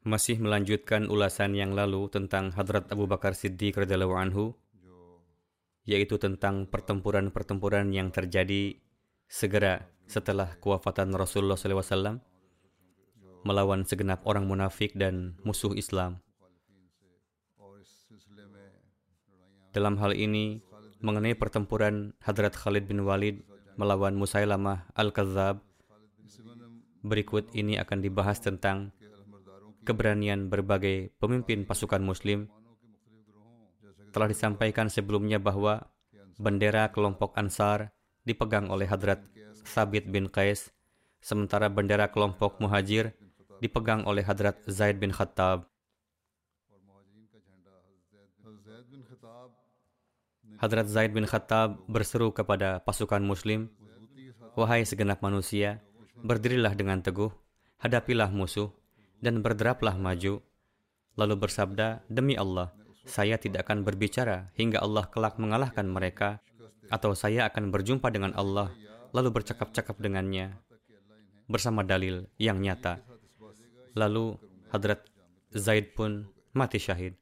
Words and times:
Masih 0.00 0.36
melanjutkan 0.40 1.08
ulasan 1.08 1.56
yang 1.56 1.72
lalu 1.72 2.08
tentang 2.12 2.52
Hadrat 2.52 2.88
Abu 2.92 3.08
Bakar 3.08 3.32
Siddiq 3.32 3.76
radhiyallahu 3.76 4.16
anhu, 4.16 4.56
yaitu 5.88 6.20
tentang 6.20 6.68
pertempuran-pertempuran 6.68 7.92
yang 7.92 8.12
terjadi 8.12 8.76
segera 9.28 9.88
setelah 10.04 10.58
kewafatan 10.58 11.14
Rasulullah 11.14 11.56
SAW 11.56 12.20
melawan 13.46 13.88
segenap 13.88 14.20
orang 14.28 14.44
munafik 14.44 14.92
dan 14.92 15.40
musuh 15.46 15.72
Islam. 15.72 16.20
Dalam 19.70 19.96
hal 20.02 20.12
ini, 20.18 20.60
mengenai 21.00 21.38
pertempuran 21.38 22.12
Hadrat 22.20 22.58
Khalid 22.58 22.90
bin 22.90 23.06
Walid 23.06 23.40
melawan 23.78 24.18
Musailamah 24.18 24.90
Al-Kadzab, 24.92 25.62
berikut 27.00 27.52
ini 27.56 27.80
akan 27.80 27.98
dibahas 28.04 28.40
tentang 28.40 28.92
keberanian 29.84 30.52
berbagai 30.52 31.12
pemimpin 31.16 31.64
pasukan 31.64 32.00
muslim. 32.04 32.48
Telah 34.10 34.28
disampaikan 34.28 34.90
sebelumnya 34.90 35.38
bahwa 35.38 35.86
bendera 36.36 36.90
kelompok 36.90 37.36
Ansar 37.38 37.94
dipegang 38.26 38.68
oleh 38.68 38.84
Hadrat 38.84 39.22
Sabit 39.64 40.08
bin 40.10 40.28
Qais, 40.28 40.72
sementara 41.22 41.70
bendera 41.70 42.10
kelompok 42.10 42.58
Muhajir 42.58 43.14
dipegang 43.60 44.04
oleh 44.08 44.24
Hadrat 44.24 44.60
Zaid 44.66 44.98
bin 44.98 45.12
Khattab. 45.12 45.68
Hadrat 50.60 50.88
Zaid 50.92 51.16
bin 51.16 51.24
Khattab 51.24 51.80
berseru 51.88 52.34
kepada 52.36 52.84
pasukan 52.84 53.22
muslim, 53.24 53.72
Wahai 54.58 54.82
segenap 54.82 55.22
manusia, 55.22 55.78
berdirilah 56.20 56.76
dengan 56.76 57.00
teguh, 57.00 57.30
hadapilah 57.80 58.28
musuh, 58.32 58.70
dan 59.20 59.44
berderaplah 59.44 59.96
maju. 59.96 60.40
Lalu 61.16 61.34
bersabda, 61.36 62.04
Demi 62.08 62.36
Allah, 62.36 62.72
saya 63.04 63.36
tidak 63.36 63.68
akan 63.68 63.84
berbicara 63.84 64.52
hingga 64.56 64.80
Allah 64.80 65.08
kelak 65.08 65.36
mengalahkan 65.36 65.84
mereka, 65.88 66.40
atau 66.90 67.14
saya 67.14 67.46
akan 67.48 67.70
berjumpa 67.70 68.08
dengan 68.10 68.34
Allah, 68.34 68.72
lalu 69.12 69.40
bercakap-cakap 69.40 69.98
dengannya, 69.98 70.56
bersama 71.50 71.82
dalil 71.82 72.30
yang 72.38 72.62
nyata. 72.62 73.02
Lalu 73.98 74.38
Hadrat 74.70 75.02
Zaid 75.50 75.98
pun 75.98 76.30
mati 76.54 76.78
syahid. 76.78 77.18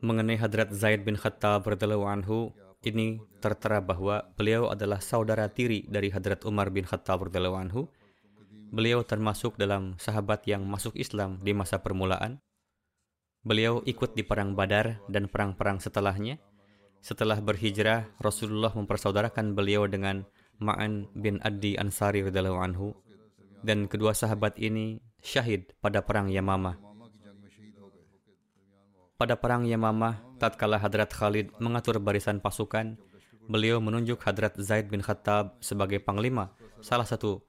Mengenai 0.00 0.40
Hadrat 0.40 0.72
Zaid 0.72 1.04
bin 1.04 1.16
Khattab 1.16 1.68
radhiyallahu 1.68 2.08
anhu, 2.08 2.56
ini 2.80 3.20
tertera 3.44 3.84
bahwa 3.84 4.24
beliau 4.32 4.72
adalah 4.72 4.96
saudara 5.04 5.44
tiri 5.52 5.84
dari 5.84 6.08
Hadrat 6.08 6.48
Umar 6.48 6.72
bin 6.72 6.88
Khattab 6.88 7.28
radhiyallahu 7.28 7.58
anhu. 7.60 7.84
Beliau 8.72 9.04
termasuk 9.04 9.60
dalam 9.60 10.00
sahabat 10.00 10.48
yang 10.48 10.64
masuk 10.64 10.96
Islam 10.96 11.36
di 11.44 11.52
masa 11.52 11.84
permulaan. 11.84 12.40
Beliau 13.44 13.84
ikut 13.84 14.16
di 14.16 14.24
perang 14.24 14.56
Badar 14.56 15.04
dan 15.12 15.28
perang-perang 15.28 15.84
setelahnya. 15.84 16.40
Setelah 17.04 17.40
berhijrah, 17.40 18.08
Rasulullah 18.20 18.72
mempersaudarakan 18.72 19.52
beliau 19.52 19.84
dengan 19.84 20.24
Ma'an 20.60 21.08
bin 21.16 21.40
Adi 21.44 21.76
Ansari 21.76 22.24
radhiyallahu 22.24 22.60
anhu 22.60 22.92
dan 23.60 23.88
kedua 23.88 24.16
sahabat 24.16 24.56
ini 24.56 25.00
syahid 25.20 25.72
pada 25.84 26.00
perang 26.00 26.28
Yamamah. 26.32 26.89
Pada 29.20 29.36
perang 29.36 29.68
Yamamah, 29.68 30.16
tatkala 30.40 30.80
Hadrat 30.80 31.12
Khalid 31.12 31.52
mengatur 31.60 32.00
barisan 32.00 32.40
pasukan, 32.40 32.96
beliau 33.52 33.76
menunjuk 33.76 34.16
Hadrat 34.24 34.56
Zaid 34.56 34.88
bin 34.88 35.04
Khattab 35.04 35.60
sebagai 35.60 36.00
panglima 36.00 36.56
salah 36.80 37.04
satu 37.04 37.44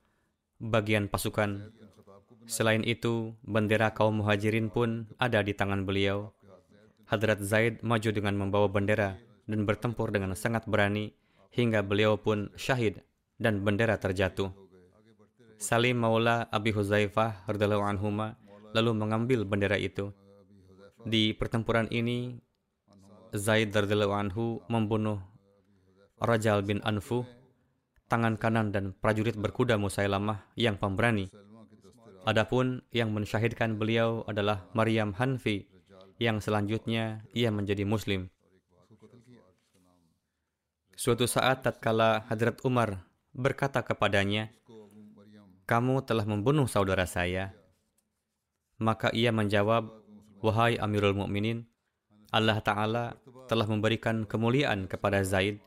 bagian 0.59 1.07
pasukan. 1.07 1.71
Selain 2.43 2.83
itu, 2.83 3.31
bendera 3.47 3.95
kaum 3.95 4.19
muhajirin 4.19 4.67
pun 4.67 5.07
ada 5.15 5.39
di 5.39 5.55
tangan 5.55 5.87
beliau. 5.87 6.35
Hadrat 7.07 7.39
Zaid 7.39 7.79
maju 7.87 8.09
dengan 8.11 8.35
membawa 8.35 8.67
bendera 8.67 9.15
dan 9.47 9.63
bertempur 9.63 10.11
dengan 10.11 10.35
sangat 10.35 10.67
berani 10.67 11.15
hingga 11.55 11.87
beliau 11.87 12.19
pun 12.19 12.51
syahid 12.59 12.99
dan 13.39 13.63
bendera 13.63 13.95
terjatuh. 13.95 14.51
Salim 15.55 16.03
Maula 16.03 16.51
Abi 16.51 16.75
Huzaifah 16.75 17.47
radhiyallahu 17.47 17.87
anhuma 17.87 18.35
lalu 18.75 18.91
mengambil 18.91 19.47
bendera 19.47 19.79
itu. 19.79 20.11
Di 21.01 21.33
pertempuran 21.33 21.89
ini, 21.89 22.37
Zaid 23.33 23.73
radhiyallahu 23.73 24.13
anhu 24.13 24.61
membunuh 24.69 25.17
Rajal 26.21 26.61
bin 26.61 26.77
Anfu, 26.85 27.25
tangan 28.05 28.37
kanan 28.37 28.69
dan 28.69 28.93
prajurit 28.93 29.33
berkuda 29.33 29.81
Musailamah 29.81 30.45
yang 30.53 30.77
pemberani. 30.77 31.33
Adapun 32.21 32.85
yang 32.93 33.09
mensyahidkan 33.17 33.81
beliau 33.81 34.21
adalah 34.29 34.69
Maryam 34.77 35.17
Hanfi, 35.17 35.65
yang 36.21 36.37
selanjutnya 36.37 37.25
ia 37.33 37.49
menjadi 37.49 37.81
muslim. 37.81 38.29
Suatu 40.93 41.25
saat 41.25 41.65
tatkala 41.65 42.29
Hadrat 42.29 42.61
Umar 42.61 43.09
berkata 43.33 43.81
kepadanya, 43.81 44.53
"Kamu 45.65 46.05
telah 46.05 46.29
membunuh 46.29 46.69
saudara 46.69 47.09
saya." 47.09 47.57
Maka 48.77 49.09
ia 49.17 49.33
menjawab, 49.33 50.00
Wahai 50.41 50.73
Amirul 50.81 51.13
Mukminin, 51.13 51.69
Allah 52.33 52.57
Ta'ala 52.65 53.13
telah 53.45 53.69
memberikan 53.69 54.25
kemuliaan 54.25 54.89
kepada 54.89 55.21
Zaid 55.21 55.61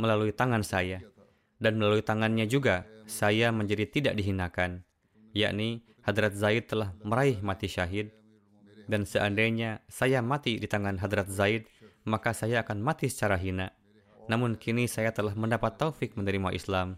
melalui 0.00 0.32
tangan 0.32 0.64
saya, 0.64 1.04
dan 1.60 1.76
melalui 1.76 2.00
tangannya 2.00 2.48
juga 2.48 2.88
saya 3.04 3.52
menjadi 3.52 3.84
tidak 3.84 4.14
dihinakan, 4.16 4.88
yakni 5.36 5.84
Hadrat 6.00 6.32
Zaid 6.32 6.72
telah 6.72 6.96
meraih 7.04 7.44
mati 7.44 7.68
syahid, 7.68 8.08
dan 8.88 9.04
seandainya 9.04 9.84
saya 9.84 10.24
mati 10.24 10.56
di 10.56 10.64
tangan 10.64 10.96
Hadrat 10.96 11.28
Zaid, 11.28 11.68
maka 12.08 12.32
saya 12.32 12.64
akan 12.64 12.80
mati 12.80 13.12
secara 13.12 13.36
hina. 13.36 13.68
Namun 14.32 14.56
kini 14.56 14.88
saya 14.88 15.12
telah 15.12 15.36
mendapat 15.36 15.76
taufik 15.76 16.16
menerima 16.16 16.56
Islam. 16.56 16.96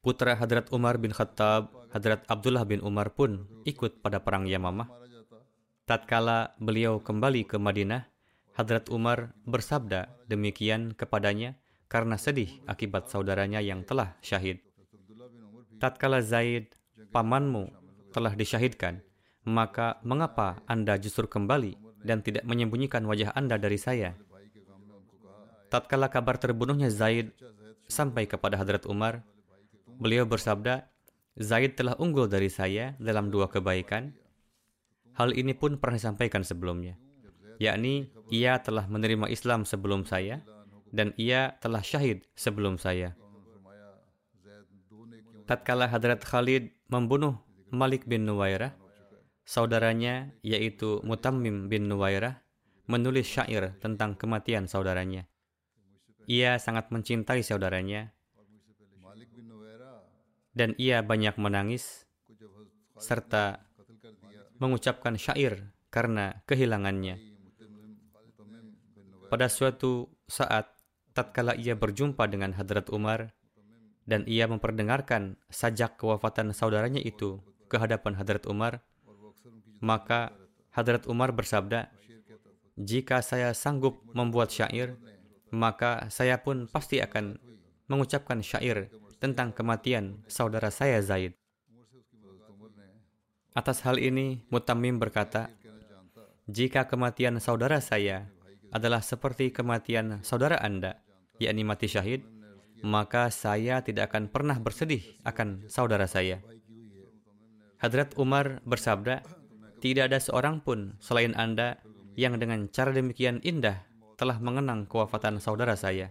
Putra 0.00 0.38
Hadrat 0.38 0.72
Umar 0.72 0.96
bin 0.96 1.12
Khattab, 1.12 1.68
Hadrat 1.94 2.26
Abdullah 2.26 2.66
bin 2.66 2.82
Umar 2.82 3.14
pun 3.14 3.46
ikut 3.62 4.02
pada 4.02 4.20
perang 4.22 4.46
Yamamah. 4.48 4.90
Tatkala 5.86 6.58
beliau 6.58 6.98
kembali 6.98 7.46
ke 7.46 7.62
Madinah, 7.62 8.10
Hadrat 8.58 8.90
Umar 8.90 9.36
bersabda 9.46 10.10
demikian 10.26 10.96
kepadanya 10.96 11.54
karena 11.86 12.18
sedih 12.18 12.50
akibat 12.66 13.06
saudaranya 13.06 13.62
yang 13.62 13.86
telah 13.86 14.18
syahid. 14.18 14.58
Tatkala 15.76 16.24
Zaid, 16.24 16.72
pamanmu, 17.12 17.70
telah 18.10 18.32
disyahidkan, 18.32 19.04
maka 19.44 20.00
mengapa 20.02 20.58
Anda 20.66 20.96
justru 20.96 21.28
kembali 21.28 21.76
dan 22.02 22.24
tidak 22.24 22.42
menyembunyikan 22.48 23.04
wajah 23.04 23.30
Anda 23.36 23.60
dari 23.60 23.76
saya? 23.76 24.16
Tatkala 25.68 26.08
kabar 26.08 26.40
terbunuhnya 26.40 26.88
Zaid 26.88 27.36
sampai 27.86 28.26
kepada 28.26 28.56
Hadrat 28.58 28.88
Umar, 28.88 29.22
beliau 30.00 30.24
bersabda, 30.24 30.88
Zaid 31.36 31.76
telah 31.76 31.92
unggul 32.00 32.32
dari 32.32 32.48
saya 32.48 32.96
dalam 32.96 33.28
dua 33.28 33.52
kebaikan. 33.52 34.16
Hal 35.20 35.36
ini 35.36 35.52
pun 35.52 35.76
pernah 35.76 36.00
disampaikan 36.00 36.40
sebelumnya, 36.40 36.96
yakni 37.60 38.08
ia 38.32 38.60
telah 38.60 38.88
menerima 38.88 39.28
Islam 39.28 39.68
sebelum 39.68 40.08
saya 40.08 40.40
dan 40.92 41.12
ia 41.20 41.56
telah 41.60 41.84
syahid 41.84 42.24
sebelum 42.36 42.80
saya. 42.80 43.12
Tatkala 45.44 45.92
Hadrat 45.92 46.24
Khalid 46.24 46.72
membunuh 46.88 47.36
Malik 47.68 48.08
bin 48.08 48.24
Nuwairah, 48.24 48.72
saudaranya 49.44 50.32
yaitu 50.40 51.04
Mutammim 51.04 51.68
bin 51.68 51.84
Nuwairah 51.88 52.40
menulis 52.88 53.28
syair 53.28 53.76
tentang 53.78 54.16
kematian 54.16 54.64
saudaranya. 54.64 55.28
Ia 56.26 56.58
sangat 56.58 56.90
mencintai 56.90 57.44
saudaranya 57.44 58.15
dan 60.56 60.72
ia 60.80 61.04
banyak 61.04 61.36
menangis 61.36 62.08
serta 62.96 63.60
mengucapkan 64.56 65.20
syair 65.20 65.76
karena 65.92 66.40
kehilangannya. 66.48 67.20
Pada 69.28 69.52
suatu 69.52 70.08
saat, 70.24 70.72
tatkala 71.12 71.52
ia 71.60 71.76
berjumpa 71.76 72.24
dengan 72.24 72.56
Hadrat 72.56 72.88
Umar 72.88 73.36
dan 74.08 74.24
ia 74.24 74.48
memperdengarkan 74.48 75.36
sajak 75.52 76.00
kewafatan 76.00 76.56
saudaranya 76.56 77.04
itu 77.04 77.44
ke 77.68 77.76
hadapan 77.76 78.16
Hadrat 78.16 78.48
Umar, 78.48 78.80
maka 79.84 80.32
Hadrat 80.72 81.04
Umar 81.04 81.36
bersabda, 81.36 81.92
"Jika 82.80 83.20
saya 83.20 83.52
sanggup 83.52 84.00
membuat 84.16 84.54
syair, 84.54 84.96
maka 85.52 86.08
saya 86.08 86.40
pun 86.40 86.64
pasti 86.70 87.02
akan 87.02 87.36
mengucapkan 87.90 88.40
syair 88.40 88.88
tentang 89.18 89.52
kematian 89.52 90.20
saudara 90.28 90.68
saya 90.68 91.00
Zaid. 91.00 91.32
Atas 93.56 93.80
hal 93.88 93.96
ini, 93.96 94.44
Mutamim 94.52 95.00
berkata, 95.00 95.48
jika 96.44 96.84
kematian 96.84 97.40
saudara 97.40 97.80
saya 97.80 98.28
adalah 98.68 99.00
seperti 99.00 99.48
kematian 99.48 100.20
saudara 100.20 100.60
Anda, 100.60 101.00
yakni 101.40 101.64
mati 101.64 101.88
syahid, 101.88 102.22
maka 102.84 103.32
saya 103.32 103.80
tidak 103.80 104.12
akan 104.12 104.28
pernah 104.28 104.60
bersedih 104.60 105.02
akan 105.24 105.64
saudara 105.72 106.04
saya. 106.04 106.44
Hadrat 107.80 108.12
Umar 108.20 108.60
bersabda, 108.68 109.24
tidak 109.80 110.12
ada 110.12 110.18
seorang 110.20 110.60
pun 110.60 110.96
selain 111.00 111.32
Anda 111.36 111.80
yang 112.16 112.36
dengan 112.40 112.68
cara 112.72 112.92
demikian 112.92 113.40
indah 113.44 113.84
telah 114.16 114.40
mengenang 114.40 114.88
kewafatan 114.88 115.40
saudara 115.40 115.76
saya. 115.76 116.08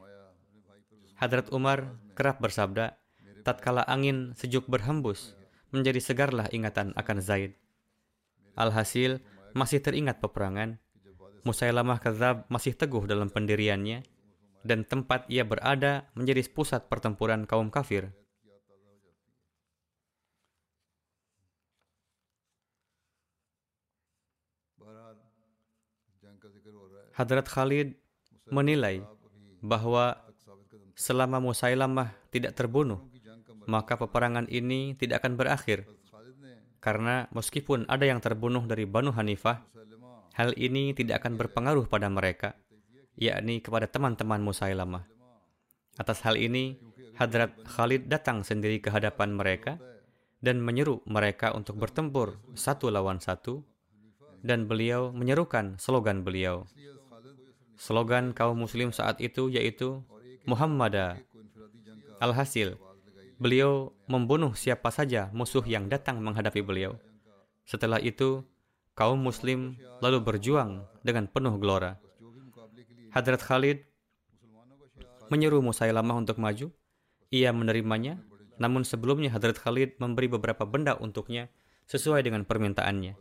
Hadrat 1.16 1.48
Umar 1.56 1.96
kerap 2.12 2.44
bersabda, 2.44 3.00
tatkala 3.48 3.88
angin 3.88 4.36
sejuk 4.36 4.68
berhembus, 4.68 5.40
menjadi 5.72 6.04
segarlah 6.04 6.52
ingatan 6.52 6.92
akan 7.00 7.24
Zaid. 7.24 7.56
Alhasil, 8.60 9.24
masih 9.56 9.80
teringat 9.80 10.20
peperangan, 10.20 10.76
Musailamah 11.46 12.02
Kadzab 12.02 12.50
masih 12.52 12.74
teguh 12.74 13.06
dalam 13.06 13.30
pendiriannya, 13.30 14.02
dan 14.66 14.82
tempat 14.82 15.30
ia 15.30 15.46
berada 15.46 16.10
menjadi 16.18 16.42
pusat 16.50 16.90
pertempuran 16.90 17.46
kaum 17.46 17.70
kafir. 17.70 18.12
Hadrat 27.16 27.48
Khalid 27.48 27.96
menilai 28.52 29.00
bahwa 29.64 30.25
selama 30.96 31.44
Musailamah 31.44 32.16
tidak 32.32 32.56
terbunuh, 32.56 33.04
maka 33.68 34.00
peperangan 34.00 34.48
ini 34.48 34.96
tidak 34.96 35.22
akan 35.22 35.36
berakhir. 35.36 35.86
Karena 36.80 37.28
meskipun 37.36 37.86
ada 37.92 38.08
yang 38.08 38.24
terbunuh 38.24 38.64
dari 38.64 38.88
Banu 38.88 39.12
Hanifah, 39.12 39.62
hal 40.40 40.56
ini 40.56 40.96
tidak 40.96 41.22
akan 41.22 41.36
berpengaruh 41.36 41.86
pada 41.92 42.08
mereka, 42.08 42.56
yakni 43.20 43.60
kepada 43.60 43.92
teman-teman 43.92 44.40
Musailamah. 44.40 45.04
Atas 46.00 46.24
hal 46.24 46.40
ini, 46.40 46.80
Hadrat 47.16 47.56
Khalid 47.64 48.12
datang 48.12 48.44
sendiri 48.44 48.84
ke 48.84 48.92
hadapan 48.92 49.32
mereka 49.32 49.80
dan 50.44 50.60
menyeru 50.60 51.00
mereka 51.08 51.56
untuk 51.56 51.80
bertempur 51.80 52.38
satu 52.54 52.92
lawan 52.92 53.24
satu, 53.24 53.64
dan 54.46 54.70
beliau 54.70 55.10
menyerukan 55.10 55.82
slogan 55.82 56.22
beliau. 56.22 56.70
Slogan 57.76 58.32
kaum 58.32 58.62
muslim 58.62 58.94
saat 58.94 59.18
itu 59.20 59.50
yaitu 59.50 60.06
Muhammadah. 60.46 61.18
Alhasil, 62.22 62.78
beliau 63.42 63.92
membunuh 64.06 64.54
siapa 64.54 64.94
saja 64.94 65.34
musuh 65.34 65.66
yang 65.66 65.90
datang 65.90 66.22
menghadapi 66.22 66.62
beliau. 66.62 67.02
Setelah 67.66 67.98
itu, 67.98 68.46
kaum 68.94 69.18
muslim 69.18 69.74
lalu 70.06 70.22
berjuang 70.22 70.86
dengan 71.02 71.26
penuh 71.26 71.58
gelora. 71.58 71.98
Hadrat 73.10 73.42
Khalid 73.42 73.90
menyuruh 75.34 75.66
Musailamah 75.66 76.22
untuk 76.22 76.38
maju. 76.38 76.70
Ia 77.34 77.50
menerimanya, 77.50 78.22
namun 78.62 78.86
sebelumnya 78.86 79.34
Hadrat 79.34 79.58
Khalid 79.58 79.98
memberi 79.98 80.30
beberapa 80.30 80.64
benda 80.64 80.94
untuknya 81.02 81.50
sesuai 81.90 82.22
dengan 82.22 82.46
permintaannya. 82.46 83.18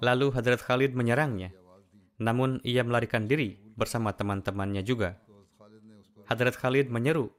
Lalu 0.00 0.26
Hadrat 0.32 0.64
Khalid 0.64 0.96
menyerangnya, 0.96 1.52
namun 2.16 2.60
ia 2.64 2.80
melarikan 2.80 3.28
diri 3.28 3.60
bersama 3.76 4.16
teman-temannya 4.16 4.80
juga. 4.80 5.20
Hadrat 6.26 6.58
Khalid 6.58 6.90
menyeru 6.90 7.30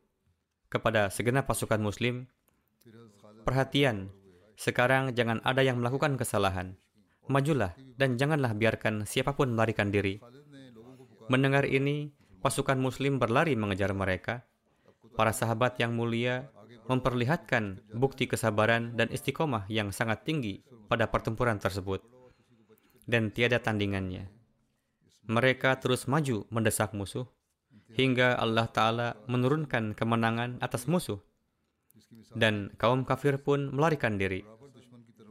kepada 0.72 1.12
segenap 1.12 1.44
pasukan 1.44 1.80
muslim, 1.80 2.28
perhatian, 3.44 4.12
sekarang 4.56 5.12
jangan 5.12 5.44
ada 5.44 5.60
yang 5.60 5.84
melakukan 5.84 6.16
kesalahan. 6.16 6.80
Majulah 7.28 7.76
dan 8.00 8.16
janganlah 8.16 8.56
biarkan 8.56 9.04
siapa 9.04 9.36
pun 9.36 9.52
melarikan 9.52 9.92
diri. 9.92 10.24
Mendengar 11.28 11.68
ini, 11.68 12.16
pasukan 12.40 12.80
muslim 12.80 13.20
berlari 13.20 13.60
mengejar 13.60 13.92
mereka. 13.92 14.48
Para 15.20 15.36
sahabat 15.36 15.76
yang 15.84 15.92
mulia 15.92 16.48
memperlihatkan 16.88 17.84
bukti 17.92 18.32
kesabaran 18.32 18.96
dan 18.96 19.12
istiqomah 19.12 19.68
yang 19.68 19.92
sangat 19.92 20.24
tinggi 20.24 20.64
pada 20.88 21.12
pertempuran 21.12 21.60
tersebut. 21.60 22.00
Dan 23.04 23.36
tiada 23.36 23.60
tandingannya. 23.60 24.32
Mereka 25.28 25.84
terus 25.84 26.08
maju 26.08 26.48
mendesak 26.48 26.96
musuh 26.96 27.28
hingga 27.96 28.36
Allah 28.36 28.68
Ta'ala 28.68 29.10
menurunkan 29.30 29.96
kemenangan 29.96 30.60
atas 30.60 30.90
musuh. 30.90 31.22
Dan 32.36 32.76
kaum 32.76 33.08
kafir 33.08 33.40
pun 33.40 33.72
melarikan 33.72 34.20
diri. 34.20 34.44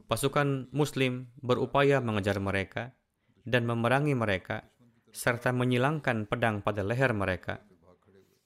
Pasukan 0.07 0.71
muslim 0.71 1.27
berupaya 1.43 1.99
mengejar 1.99 2.39
mereka 2.39 2.95
dan 3.43 3.67
memerangi 3.67 4.15
mereka, 4.15 4.63
serta 5.11 5.51
menyilangkan 5.51 6.27
pedang 6.27 6.63
pada 6.63 6.83
leher 6.83 7.11
mereka, 7.11 7.63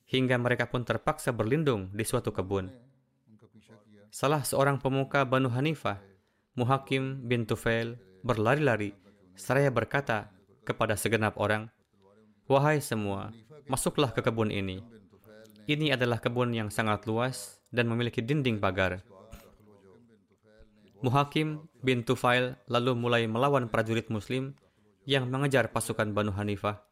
hingga 0.09 0.37
mereka 0.41 0.69
pun 0.69 0.85
terpaksa 0.85 1.33
berlindung 1.33 1.89
di 1.93 2.05
suatu 2.05 2.33
kebun. 2.33 2.69
Salah 4.11 4.43
seorang 4.43 4.77
pemuka 4.77 5.23
Banu 5.23 5.47
Hanifah, 5.47 6.01
Muhakim 6.53 7.25
bin 7.25 7.47
Tufail, 7.47 7.95
berlari-lari, 8.21 8.91
seraya 9.39 9.71
berkata 9.71 10.29
kepada 10.67 10.99
segenap 10.99 11.39
orang, 11.39 11.71
Wahai 12.45 12.83
semua, 12.83 13.31
masuklah 13.69 14.13
ke 14.15 14.21
kebun 14.23 14.49
ini. 14.49 14.81
Ini 15.69 15.93
adalah 15.93 16.17
kebun 16.17 16.55
yang 16.55 16.73
sangat 16.73 17.05
luas 17.05 17.61
dan 17.69 17.85
memiliki 17.87 18.19
dinding 18.23 18.57
pagar. 18.57 19.05
Muhakim 21.01 21.65
bin 21.81 22.05
Tufail 22.05 22.57
lalu 22.69 22.93
mulai 22.93 23.25
melawan 23.25 23.65
prajurit 23.69 24.09
muslim 24.13 24.53
yang 25.09 25.25
mengejar 25.29 25.73
pasukan 25.73 26.13
Banu 26.13 26.29
Hanifah. 26.29 26.85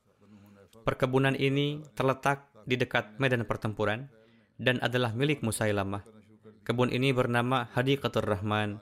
Perkebunan 0.82 1.38
ini 1.38 1.86
terletak 1.94 2.50
di 2.66 2.74
dekat 2.74 3.22
medan 3.22 3.46
pertempuran 3.46 4.10
dan 4.58 4.82
adalah 4.82 5.14
milik 5.14 5.46
Musailamah. 5.46 6.02
Kebun 6.66 6.90
ini 6.90 7.14
bernama 7.14 7.70
Hadiqatul 7.74 8.26
Rahman, 8.26 8.82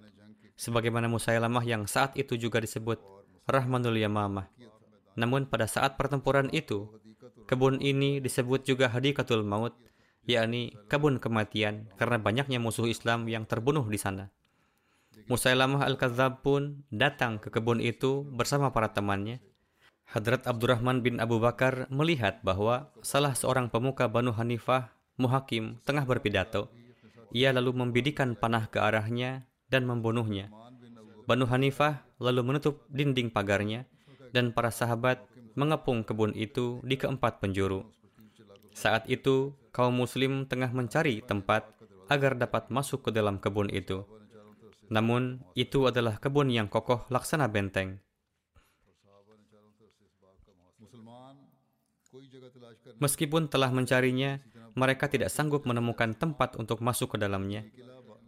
sebagaimana 0.56 1.12
Musailamah 1.12 1.64
yang 1.64 1.84
saat 1.88 2.16
itu 2.16 2.40
juga 2.40 2.64
disebut 2.64 3.00
Rahmanul 3.48 4.00
Yamamah. 4.00 4.48
Namun 5.18 5.48
pada 5.48 5.68
saat 5.68 5.96
pertempuran 5.96 6.48
itu, 6.52 6.88
Kebun 7.48 7.80
ini 7.80 8.20
disebut 8.20 8.68
juga 8.68 8.92
Hadikatul 8.92 9.48
Maut, 9.48 9.72
yakni 10.28 10.76
kebun 10.92 11.16
kematian 11.16 11.88
karena 11.96 12.20
banyaknya 12.20 12.60
musuh 12.60 12.92
Islam 12.92 13.32
yang 13.32 13.48
terbunuh 13.48 13.88
di 13.88 13.96
sana. 13.96 14.28
Musailamah 15.32 15.88
Al-Kadzab 15.88 16.44
pun 16.44 16.84
datang 16.92 17.40
ke 17.40 17.48
kebun 17.48 17.80
itu 17.80 18.28
bersama 18.36 18.76
para 18.76 18.92
temannya. 18.92 19.40
Hadrat 20.08 20.44
Abdurrahman 20.48 21.04
bin 21.04 21.20
Abu 21.24 21.40
Bakar 21.40 21.88
melihat 21.88 22.40
bahwa 22.44 22.92
salah 23.04 23.36
seorang 23.36 23.72
pemuka 23.72 24.08
Banu 24.08 24.32
Hanifah, 24.36 24.92
Muhakim, 25.20 25.80
tengah 25.84 26.08
berpidato. 26.08 26.72
Ia 27.36 27.52
lalu 27.52 27.76
membidikan 27.76 28.36
panah 28.36 28.72
ke 28.72 28.80
arahnya 28.80 29.48
dan 29.68 29.84
membunuhnya. 29.84 30.48
Banu 31.28 31.44
Hanifah 31.44 32.08
lalu 32.24 32.44
menutup 32.44 32.88
dinding 32.88 33.32
pagarnya 33.32 33.84
dan 34.32 34.56
para 34.56 34.72
sahabat 34.72 35.24
mengepung 35.58 36.06
kebun 36.06 36.38
itu 36.38 36.80
di 36.86 36.96
keempat 36.96 37.42
penjuru. 37.42 37.82
Saat 38.78 39.10
itu, 39.10 39.58
kaum 39.74 39.98
muslim 39.98 40.46
tengah 40.46 40.70
mencari 40.70 41.26
tempat 41.26 41.66
agar 42.14 42.38
dapat 42.38 42.70
masuk 42.70 43.10
ke 43.10 43.12
dalam 43.12 43.42
kebun 43.42 43.74
itu. 43.74 44.06
Namun, 44.94 45.42
itu 45.58 45.90
adalah 45.90 46.22
kebun 46.22 46.54
yang 46.54 46.70
kokoh 46.70 47.10
laksana 47.10 47.50
benteng. 47.50 47.98
Meskipun 53.02 53.50
telah 53.50 53.74
mencarinya, 53.74 54.38
mereka 54.78 55.10
tidak 55.10 55.34
sanggup 55.34 55.66
menemukan 55.66 56.14
tempat 56.14 56.54
untuk 56.62 56.86
masuk 56.86 57.18
ke 57.18 57.18
dalamnya. 57.18 57.66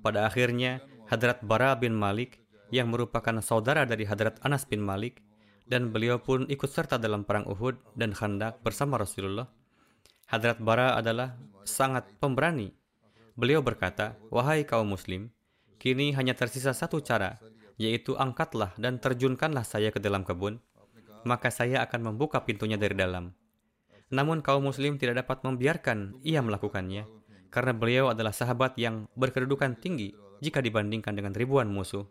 Pada 0.01 0.25
akhirnya, 0.25 0.81
Hadrat 1.05 1.45
Bara 1.45 1.77
bin 1.77 1.93
Malik, 1.93 2.41
yang 2.73 2.89
merupakan 2.89 3.37
saudara 3.41 3.85
dari 3.85 4.05
Hadrat 4.05 4.41
Anas 4.41 4.65
bin 4.65 4.81
Malik, 4.81 5.21
dan 5.69 5.93
beliau 5.93 6.17
pun 6.17 6.49
ikut 6.49 6.67
serta 6.67 6.97
dalam 6.97 7.23
perang 7.23 7.45
Uhud 7.45 7.77
dan 7.93 8.11
Khandak 8.11 8.59
bersama 8.65 8.97
Rasulullah. 8.97 9.45
Hadrat 10.25 10.57
Bara 10.61 10.97
adalah 10.97 11.37
sangat 11.63 12.09
pemberani. 12.17 12.73
Beliau 13.37 13.61
berkata, 13.61 14.17
Wahai 14.33 14.65
kaum 14.65 14.89
muslim, 14.89 15.29
kini 15.77 16.11
hanya 16.17 16.33
tersisa 16.33 16.73
satu 16.73 16.99
cara, 16.99 17.37
yaitu 17.79 18.17
angkatlah 18.17 18.73
dan 18.75 18.97
terjunkanlah 18.99 19.63
saya 19.63 19.93
ke 19.93 20.01
dalam 20.01 20.27
kebun, 20.27 20.59
maka 21.23 21.53
saya 21.53 21.85
akan 21.85 22.13
membuka 22.13 22.43
pintunya 22.43 22.75
dari 22.75 22.97
dalam. 22.97 23.31
Namun 24.09 24.41
kaum 24.41 24.65
muslim 24.65 24.97
tidak 24.97 25.23
dapat 25.25 25.45
membiarkan 25.45 26.19
ia 26.25 26.41
melakukannya, 26.41 27.05
karena 27.53 27.73
beliau 27.73 28.05
adalah 28.09 28.33
sahabat 28.33 28.75
yang 28.75 29.05
berkedudukan 29.13 29.77
tinggi 29.77 30.17
jika 30.41 30.59
dibandingkan 30.59 31.13
dengan 31.13 31.31
ribuan 31.31 31.69
musuh. 31.69 32.05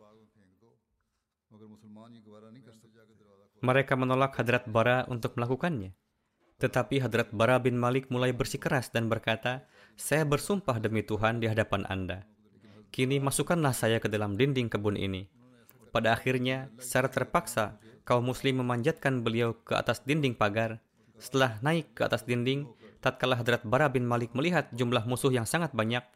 Mereka 3.59 3.99
menolak 3.99 4.39
Hadrat 4.39 4.71
Bara 4.71 5.03
untuk 5.11 5.35
melakukannya. 5.35 5.91
Tetapi 6.63 7.03
Hadrat 7.03 7.35
Bara 7.35 7.59
bin 7.59 7.75
Malik 7.75 8.07
mulai 8.07 8.31
bersikeras 8.31 8.91
dan 8.95 9.11
berkata, 9.11 9.67
Saya 9.99 10.23
bersumpah 10.23 10.79
demi 10.79 11.03
Tuhan 11.03 11.43
di 11.43 11.51
hadapan 11.51 11.83
Anda. 11.91 12.23
Kini 12.95 13.19
masukkanlah 13.19 13.75
saya 13.75 13.99
ke 13.99 14.07
dalam 14.07 14.39
dinding 14.39 14.71
kebun 14.71 14.95
ini. 14.95 15.27
Pada 15.91 16.15
akhirnya, 16.15 16.71
secara 16.79 17.11
terpaksa, 17.11 17.83
kaum 18.07 18.31
muslim 18.31 18.63
memanjatkan 18.63 19.27
beliau 19.27 19.59
ke 19.67 19.75
atas 19.75 20.07
dinding 20.07 20.39
pagar 20.39 20.79
setelah 21.19 21.59
naik 21.67 21.99
ke 21.99 22.07
atas 22.07 22.23
dinding, 22.23 22.71
tatkala 23.03 23.35
Hadrat 23.35 23.67
Bara 23.67 23.91
bin 23.91 24.07
Malik 24.07 24.31
melihat 24.39 24.71
jumlah 24.71 25.03
musuh 25.03 25.35
yang 25.35 25.51
sangat 25.51 25.75
banyak, 25.75 26.07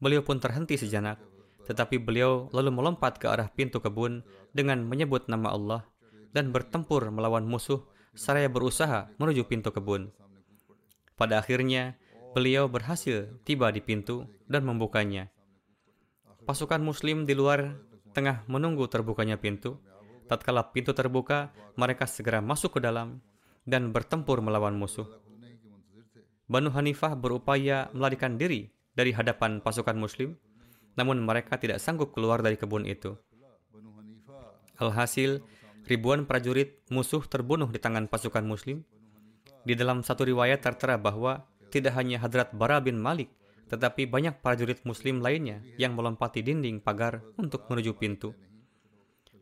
beliau 0.00 0.24
pun 0.24 0.40
terhenti 0.40 0.80
sejenak. 0.80 1.20
Tetapi 1.68 2.00
beliau 2.00 2.48
lalu 2.56 2.72
melompat 2.72 3.20
ke 3.20 3.28
arah 3.28 3.52
pintu 3.52 3.84
kebun 3.84 4.24
dengan 4.56 4.80
menyebut 4.80 5.28
nama 5.28 5.52
Allah 5.52 5.82
dan 6.32 6.54
bertempur 6.54 7.06
melawan 7.10 7.46
musuh 7.46 7.84
seraya 8.16 8.48
berusaha 8.48 9.12
menuju 9.20 9.44
pintu 9.46 9.70
kebun. 9.70 10.10
Pada 11.16 11.40
akhirnya, 11.40 11.96
beliau 12.36 12.68
berhasil 12.68 13.32
tiba 13.44 13.72
di 13.72 13.80
pintu 13.80 14.28
dan 14.48 14.64
membukanya. 14.64 15.32
Pasukan 16.44 16.80
muslim 16.84 17.24
di 17.24 17.32
luar 17.32 17.76
tengah 18.16 18.44
menunggu 18.48 18.88
terbukanya 18.88 19.36
pintu. 19.36 19.80
Tatkala 20.26 20.74
pintu 20.74 20.90
terbuka, 20.96 21.54
mereka 21.78 22.08
segera 22.08 22.42
masuk 22.42 22.78
ke 22.78 22.80
dalam 22.82 23.22
dan 23.66 23.92
bertempur 23.92 24.42
melawan 24.42 24.74
musuh. 24.74 25.06
Banu 26.46 26.70
Hanifah 26.70 27.18
berupaya 27.18 27.90
melarikan 27.90 28.38
diri 28.38 28.70
dari 28.94 29.10
hadapan 29.10 29.58
pasukan 29.58 29.98
muslim, 29.98 30.38
namun 30.94 31.18
mereka 31.20 31.58
tidak 31.58 31.82
sanggup 31.82 32.14
keluar 32.14 32.40
dari 32.40 32.54
kebun 32.54 32.86
itu. 32.86 33.18
Alhasil, 34.78 35.42
ribuan 35.86 36.26
prajurit 36.26 36.82
musuh 36.90 37.22
terbunuh 37.24 37.70
di 37.70 37.78
tangan 37.80 38.10
pasukan 38.10 38.42
muslim. 38.42 38.82
Di 39.66 39.74
dalam 39.74 40.02
satu 40.02 40.26
riwayat 40.26 40.62
tertera 40.62 40.98
bahwa 40.98 41.46
tidak 41.70 41.98
hanya 41.98 42.22
Hadrat 42.22 42.54
Bara 42.54 42.78
bin 42.78 42.98
Malik, 42.98 43.30
tetapi 43.66 44.06
banyak 44.06 44.38
prajurit 44.42 44.82
muslim 44.86 45.18
lainnya 45.18 45.62
yang 45.78 45.98
melompati 45.98 46.42
dinding 46.42 46.78
pagar 46.78 47.22
untuk 47.38 47.66
menuju 47.66 47.98
pintu. 47.98 48.30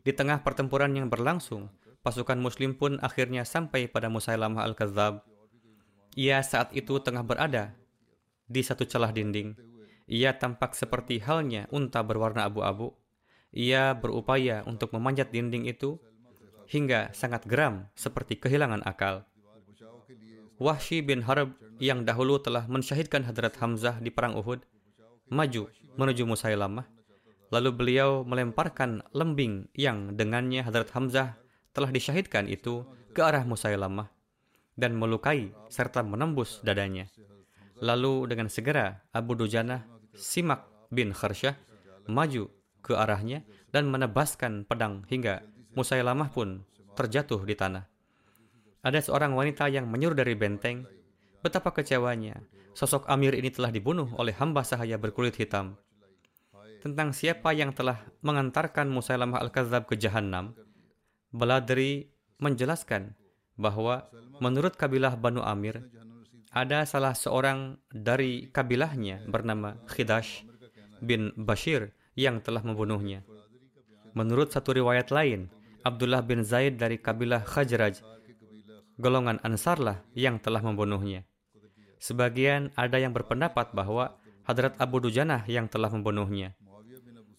Di 0.01 0.13
tengah 0.13 0.41
pertempuran 0.41 0.93
yang 0.93 1.09
berlangsung, 1.09 1.69
Pasukan 2.05 2.37
muslim 2.37 2.77
pun 2.77 3.01
akhirnya 3.01 3.41
sampai 3.49 3.89
pada 3.89 4.13
Musailamah 4.13 4.61
Al-Kadzab. 4.69 5.25
Ia 6.13 6.37
saat 6.45 6.69
itu 6.77 7.01
tengah 7.01 7.25
berada 7.25 7.73
di 8.45 8.61
satu 8.61 8.85
celah 8.85 9.09
dinding. 9.09 9.57
Ia 10.05 10.37
tampak 10.37 10.77
seperti 10.77 11.17
halnya 11.25 11.65
unta 11.73 12.05
berwarna 12.05 12.45
abu-abu. 12.45 12.93
Ia 13.49 13.97
berupaya 13.97 14.61
untuk 14.69 14.93
memanjat 14.93 15.33
dinding 15.33 15.65
itu 15.65 15.97
hingga 16.69 17.13
sangat 17.13 17.45
geram 17.45 17.89
seperti 17.93 18.37
kehilangan 18.37 18.81
akal. 18.85 19.25
Wahsy 20.55 21.03
bin 21.03 21.27
Harb 21.27 21.51
yang 21.83 22.07
dahulu 22.07 22.39
telah 22.39 22.63
mensyahidkan 22.71 23.27
Hadrat 23.27 23.59
Hamzah 23.59 23.99
di 23.99 24.07
perang 24.07 24.39
Uhud 24.39 24.63
maju 25.27 25.67
menuju 25.99 26.23
Musailamah. 26.23 26.87
Lalu 27.51 27.69
beliau 27.75 28.23
melemparkan 28.25 29.03
lembing 29.11 29.69
yang 29.75 30.15
dengannya 30.15 30.63
Hadrat 30.63 30.95
Hamzah 30.95 31.35
telah 31.75 31.91
disyahidkan 31.91 32.47
itu 32.47 32.87
ke 33.11 33.19
arah 33.19 33.43
Musailamah 33.43 34.07
dan 34.79 34.95
melukai 34.95 35.51
serta 35.67 36.03
menembus 36.03 36.63
dadanya. 36.63 37.07
Lalu 37.83 38.31
dengan 38.31 38.47
segera 38.47 39.03
Abu 39.11 39.35
Dujana 39.35 39.83
Simak 40.15 40.87
bin 40.87 41.11
Kharsyah 41.11 41.55
maju 42.07 42.47
ke 42.79 42.95
arahnya 42.95 43.43
dan 43.75 43.91
menebaskan 43.91 44.63
pedang 44.63 45.03
hingga 45.11 45.43
Musailamah 45.75 46.31
pun 46.31 46.63
terjatuh 46.95 47.43
di 47.43 47.55
tanah. 47.55 47.83
Ada 48.81 49.11
seorang 49.11 49.35
wanita 49.35 49.67
yang 49.67 49.91
menyuruh 49.91 50.15
dari 50.15 50.33
benteng, 50.33 50.87
betapa 51.43 51.75
kecewanya 51.75 52.39
sosok 52.75 53.07
Amir 53.07 53.31
ini 53.35 53.47
telah 53.49 53.71
dibunuh 53.71 54.11
oleh 54.19 54.35
hamba 54.35 54.61
sahaya 54.67 54.99
berkulit 54.99 55.39
hitam. 55.39 55.79
Tentang 56.83 57.15
siapa 57.15 57.55
yang 57.55 57.73
telah 57.73 57.97
mengantarkan 58.21 58.91
Musailamah 58.91 59.41
Al-Kadzab 59.41 59.89
ke 59.89 59.97
Jahannam, 59.97 60.53
Baladri 61.33 62.11
menjelaskan 62.37 63.15
bahwa 63.57 64.05
menurut 64.43 64.77
kabilah 64.77 65.17
Banu 65.17 65.41
Amir, 65.41 65.81
ada 66.55 66.85
salah 66.85 67.17
seorang 67.17 67.79
dari 67.89 68.47
kabilahnya 68.51 69.25
bernama 69.27 69.75
Khidash 69.89 70.45
bin 71.03 71.33
Bashir 71.35 71.95
yang 72.15 72.39
telah 72.39 72.63
membunuhnya. 72.63 73.25
Menurut 74.15 74.55
satu 74.55 74.71
riwayat 74.71 75.11
lain, 75.11 75.51
Abdullah 75.85 76.25
bin 76.25 76.41
Zaid 76.41 76.81
dari 76.81 76.97
kabilah 76.97 77.45
Khajraj, 77.45 78.01
golongan 78.97 79.37
Ansarlah 79.45 80.01
yang 80.17 80.41
telah 80.41 80.65
membunuhnya. 80.65 81.29
Sebagian 82.01 82.73
ada 82.73 82.97
yang 82.97 83.13
berpendapat 83.13 83.69
bahwa 83.77 84.17
Hadrat 84.49 84.73
Abu 84.81 84.97
Dujanah 84.97 85.45
yang 85.45 85.69
telah 85.69 85.93
membunuhnya. 85.93 86.57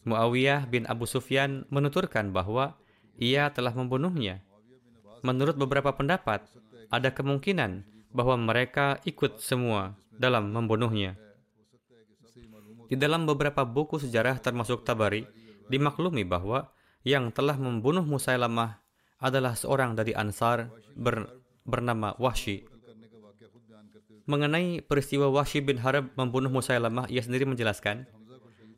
Muawiyah 0.07 0.71
bin 0.71 0.87
Abu 0.87 1.11
Sufyan 1.11 1.67
menuturkan 1.75 2.31
bahwa 2.31 2.79
ia 3.19 3.51
telah 3.51 3.75
membunuhnya. 3.75 4.47
Menurut 5.27 5.59
beberapa 5.59 5.91
pendapat, 5.91 6.47
ada 6.87 7.11
kemungkinan 7.11 7.83
bahwa 8.15 8.39
mereka 8.39 9.03
ikut 9.03 9.43
semua 9.43 9.99
dalam 10.15 10.55
membunuhnya. 10.55 11.19
Di 12.87 12.95
dalam 12.95 13.27
beberapa 13.27 13.67
buku 13.67 13.99
sejarah 13.99 14.39
termasuk 14.39 14.87
Tabari, 14.87 15.27
dimaklumi 15.67 16.23
bahwa 16.23 16.71
yang 17.07 17.31
telah 17.31 17.55
membunuh 17.55 18.03
Musailamah 18.03 18.83
adalah 19.23 19.55
seorang 19.55 19.95
dari 19.95 20.11
Ansar 20.11 20.75
ber, 20.99 21.39
bernama 21.63 22.19
Wahsy. 22.19 22.67
Mengenai 24.27 24.83
peristiwa 24.83 25.31
Wahsy 25.31 25.63
bin 25.63 25.79
Harb 25.79 26.11
membunuh 26.19 26.51
Musailamah, 26.51 27.07
ia 27.07 27.23
sendiri 27.23 27.47
menjelaskan, 27.47 28.11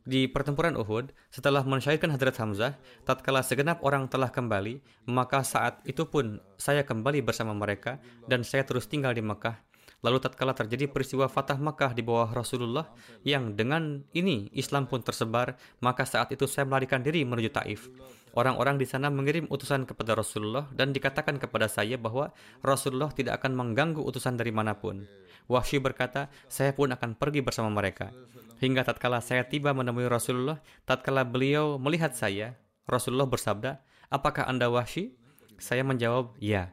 di 0.09 0.25
pertempuran 0.25 0.73
Uhud, 0.77 1.13
setelah 1.29 1.65
mensyahidkan 1.65 2.09
Hadrat 2.09 2.41
Hamzah, 2.41 2.81
tatkala 3.05 3.45
segenap 3.45 3.85
orang 3.85 4.09
telah 4.09 4.33
kembali, 4.33 4.81
maka 5.09 5.45
saat 5.45 5.85
itu 5.85 6.09
pun 6.09 6.41
saya 6.57 6.85
kembali 6.85 7.21
bersama 7.21 7.53
mereka 7.53 8.01
dan 8.25 8.41
saya 8.41 8.65
terus 8.65 8.89
tinggal 8.89 9.13
di 9.13 9.21
Mekah. 9.21 9.61
Lalu 10.01 10.23
tatkala 10.23 10.57
terjadi 10.57 10.89
peristiwa 10.89 11.29
Fatah 11.29 11.61
Mekah 11.61 11.93
di 11.93 12.01
bawah 12.01 12.33
Rasulullah 12.33 12.89
yang 13.21 13.53
dengan 13.53 14.07
ini 14.17 14.49
Islam 14.57 14.89
pun 14.89 15.05
tersebar, 15.05 15.61
maka 15.85 16.09
saat 16.09 16.33
itu 16.33 16.49
saya 16.49 16.65
melarikan 16.65 17.05
diri 17.05 17.27
menuju 17.29 17.51
Taif. 17.53 17.93
Orang-orang 18.37 18.77
di 18.77 18.87
sana 18.89 19.09
mengirim 19.09 19.49
utusan 19.49 19.89
kepada 19.89 20.17
Rasulullah 20.17 20.69
dan 20.75 20.93
dikatakan 20.93 21.41
kepada 21.41 21.69
saya 21.69 21.97
bahwa 21.97 22.33
Rasulullah 22.61 23.13
tidak 23.13 23.41
akan 23.43 23.57
mengganggu 23.57 24.01
utusan 24.05 24.37
dari 24.37 24.53
mana 24.53 24.77
pun. 24.77 25.07
Wahsy 25.49 25.81
berkata, 25.81 26.29
saya 26.47 26.77
pun 26.77 26.93
akan 26.93 27.17
pergi 27.17 27.41
bersama 27.41 27.73
mereka. 27.73 28.13
Hingga 28.61 28.85
tatkala 28.85 29.25
saya 29.25 29.49
tiba 29.49 29.73
menemui 29.73 30.05
Rasulullah, 30.11 30.61
tatkala 30.85 31.25
beliau 31.25 31.81
melihat 31.81 32.13
saya, 32.13 32.59
Rasulullah 32.85 33.29
bersabda, 33.29 33.81
apakah 34.13 34.45
anda 34.45 34.69
Wahsy? 34.69 35.17
Saya 35.57 35.83
menjawab, 35.83 36.37
ya. 36.39 36.71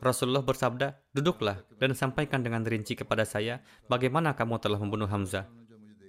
Rasulullah 0.00 0.40
bersabda, 0.40 0.96
"Duduklah 1.12 1.60
dan 1.76 1.92
sampaikan 1.92 2.40
dengan 2.40 2.64
rinci 2.64 2.96
kepada 2.96 3.28
saya 3.28 3.60
bagaimana 3.84 4.32
kamu 4.32 4.56
telah 4.56 4.80
membunuh 4.80 5.04
Hamzah." 5.04 5.44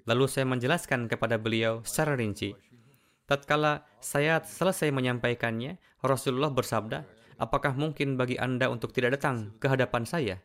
Lalu 0.08 0.25
saya 0.32 0.48
menjelaskan 0.48 1.12
kepada 1.12 1.36
beliau 1.36 1.84
secara 1.84 2.16
rinci. 2.16 2.56
Tatkala 3.31 3.88
saya 4.03 4.43
selesai 4.43 4.91
menyampaikannya, 4.91 5.79
Rasulullah 6.03 6.51
bersabda, 6.51 7.07
"Apakah 7.39 7.79
mungkin 7.79 8.19
bagi 8.19 8.35
Anda 8.35 8.67
untuk 8.67 8.91
tidak 8.91 9.15
datang 9.15 9.55
ke 9.55 9.71
hadapan 9.71 10.03
saya?" 10.03 10.43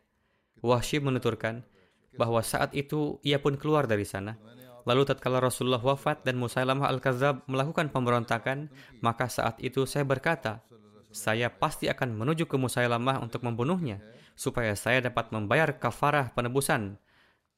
Wahsy 0.63 1.03
menuturkan 1.03 1.67
bahwa 2.15 2.39
saat 2.39 2.71
itu 2.71 3.19
ia 3.27 3.43
pun 3.43 3.59
keluar 3.59 3.91
dari 3.91 4.07
sana. 4.07 4.39
Lalu 4.87 5.03
tatkala 5.03 5.43
Rasulullah 5.43 5.83
wafat 5.83 6.23
dan 6.23 6.39
Musailamah 6.39 6.87
Al-Kadzab 6.87 7.43
melakukan 7.51 7.91
pemberontakan, 7.91 8.71
maka 9.03 9.27
saat 9.27 9.59
itu 9.59 9.83
saya 9.83 10.07
berkata, 10.07 10.63
saya 11.11 11.51
pasti 11.51 11.91
akan 11.91 12.15
menuju 12.15 12.47
ke 12.47 12.55
Musailamah 12.55 13.19
untuk 13.19 13.43
membunuhnya, 13.43 13.99
supaya 14.39 14.79
saya 14.79 15.03
dapat 15.03 15.35
membayar 15.35 15.75
kafarah 15.75 16.31
penebusan 16.31 16.95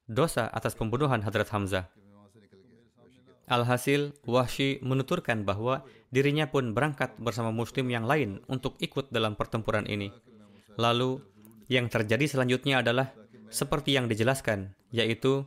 dosa 0.10 0.50
atas 0.50 0.74
pembunuhan 0.74 1.22
Hadrat 1.22 1.54
Hamzah. 1.54 1.99
Alhasil, 3.50 4.14
Wahsy 4.30 4.78
menuturkan 4.86 5.42
bahwa 5.42 5.82
dirinya 6.14 6.46
pun 6.46 6.78
berangkat 6.78 7.18
bersama 7.18 7.50
muslim 7.50 7.90
yang 7.90 8.06
lain 8.06 8.46
untuk 8.46 8.78
ikut 8.78 9.10
dalam 9.10 9.34
pertempuran 9.34 9.90
ini. 9.90 10.14
Lalu, 10.78 11.18
yang 11.66 11.90
terjadi 11.90 12.30
selanjutnya 12.30 12.86
adalah 12.86 13.10
seperti 13.50 13.98
yang 13.98 14.06
dijelaskan, 14.06 14.78
yaitu 14.94 15.46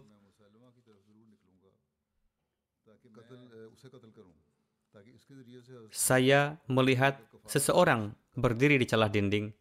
saya 5.94 6.59
melihat 6.66 7.23
seseorang 7.47 8.18
berdiri 8.35 8.82
di 8.82 8.87
celah 8.87 9.09
dinding. 9.09 9.54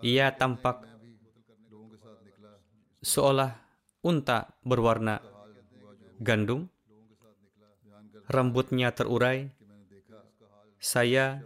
Ia 0.00 0.32
tampak 0.36 0.84
seolah 3.00 3.52
unta 4.04 4.48
berwarna 4.64 5.20
gandum, 6.20 6.68
rambutnya 8.30 8.94
terurai. 8.94 9.50
Saya 10.80 11.42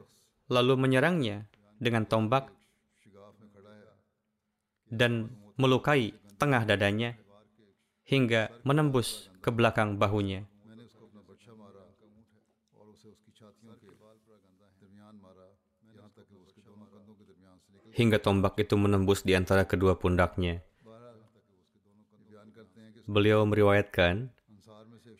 lalu 0.47 0.79
menyerangnya 0.79 1.49
dengan 1.81 2.07
tombak 2.07 2.53
dan 4.87 5.33
melukai 5.59 6.15
tengah 6.39 6.63
dadanya 6.63 7.19
hingga 8.07 8.53
menembus 8.63 9.33
ke 9.43 9.51
belakang 9.51 9.99
bahunya. 9.99 10.47
hingga 17.95 18.19
tombak 18.19 18.59
itu 18.59 18.75
menembus 18.75 19.23
di 19.23 19.39
antara 19.39 19.63
kedua 19.65 19.95
pundaknya. 19.95 20.61
Beliau 23.07 23.47
meriwayatkan, 23.47 24.35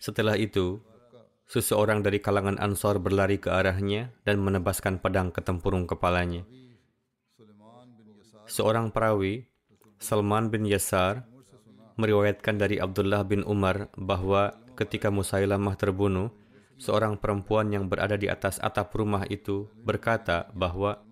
setelah 0.03 0.35
itu, 0.35 0.83
seseorang 1.55 2.03
dari 2.03 2.19
kalangan 2.19 2.59
Ansar 2.59 2.99
berlari 2.99 3.39
ke 3.39 3.47
arahnya 3.47 4.11
dan 4.27 4.43
menebaskan 4.43 4.99
pedang 4.99 5.31
ke 5.31 5.39
tempurung 5.39 5.87
kepalanya. 5.87 6.43
Seorang 8.51 8.91
perawi, 8.91 9.47
Salman 10.03 10.51
bin 10.51 10.67
Yasar, 10.67 11.23
meriwayatkan 11.95 12.59
dari 12.59 12.83
Abdullah 12.83 13.23
bin 13.23 13.47
Umar 13.47 13.87
bahwa 13.95 14.51
ketika 14.75 15.15
Musailamah 15.15 15.79
terbunuh, 15.79 16.35
seorang 16.75 17.15
perempuan 17.23 17.71
yang 17.71 17.87
berada 17.87 18.19
di 18.19 18.27
atas 18.27 18.59
atap 18.59 18.91
rumah 18.99 19.23
itu 19.31 19.71
berkata 19.87 20.51
bahwa 20.59 21.07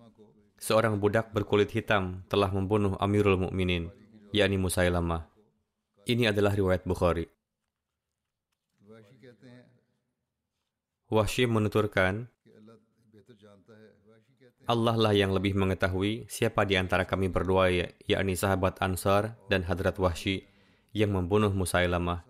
seorang 0.59 0.99
budak 0.99 1.31
berkulit 1.31 1.71
hitam 1.71 2.19
telah 2.27 2.51
membunuh 2.51 2.99
Amirul 2.99 3.39
Mukminin, 3.39 3.95
yakni 4.35 4.59
Musailamah. 4.59 5.23
Ini 6.03 6.35
adalah 6.35 6.51
riwayat 6.51 6.83
Bukhari. 6.83 7.31
Wahsy 11.13 11.45
menuturkan, 11.45 12.27
Allah 14.63 14.95
lah 14.95 15.11
yang 15.11 15.35
lebih 15.35 15.59
mengetahui 15.59 16.23
siapa 16.31 16.63
di 16.63 16.79
antara 16.79 17.03
kami 17.03 17.27
berdua, 17.27 17.67
ya, 17.67 17.87
yakni 18.07 18.39
sahabat 18.39 18.79
Ansar 18.79 19.35
dan 19.51 19.67
Hadrat 19.67 19.99
Wahsy 19.99 20.47
yang 20.95 21.11
membunuh 21.11 21.51
Musailamah. 21.51 22.23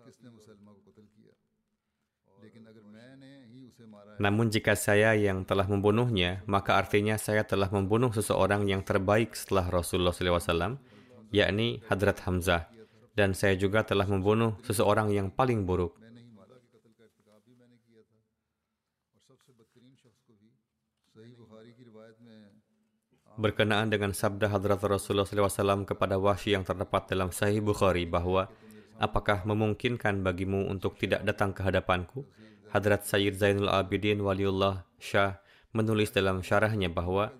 Namun 4.14 4.46
jika 4.46 4.78
saya 4.78 5.14
yang 5.18 5.42
telah 5.42 5.66
membunuhnya, 5.66 6.42
maka 6.46 6.78
artinya 6.78 7.18
saya 7.18 7.42
telah 7.42 7.66
membunuh 7.70 8.14
seseorang 8.14 8.66
yang 8.70 8.86
terbaik 8.86 9.34
setelah 9.34 9.66
Rasulullah 9.70 10.14
SAW, 10.14 10.78
yakni 11.34 11.82
Hadrat 11.90 12.22
Hamzah. 12.22 12.70
Dan 13.14 13.34
saya 13.34 13.54
juga 13.54 13.86
telah 13.86 14.06
membunuh 14.10 14.58
seseorang 14.66 15.10
yang 15.14 15.30
paling 15.30 15.62
buruk. 15.66 16.03
Berkenaan 23.34 23.90
dengan 23.90 24.14
sabda 24.14 24.46
Hadrat 24.46 24.78
Rasulullah 24.78 25.26
SAW 25.26 25.82
kepada 25.82 26.14
Wahsy 26.22 26.54
yang 26.54 26.62
terdapat 26.62 27.10
dalam 27.10 27.34
Sahih 27.34 27.58
Bukhari 27.58 28.06
bahwa 28.06 28.46
apakah 29.02 29.42
memungkinkan 29.42 30.22
bagimu 30.22 30.70
untuk 30.70 30.94
tidak 30.94 31.26
datang 31.26 31.50
ke 31.50 31.66
hadapanku? 31.66 32.22
Hadrat 32.70 33.02
Sayyid 33.02 33.34
Zainul 33.34 33.70
Abidin 33.70 34.22
Waliullah 34.22 34.86
Shah 35.02 35.42
menulis 35.74 36.14
dalam 36.14 36.46
syarahnya 36.46 36.86
bahwa 36.86 37.34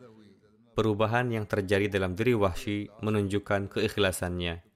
perubahan 0.75 1.31
yang 1.31 1.47
terjadi 1.47 1.87
dalam 1.87 2.19
diri 2.19 2.35
Wahsy 2.35 2.91
menunjukkan 2.99 3.71
keikhlasannya. 3.71 4.67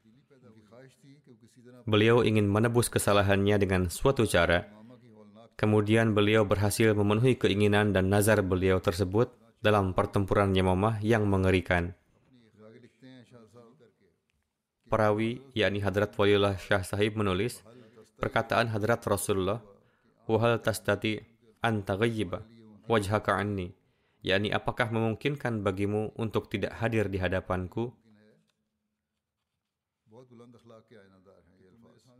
Beliau 1.83 2.22
ingin 2.22 2.46
menebus 2.46 2.87
kesalahannya 2.87 3.59
dengan 3.59 3.83
suatu 3.90 4.22
cara. 4.22 4.70
Kemudian 5.59 6.14
beliau 6.14 6.46
berhasil 6.46 6.94
memenuhi 6.94 7.35
keinginan 7.35 7.90
dan 7.90 8.07
nazar 8.07 8.38
beliau 8.46 8.78
tersebut 8.78 9.47
dalam 9.59 9.94
pertempuran 9.94 10.55
Yamamah 10.55 11.03
yang 11.03 11.27
mengerikan. 11.27 11.94
Perawi, 14.88 15.44
yakni 15.53 15.85
Hadrat 15.85 16.16
Waliullah 16.16 16.57
Shah 16.57 16.81
Sahib 16.81 17.21
menulis, 17.21 17.61
perkataan 18.18 18.73
Hadrat 18.73 19.05
Rasulullah 19.07 19.62
wahal 20.27 20.59
tastati 20.61 21.23
an 21.62 21.87
taghayyiba 21.87 22.42
wajhaka 22.90 23.38
anni 23.38 23.73
yakni 24.21 24.51
apakah 24.51 24.90
memungkinkan 24.90 25.62
bagimu 25.62 26.12
untuk 26.18 26.51
tidak 26.51 26.77
hadir 26.83 27.07
di 27.07 27.23
hadapanku 27.23 27.94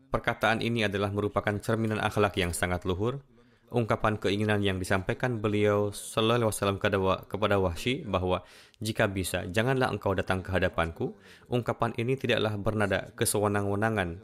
Perkataan 0.09 0.65
ini 0.65 0.89
adalah 0.89 1.13
merupakan 1.13 1.53
cerminan 1.61 2.01
akhlak 2.01 2.41
yang 2.41 2.57
sangat 2.57 2.89
luhur, 2.89 3.21
ungkapan 3.69 4.17
keinginan 4.17 4.65
yang 4.65 4.81
disampaikan 4.81 5.41
beliau 5.41 5.93
Sallallahu 5.93 6.51
Wasallam 6.53 6.81
kepada 7.29 7.57
Wahsy 7.61 8.05
bahwa 8.05 8.45
jika 8.81 9.11
bisa 9.11 9.45
janganlah 9.51 9.93
engkau 9.93 10.17
datang 10.17 10.41
ke 10.41 10.55
hadapanku. 10.55 11.17
Ungkapan 11.53 11.93
ini 12.01 12.17
tidaklah 12.17 12.57
bernada 12.57 13.13
kesewenang-wenangan, 13.19 14.21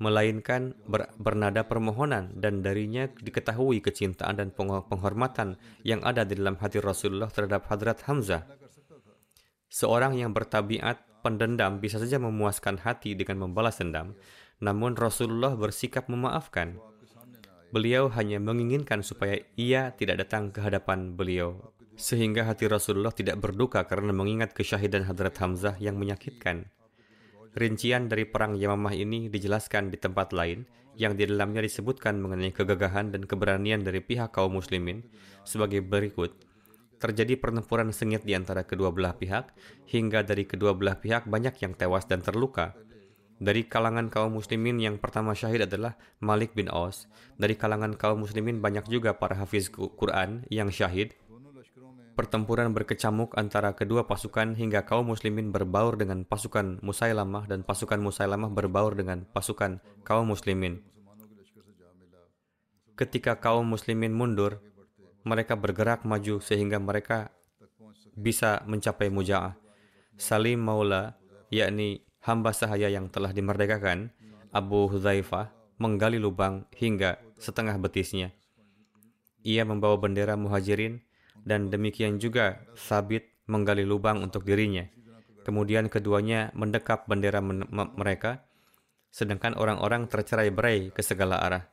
melainkan 0.00 0.74
ber, 0.88 1.12
bernada 1.20 1.64
permohonan 1.64 2.34
dan 2.36 2.64
darinya 2.64 3.06
diketahui 3.08 3.84
kecintaan 3.84 4.40
dan 4.40 4.48
penghormatan 4.54 5.60
yang 5.86 6.00
ada 6.02 6.24
di 6.24 6.34
dalam 6.36 6.56
hati 6.58 6.80
Rasulullah 6.80 7.28
terhadap 7.28 7.68
Hadrat 7.68 8.04
Hamzah. 8.08 8.44
Seorang 9.68 10.14
yang 10.14 10.30
bertabiat 10.30 11.24
pendendam 11.24 11.82
bisa 11.82 11.98
saja 11.98 12.20
memuaskan 12.22 12.78
hati 12.84 13.18
dengan 13.18 13.48
membalas 13.48 13.80
dendam, 13.82 14.14
namun 14.62 14.94
Rasulullah 14.94 15.56
bersikap 15.58 16.06
memaafkan. 16.06 16.78
Beliau 17.74 18.06
hanya 18.14 18.38
menginginkan 18.38 19.02
supaya 19.02 19.34
ia 19.58 19.90
tidak 19.98 20.22
datang 20.22 20.54
ke 20.54 20.62
hadapan 20.62 21.18
beliau, 21.18 21.74
sehingga 21.98 22.46
hati 22.46 22.70
Rasulullah 22.70 23.10
tidak 23.10 23.42
berduka 23.42 23.82
karena 23.90 24.14
mengingat 24.14 24.54
kesyahidan 24.54 25.02
Hadrat 25.10 25.34
Hamzah 25.42 25.74
yang 25.82 25.98
menyakitkan. 25.98 26.70
Rincian 27.50 28.06
dari 28.06 28.30
perang 28.30 28.54
Yamamah 28.54 28.94
ini 28.94 29.26
dijelaskan 29.26 29.90
di 29.90 29.98
tempat 29.98 30.30
lain 30.30 30.62
yang 30.94 31.18
di 31.18 31.26
dalamnya 31.26 31.66
disebutkan 31.66 32.22
mengenai 32.22 32.54
kegagahan 32.54 33.10
dan 33.10 33.26
keberanian 33.26 33.82
dari 33.82 33.98
pihak 33.98 34.30
kaum 34.30 34.54
muslimin 34.54 35.02
sebagai 35.42 35.82
berikut. 35.82 36.30
Terjadi 37.02 37.34
pertempuran 37.42 37.90
sengit 37.90 38.22
di 38.22 38.38
antara 38.38 38.62
kedua 38.62 38.94
belah 38.94 39.18
pihak, 39.18 39.50
hingga 39.90 40.22
dari 40.22 40.46
kedua 40.46 40.78
belah 40.78 41.02
pihak 41.02 41.26
banyak 41.26 41.58
yang 41.58 41.74
tewas 41.74 42.06
dan 42.06 42.22
terluka. 42.22 42.78
Dari 43.42 43.66
kalangan 43.66 44.10
kaum 44.10 44.38
muslimin 44.38 44.78
yang 44.78 44.96
pertama 45.02 45.34
syahid 45.34 45.66
adalah 45.66 45.98
Malik 46.22 46.54
bin 46.54 46.70
Aus. 46.70 47.10
Dari 47.34 47.58
kalangan 47.58 47.98
kaum 47.98 48.22
muslimin 48.22 48.62
banyak 48.62 48.86
juga 48.86 49.18
para 49.18 49.34
hafiz 49.34 49.68
Quran 49.70 50.46
yang 50.48 50.70
syahid 50.70 51.18
Pertempuran 52.14 52.70
berkecamuk 52.70 53.34
antara 53.34 53.74
kedua 53.74 54.06
pasukan 54.06 54.54
hingga 54.54 54.86
kaum 54.86 55.10
muslimin 55.10 55.50
berbaur 55.50 55.98
dengan 55.98 56.22
pasukan 56.22 56.78
Musailamah 56.78 57.50
dan 57.50 57.66
pasukan 57.66 57.98
Musailamah 57.98 58.54
berbaur 58.54 58.94
dengan 58.94 59.26
pasukan 59.26 59.82
kaum 60.06 60.30
muslimin. 60.30 60.78
Ketika 62.94 63.42
kaum 63.42 63.66
muslimin 63.66 64.14
mundur, 64.14 64.62
mereka 65.26 65.58
bergerak 65.58 66.06
maju 66.06 66.38
sehingga 66.38 66.78
mereka 66.78 67.34
bisa 68.14 68.62
mencapai 68.62 69.10
muja'ah. 69.10 69.58
Salim 70.14 70.62
Maula, 70.62 71.18
yakni 71.50 72.03
hamba 72.24 72.56
sahaya 72.56 72.88
yang 72.88 73.12
telah 73.12 73.36
dimerdekakan, 73.36 74.08
Abu 74.48 74.88
Hudzaifah 74.88 75.52
menggali 75.76 76.16
lubang 76.16 76.64
hingga 76.72 77.20
setengah 77.36 77.76
betisnya. 77.76 78.32
Ia 79.44 79.68
membawa 79.68 80.00
bendera 80.00 80.32
muhajirin 80.40 81.04
dan 81.44 81.68
demikian 81.68 82.16
juga 82.16 82.64
Sabit 82.72 83.28
menggali 83.44 83.84
lubang 83.84 84.24
untuk 84.24 84.48
dirinya. 84.48 84.88
Kemudian 85.44 85.92
keduanya 85.92 86.48
mendekap 86.56 87.04
bendera 87.04 87.44
mereka, 87.44 88.48
sedangkan 89.12 89.52
orang-orang 89.60 90.08
tercerai-berai 90.08 90.96
ke 90.96 91.04
segala 91.04 91.36
arah, 91.44 91.68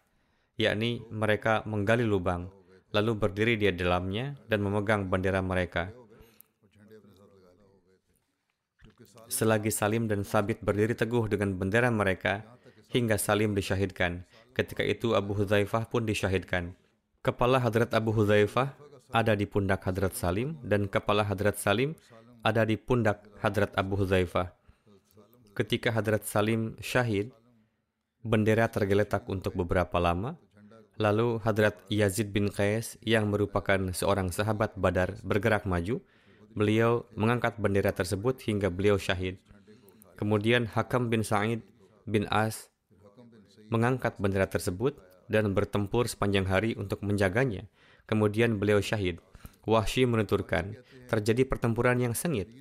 yakni 0.60 1.00
mereka 1.08 1.64
menggali 1.64 2.04
lubang, 2.04 2.52
lalu 2.92 3.16
berdiri 3.16 3.56
di 3.56 3.72
dalamnya 3.72 4.36
dan 4.52 4.60
memegang 4.60 5.08
bendera 5.08 5.40
mereka. 5.40 5.96
Selagi 9.32 9.72
Salim 9.72 10.12
dan 10.12 10.28
Sabit 10.28 10.60
berdiri 10.60 10.92
teguh 10.92 11.32
dengan 11.32 11.56
bendera 11.56 11.88
mereka, 11.88 12.44
hingga 12.92 13.16
Salim 13.16 13.56
disyahidkan. 13.56 14.28
Ketika 14.52 14.84
itu 14.84 15.16
Abu 15.16 15.32
Hudzaifah 15.32 15.88
pun 15.88 16.04
disyahidkan. 16.04 16.76
Kepala 17.24 17.64
Hadrat 17.64 17.96
Abu 17.96 18.12
Hudzaifah 18.12 18.76
ada 19.16 19.32
di 19.32 19.48
pundak 19.48 19.88
Hadrat 19.88 20.20
Salim 20.20 20.60
dan 20.68 20.92
kepala 20.92 21.24
Hadrat 21.24 21.56
Salim 21.56 21.96
ada 22.44 22.68
di 22.68 22.76
pundak 22.76 23.24
Hadrat 23.40 23.72
Abu 23.80 23.96
Hudzaifah. 23.96 24.52
Ketika 25.56 25.96
Hadrat 25.96 26.28
Salim 26.28 26.76
syahid, 26.84 27.32
bendera 28.28 28.68
tergeletak 28.68 29.24
untuk 29.32 29.56
beberapa 29.56 29.96
lama, 29.96 30.36
Lalu 31.02 31.42
Hadrat 31.42 31.82
Yazid 31.90 32.30
bin 32.30 32.54
Qais 32.54 32.94
yang 33.02 33.26
merupakan 33.34 33.80
seorang 33.90 34.30
sahabat 34.30 34.78
Badar 34.78 35.18
bergerak 35.26 35.66
maju. 35.66 35.98
Beliau 36.52 37.08
mengangkat 37.16 37.56
bendera 37.56 37.96
tersebut 37.96 38.44
hingga 38.44 38.68
beliau 38.68 39.00
syahid. 39.00 39.40
Kemudian 40.20 40.68
Hakam 40.68 41.08
bin 41.08 41.24
Sa'id 41.24 41.64
bin 42.04 42.28
As 42.28 42.68
mengangkat 43.72 44.20
bendera 44.20 44.52
tersebut 44.52 45.00
dan 45.32 45.56
bertempur 45.56 46.12
sepanjang 46.12 46.44
hari 46.46 46.76
untuk 46.76 47.00
menjaganya. 47.08 47.72
Kemudian 48.04 48.60
beliau 48.60 48.84
syahid. 48.84 49.24
Wahsy 49.64 50.04
menuturkan, 50.04 50.76
terjadi 51.08 51.48
pertempuran 51.48 52.04
yang 52.04 52.12
sengit. 52.12 52.52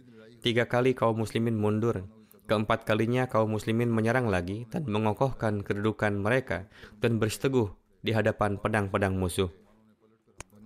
Tiga 0.40 0.70
kali 0.70 0.94
kaum 0.94 1.18
muslimin 1.18 1.58
mundur. 1.58 2.06
Keempat 2.46 2.86
kalinya 2.86 3.26
kaum 3.26 3.50
muslimin 3.50 3.90
menyerang 3.90 4.30
lagi 4.30 4.70
dan 4.70 4.86
mengokohkan 4.86 5.66
kedudukan 5.66 6.14
mereka 6.14 6.70
dan 7.02 7.18
berseteguh 7.18 7.74
di 8.06 8.14
hadapan 8.14 8.58
pedang-pedang 8.58 9.18
musuh. 9.18 9.50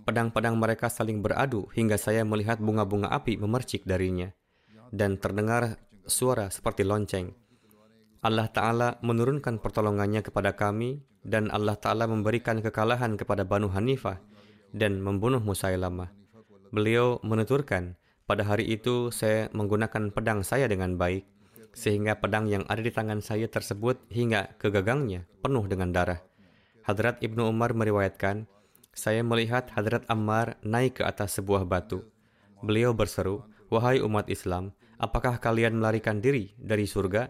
Pedang-pedang 0.05 0.53
mereka 0.61 0.85
saling 0.85 1.25
beradu 1.25 1.65
hingga 1.73 1.97
saya 1.97 2.21
melihat 2.21 2.61
bunga-bunga 2.61 3.09
api 3.09 3.41
memercik 3.41 3.89
darinya. 3.89 4.29
Dan 4.93 5.17
terdengar 5.17 5.81
suara 6.05 6.53
seperti 6.53 6.85
lonceng. 6.85 7.33
Allah 8.21 8.45
Ta'ala 8.49 9.01
menurunkan 9.01 9.61
pertolongannya 9.61 10.21
kepada 10.21 10.53
kami 10.53 11.01
dan 11.25 11.49
Allah 11.49 11.73
Ta'ala 11.73 12.05
memberikan 12.05 12.61
kekalahan 12.61 13.17
kepada 13.17 13.41
Banu 13.45 13.69
Hanifah 13.73 14.21
dan 14.73 15.01
membunuh 15.01 15.41
Musailamah. 15.41 16.13
Beliau 16.69 17.17
menuturkan, 17.25 17.97
pada 18.25 18.45
hari 18.45 18.65
itu 18.69 19.13
saya 19.13 19.49
menggunakan 19.53 20.09
pedang 20.09 20.41
saya 20.41 20.65
dengan 20.65 20.97
baik, 20.97 21.25
sehingga 21.77 22.17
pedang 22.17 22.49
yang 22.49 22.65
ada 22.65 22.81
di 22.81 22.89
tangan 22.89 23.21
saya 23.21 23.45
tersebut 23.45 24.01
hingga 24.09 24.57
ke 24.57 24.73
gagangnya 24.73 25.29
penuh 25.45 25.65
dengan 25.69 25.93
darah. 25.93 26.21
Hadrat 26.85 27.21
Ibnu 27.21 27.45
Umar 27.45 27.77
meriwayatkan, 27.77 28.49
saya 28.95 29.21
melihat 29.27 29.67
Hadrat 29.75 30.07
Ammar 30.07 30.55
naik 30.63 30.97
ke 30.97 31.03
atas 31.03 31.37
sebuah 31.37 31.67
batu. 31.67 32.07
Beliau 32.63 32.95
berseru, 32.95 33.43
Wahai 33.67 33.99
umat 33.99 34.31
Islam, 34.31 34.71
apakah 34.95 35.35
kalian 35.43 35.75
melarikan 35.75 36.23
diri 36.23 36.55
dari 36.55 36.87
surga? 36.87 37.27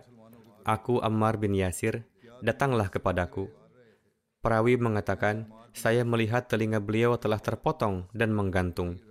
Aku 0.61 1.01
Ammar 1.01 1.41
bin 1.41 1.57
Yasir, 1.57 2.05
datanglah 2.45 2.93
kepadaku. 2.93 3.49
Perawi 4.45 4.77
mengatakan, 4.77 5.49
saya 5.73 6.05
melihat 6.05 6.45
telinga 6.45 6.77
beliau 6.77 7.17
telah 7.17 7.41
terpotong 7.41 8.05
dan 8.13 8.29
menggantung. 8.29 9.01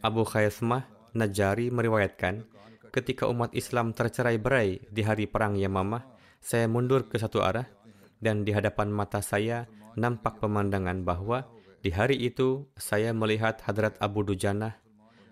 Abu 0.00 0.24
Khaismah 0.24 0.88
Najari 1.12 1.68
meriwayatkan, 1.68 2.40
ketika 2.88 3.28
umat 3.28 3.52
Islam 3.52 3.92
tercerai 3.92 4.40
berai 4.40 4.80
di 4.88 5.04
hari 5.04 5.28
perang 5.28 5.60
Yamamah, 5.60 6.08
saya 6.40 6.64
mundur 6.72 7.04
ke 7.12 7.20
satu 7.20 7.44
arah 7.44 7.68
dan 8.16 8.48
di 8.48 8.56
hadapan 8.56 8.88
mata 8.88 9.20
saya 9.20 9.68
nampak 9.92 10.40
pemandangan 10.40 11.04
bahwa 11.04 11.44
di 11.82 11.90
hari 11.90 12.14
itu 12.14 12.62
saya 12.78 13.10
melihat 13.10 13.58
Hadrat 13.66 13.98
Abu 13.98 14.22
Dujana, 14.22 14.78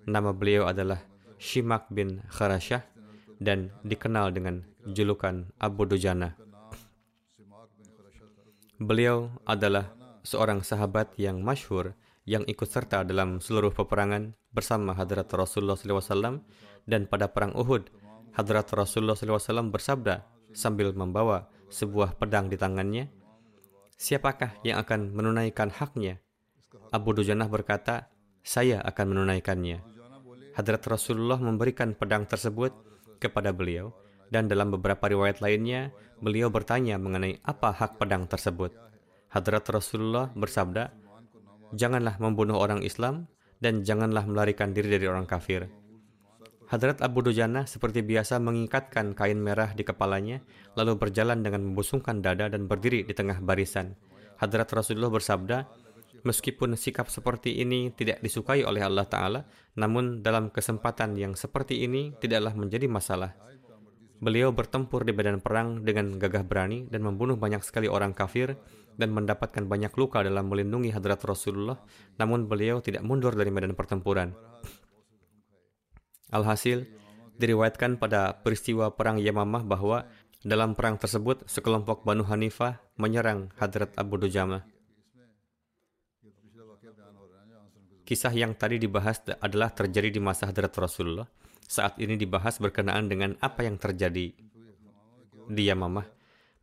nama 0.03 0.35
beliau 0.35 0.67
adalah 0.67 0.99
Shimak 1.39 1.87
bin 1.95 2.27
Kharashah 2.27 2.83
dan 3.39 3.71
dikenal 3.87 4.35
dengan 4.35 4.67
julukan 4.83 5.47
Abu 5.63 5.87
Dujana. 5.87 6.35
Beliau 8.83 9.31
adalah 9.47 9.95
seorang 10.27 10.67
sahabat 10.67 11.15
yang 11.23 11.39
masyhur 11.39 11.95
yang 12.27 12.43
ikut 12.51 12.67
serta 12.67 13.07
dalam 13.07 13.39
seluruh 13.39 13.71
peperangan 13.71 14.35
bersama 14.51 14.91
Hadrat 14.91 15.31
Rasulullah 15.31 15.79
SAW 15.79 16.43
dan 16.83 17.07
pada 17.07 17.31
perang 17.31 17.55
Uhud, 17.55 17.95
Hadrat 18.35 18.67
Rasulullah 18.75 19.15
SAW 19.15 19.71
bersabda 19.71 20.27
sambil 20.51 20.91
membawa 20.99 21.47
sebuah 21.71 22.19
pedang 22.19 22.51
di 22.51 22.59
tangannya, 22.59 23.07
siapakah 23.95 24.59
yang 24.67 24.83
akan 24.83 25.15
menunaikan 25.15 25.71
haknya? 25.71 26.19
Abu 26.91 27.15
Dujanah 27.15 27.51
berkata, 27.51 28.11
saya 28.41 28.81
akan 28.83 29.15
menunaikannya. 29.15 29.83
Hadrat 30.55 30.83
Rasulullah 30.87 31.39
memberikan 31.39 31.95
pedang 31.95 32.27
tersebut 32.27 32.75
kepada 33.23 33.55
beliau, 33.55 33.95
dan 34.31 34.47
dalam 34.47 34.71
beberapa 34.71 35.11
riwayat 35.11 35.43
lainnya, 35.43 35.91
beliau 36.23 36.51
bertanya 36.51 36.97
mengenai 36.97 37.39
apa 37.43 37.75
hak 37.75 37.99
pedang 37.99 38.31
tersebut. 38.31 38.75
Hadrat 39.31 39.67
Rasulullah 39.71 40.31
bersabda, 40.35 40.91
Janganlah 41.71 42.19
membunuh 42.19 42.59
orang 42.59 42.83
Islam, 42.83 43.31
dan 43.63 43.87
janganlah 43.87 44.27
melarikan 44.27 44.75
diri 44.75 44.91
dari 44.91 45.07
orang 45.07 45.29
kafir. 45.29 45.71
Hadrat 46.71 47.03
Abu 47.03 47.23
Dujana 47.23 47.67
seperti 47.67 48.03
biasa 48.07 48.39
mengikatkan 48.39 49.15
kain 49.19 49.39
merah 49.43 49.75
di 49.75 49.83
kepalanya, 49.83 50.39
lalu 50.79 50.95
berjalan 50.99 51.43
dengan 51.43 51.67
membusungkan 51.67 52.23
dada 52.23 52.47
dan 52.47 52.71
berdiri 52.71 53.03
di 53.03 53.11
tengah 53.11 53.43
barisan. 53.43 53.99
Hadrat 54.39 54.71
Rasulullah 54.71 55.11
bersabda, 55.11 55.67
Meskipun 56.21 56.77
sikap 56.77 57.09
seperti 57.09 57.65
ini 57.65 57.89
tidak 57.97 58.21
disukai 58.21 58.61
oleh 58.61 58.85
Allah 58.85 59.09
Ta'ala, 59.09 59.41
namun 59.81 60.21
dalam 60.21 60.53
kesempatan 60.53 61.17
yang 61.17 61.33
seperti 61.33 61.81
ini 61.89 62.13
tidaklah 62.21 62.53
menjadi 62.53 62.85
masalah. 62.87 63.33
Beliau 64.21 64.53
bertempur 64.53 65.09
di 65.09 65.17
medan 65.17 65.41
perang 65.41 65.81
dengan 65.81 66.21
gagah 66.21 66.45
berani 66.45 66.85
dan 66.93 67.01
membunuh 67.01 67.41
banyak 67.41 67.65
sekali 67.65 67.89
orang 67.89 68.13
kafir 68.13 68.53
dan 69.01 69.17
mendapatkan 69.17 69.65
banyak 69.65 69.97
luka 69.97 70.21
dalam 70.21 70.45
melindungi 70.53 70.93
hadrat 70.93 71.25
Rasulullah, 71.25 71.81
namun 72.21 72.45
beliau 72.45 72.85
tidak 72.85 73.01
mundur 73.01 73.33
dari 73.33 73.49
medan 73.49 73.73
pertempuran. 73.73 74.37
Alhasil, 76.37 76.85
diriwayatkan 77.41 77.97
pada 77.97 78.45
peristiwa 78.45 78.93
Perang 78.93 79.17
Yamamah 79.17 79.65
bahwa 79.65 80.05
dalam 80.45 80.77
perang 80.77 81.01
tersebut 81.01 81.49
sekelompok 81.49 82.05
Banu 82.05 82.25
Hanifah 82.29 82.77
menyerang 83.01 83.49
Hadrat 83.57 83.97
Abu 83.97 84.21
Dujamah. 84.21 84.80
Kisah 88.11 88.35
yang 88.35 88.59
tadi 88.59 88.83
dibahas 88.83 89.23
adalah 89.39 89.71
terjadi 89.71 90.11
di 90.11 90.19
masa 90.19 90.51
Hadrat 90.51 90.75
Rasulullah. 90.75 91.31
Saat 91.63 91.95
ini 92.03 92.19
dibahas 92.19 92.59
berkenaan 92.59 93.07
dengan 93.07 93.39
apa 93.39 93.63
yang 93.63 93.79
terjadi 93.79 94.35
di 95.47 95.63
Yamamah. 95.71 96.11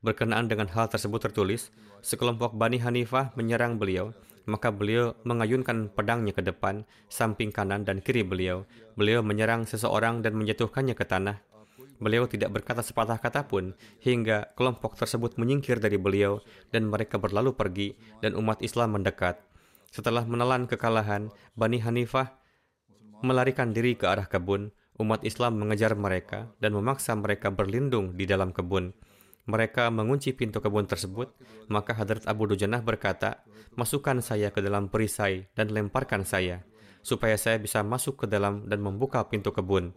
Berkenaan 0.03 0.51
dengan 0.51 0.67
hal 0.75 0.91
tersebut 0.91 1.23
tertulis, 1.23 1.71
sekelompok 2.03 2.51
Bani 2.51 2.83
Hanifah 2.83 3.31
menyerang 3.39 3.79
beliau 3.79 4.11
maka 4.43 4.75
beliau 4.75 5.15
mengayunkan 5.23 5.91
pedangnya 5.91 6.35
ke 6.35 6.43
depan, 6.43 6.83
samping 7.07 7.51
kanan 7.51 7.87
dan 7.87 8.03
kiri 8.03 8.27
beliau. 8.27 8.67
Beliau 8.99 9.23
menyerang 9.23 9.63
seseorang 9.67 10.23
dan 10.23 10.35
menjatuhkannya 10.35 10.95
ke 10.95 11.03
tanah. 11.07 11.39
Beliau 12.03 12.27
tidak 12.27 12.55
berkata 12.55 12.79
sepatah 12.79 13.19
kata 13.19 13.47
pun, 13.47 13.75
hingga 14.03 14.51
kelompok 14.55 14.99
tersebut 14.99 15.35
menyingkir 15.35 15.79
dari 15.79 15.99
beliau, 15.99 16.39
dan 16.71 16.87
mereka 16.87 17.19
berlalu 17.19 17.55
pergi, 17.55 17.95
dan 18.23 18.35
umat 18.39 18.63
Islam 18.63 18.99
mendekat. 18.99 19.46
Setelah 19.91 20.27
menelan 20.27 20.67
kekalahan, 20.67 21.31
Bani 21.57 21.79
Hanifah 21.81 22.37
melarikan 23.23 23.73
diri 23.73 23.97
ke 23.97 24.05
arah 24.05 24.29
kebun. 24.29 24.71
Umat 24.97 25.21
Islam 25.21 25.61
mengejar 25.61 25.93
mereka 25.93 26.49
dan 26.57 26.73
memaksa 26.73 27.13
mereka 27.13 27.53
berlindung 27.53 28.17
di 28.17 28.25
dalam 28.25 28.49
kebun. 28.49 28.97
Mereka 29.47 29.93
mengunci 29.93 30.33
pintu 30.33 30.57
kebun 30.59 30.89
tersebut, 30.89 31.37
maka 31.69 31.93
Hadrat 31.93 32.25
Abu 32.25 32.49
Dujanah 32.49 32.81
berkata, 32.81 33.45
masukkan 33.77 34.19
saya 34.19 34.49
ke 34.49 34.59
dalam 34.59 34.89
perisai 34.91 35.47
dan 35.53 35.69
lemparkan 35.71 36.25
saya, 36.25 36.65
supaya 37.05 37.37
saya 37.37 37.61
bisa 37.61 37.85
masuk 37.85 38.25
ke 38.25 38.25
dalam 38.27 38.67
dan 38.67 38.81
membuka 38.83 39.23
pintu 39.29 39.53
kebun. 39.53 39.95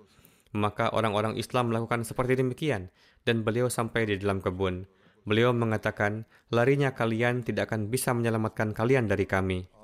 Maka 0.52 0.92
orang-orang 0.94 1.34
Islam 1.34 1.74
melakukan 1.74 2.06
seperti 2.06 2.38
demikian, 2.38 2.94
dan 3.24 3.42
beliau 3.42 3.66
sampai 3.72 4.06
di 4.06 4.20
dalam 4.20 4.38
kebun. 4.38 4.86
Beliau 5.24 5.50
mengatakan, 5.50 6.28
larinya 6.52 6.92
kalian 6.92 7.42
tidak 7.42 7.72
akan 7.72 7.88
bisa 7.88 8.14
menyelamatkan 8.14 8.70
kalian 8.76 9.10
dari 9.10 9.24
kami. 9.24 9.79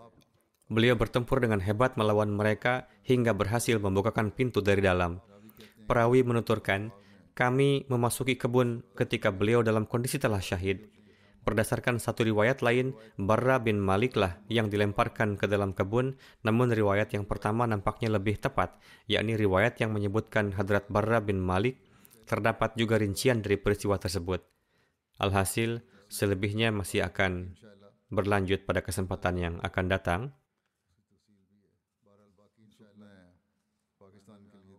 Beliau 0.66 0.98
bertempur 0.98 1.38
dengan 1.38 1.62
hebat 1.62 1.94
melawan 1.94 2.34
mereka 2.34 2.90
hingga 3.06 3.30
berhasil 3.30 3.78
membukakan 3.78 4.34
pintu 4.34 4.58
dari 4.58 4.82
dalam. 4.82 5.22
Perawi 5.86 6.26
menuturkan, 6.26 6.90
kami 7.38 7.86
memasuki 7.86 8.34
kebun 8.34 8.82
ketika 8.98 9.30
beliau 9.30 9.62
dalam 9.62 9.86
kondisi 9.86 10.18
telah 10.18 10.42
syahid. 10.42 10.90
Berdasarkan 11.46 12.02
satu 12.02 12.26
riwayat 12.26 12.58
lain, 12.66 12.98
Barra 13.14 13.62
bin 13.62 13.78
Malik 13.78 14.18
lah 14.18 14.42
yang 14.50 14.66
dilemparkan 14.66 15.38
ke 15.38 15.46
dalam 15.46 15.70
kebun, 15.70 16.18
namun 16.42 16.74
riwayat 16.74 17.14
yang 17.14 17.22
pertama 17.22 17.70
nampaknya 17.70 18.10
lebih 18.18 18.34
tepat, 18.42 18.74
yakni 19.06 19.38
riwayat 19.38 19.78
yang 19.78 19.94
menyebutkan 19.94 20.50
Hadrat 20.50 20.90
Barra 20.90 21.22
bin 21.22 21.38
Malik. 21.38 21.78
Terdapat 22.26 22.74
juga 22.74 22.98
rincian 22.98 23.38
dari 23.38 23.54
peristiwa 23.54 23.94
tersebut. 24.02 24.42
Alhasil, 25.22 25.86
selebihnya 26.10 26.74
masih 26.74 27.06
akan 27.06 27.54
berlanjut 28.10 28.66
pada 28.66 28.82
kesempatan 28.82 29.38
yang 29.38 29.54
akan 29.62 29.86
datang. 29.86 30.34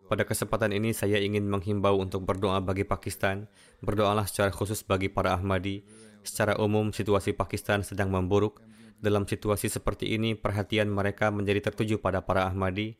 Pada 0.07 0.23
kesempatan 0.23 0.71
ini 0.71 0.95
saya 0.95 1.19
ingin 1.19 1.51
menghimbau 1.51 1.99
untuk 1.99 2.23
berdoa 2.23 2.63
bagi 2.63 2.87
Pakistan. 2.87 3.51
Berdoalah 3.83 4.23
secara 4.23 4.55
khusus 4.55 4.79
bagi 4.79 5.11
para 5.11 5.35
Ahmadi. 5.35 5.83
Secara 6.23 6.55
umum 6.63 6.95
situasi 6.95 7.35
Pakistan 7.35 7.83
sedang 7.83 8.07
memburuk. 8.15 8.63
Dalam 9.03 9.27
situasi 9.27 9.67
seperti 9.67 10.15
ini 10.15 10.31
perhatian 10.33 10.87
mereka 10.87 11.27
menjadi 11.27 11.67
tertuju 11.69 11.99
pada 11.99 12.23
para 12.23 12.47
Ahmadi. 12.47 12.95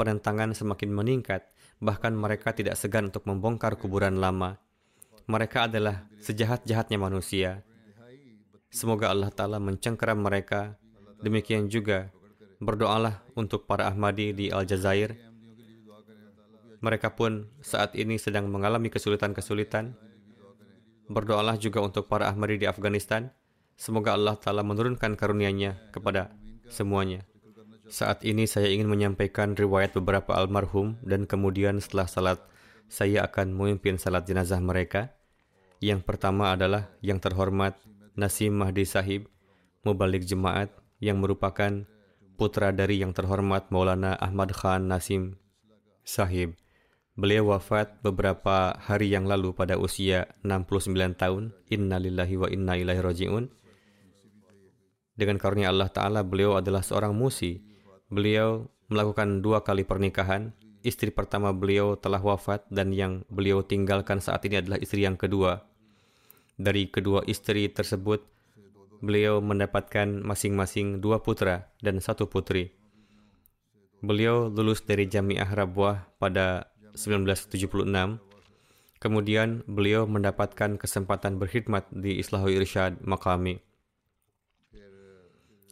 Penentangan 0.00 0.56
semakin 0.56 0.96
meningkat, 0.96 1.44
bahkan 1.76 2.16
mereka 2.16 2.56
tidak 2.56 2.80
segan 2.80 3.12
untuk 3.12 3.28
membongkar 3.28 3.76
kuburan 3.76 4.16
lama. 4.16 4.56
Mereka 5.28 5.68
adalah 5.68 6.08
sejahat-jahatnya 6.24 6.96
manusia. 6.96 7.64
Semoga 8.72 9.12
Allah 9.12 9.28
Ta'ala 9.28 9.60
mencengkeram 9.60 10.20
mereka. 10.20 10.76
Demikian 11.20 11.68
juga, 11.68 12.12
berdoalah 12.60 13.24
untuk 13.36 13.64
para 13.64 13.88
Ahmadi 13.88 14.36
di 14.36 14.46
Aljazair 14.52 15.25
mereka 16.80 17.16
pun 17.16 17.48
saat 17.64 17.96
ini 17.96 18.20
sedang 18.20 18.48
mengalami 18.52 18.92
kesulitan-kesulitan. 18.92 19.96
Berdoalah 21.06 21.56
juga 21.56 21.80
untuk 21.80 22.10
para 22.10 22.26
Ahmadi 22.28 22.60
di 22.62 22.66
Afghanistan. 22.66 23.30
Semoga 23.76 24.16
Allah 24.16 24.34
Ta'ala 24.40 24.64
menurunkan 24.64 25.14
karunia-Nya 25.14 25.92
kepada 25.92 26.32
semuanya. 26.66 27.22
Saat 27.86 28.26
ini 28.26 28.50
saya 28.50 28.66
ingin 28.66 28.90
menyampaikan 28.90 29.54
riwayat 29.54 29.94
beberapa 29.94 30.34
almarhum 30.34 30.98
dan 31.06 31.22
kemudian 31.22 31.78
setelah 31.78 32.10
salat, 32.10 32.38
saya 32.90 33.22
akan 33.22 33.54
memimpin 33.54 33.94
salat 33.94 34.26
jenazah 34.26 34.58
mereka. 34.58 35.14
Yang 35.78 36.02
pertama 36.02 36.50
adalah 36.56 36.90
yang 36.98 37.22
terhormat 37.22 37.78
Nasim 38.18 38.58
Mahdi 38.58 38.82
Sahib, 38.88 39.30
Mubalik 39.86 40.26
Jemaat, 40.26 40.72
yang 40.98 41.22
merupakan 41.22 41.86
putra 42.34 42.72
dari 42.74 42.98
yang 43.04 43.14
terhormat 43.14 43.68
Maulana 43.70 44.16
Ahmad 44.18 44.50
Khan 44.50 44.90
Nasim 44.90 45.38
Sahib. 46.02 46.58
Beliau 47.16 47.48
wafat 47.48 47.96
beberapa 48.04 48.76
hari 48.76 49.08
yang 49.08 49.24
lalu 49.24 49.56
pada 49.56 49.80
usia 49.80 50.28
69 50.44 51.16
tahun. 51.16 51.48
Innalillahi 51.72 52.36
wa 52.36 52.48
inna 52.52 52.76
ilaihi 52.76 53.00
raji'un. 53.00 53.48
Dengan 55.16 55.40
karunia 55.40 55.72
Allah 55.72 55.88
Ta'ala, 55.88 56.20
beliau 56.20 56.60
adalah 56.60 56.84
seorang 56.84 57.16
musi. 57.16 57.64
Beliau 58.12 58.68
melakukan 58.92 59.40
dua 59.40 59.64
kali 59.64 59.88
pernikahan. 59.88 60.52
Istri 60.84 61.16
pertama 61.16 61.56
beliau 61.56 61.96
telah 61.96 62.20
wafat 62.20 62.68
dan 62.68 62.92
yang 62.92 63.24
beliau 63.32 63.64
tinggalkan 63.64 64.20
saat 64.20 64.44
ini 64.44 64.60
adalah 64.60 64.76
istri 64.76 65.08
yang 65.08 65.16
kedua. 65.16 65.64
Dari 66.60 66.92
kedua 66.92 67.24
istri 67.24 67.72
tersebut, 67.72 68.28
beliau 69.00 69.40
mendapatkan 69.40 70.20
masing-masing 70.20 71.00
dua 71.00 71.24
putra 71.24 71.72
dan 71.80 71.96
satu 71.96 72.28
putri. 72.28 72.76
Beliau 74.04 74.52
lulus 74.52 74.84
dari 74.84 75.08
Jamiah 75.08 75.48
Rabwah 75.48 76.12
pada 76.20 76.75
1976. 76.96 78.18
Kemudian 78.96 79.60
beliau 79.68 80.08
mendapatkan 80.08 80.80
kesempatan 80.80 81.36
berkhidmat 81.36 81.84
di 81.92 82.16
Islahul 82.16 82.64
Irsyad 82.64 82.98
Makami. 83.04 83.60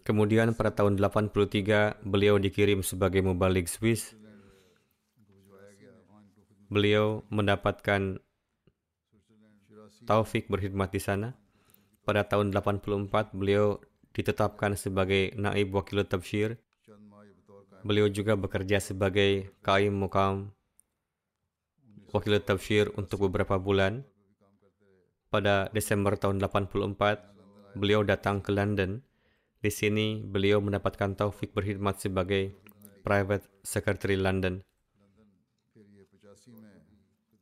Kemudian 0.05 0.53
pada 0.53 0.77
tahun 0.77 1.01
83 1.01 2.05
beliau 2.05 2.37
dikirim 2.37 2.85
sebagai 2.85 3.25
mubalik 3.25 3.65
Swiss. 3.67 4.13
Beliau 6.69 7.25
mendapatkan 7.33 8.21
taufik 10.05 10.53
berkhidmat 10.53 10.93
di 10.93 11.01
sana. 11.01 11.33
Pada 12.05 12.29
tahun 12.29 12.53
84 12.53 13.33
beliau 13.33 13.81
ditetapkan 14.13 14.77
sebagai 14.79 15.33
naib 15.35 15.73
wakil 15.75 16.05
tabshir. 16.05 16.61
Beliau 17.83 18.09
juga 18.13 18.37
bekerja 18.37 18.81
sebagai 18.81 19.53
kaim 19.61 19.93
mukam 19.93 20.54
wakil 22.15 22.39
tafsir 22.39 22.95
untuk 22.95 23.27
beberapa 23.27 23.59
bulan. 23.59 24.07
Pada 25.35 25.67
Desember 25.75 26.15
tahun 26.15 26.39
84, 26.39 27.75
beliau 27.75 28.07
datang 28.07 28.39
ke 28.39 28.55
London. 28.55 29.03
Di 29.59 29.75
sini, 29.75 30.23
beliau 30.23 30.63
mendapatkan 30.63 31.19
taufik 31.19 31.51
berkhidmat 31.51 31.99
sebagai 31.99 32.55
Private 33.03 33.51
Secretary 33.67 34.15
London. 34.15 34.63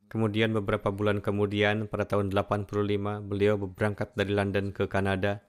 Kemudian 0.09 0.57
beberapa 0.57 0.89
bulan 0.89 1.21
kemudian, 1.21 1.85
pada 1.85 2.09
tahun 2.09 2.33
85, 2.33 3.21
beliau 3.21 3.61
berangkat 3.61 4.17
dari 4.17 4.33
London 4.33 4.73
ke 4.73 4.89
Kanada. 4.89 5.45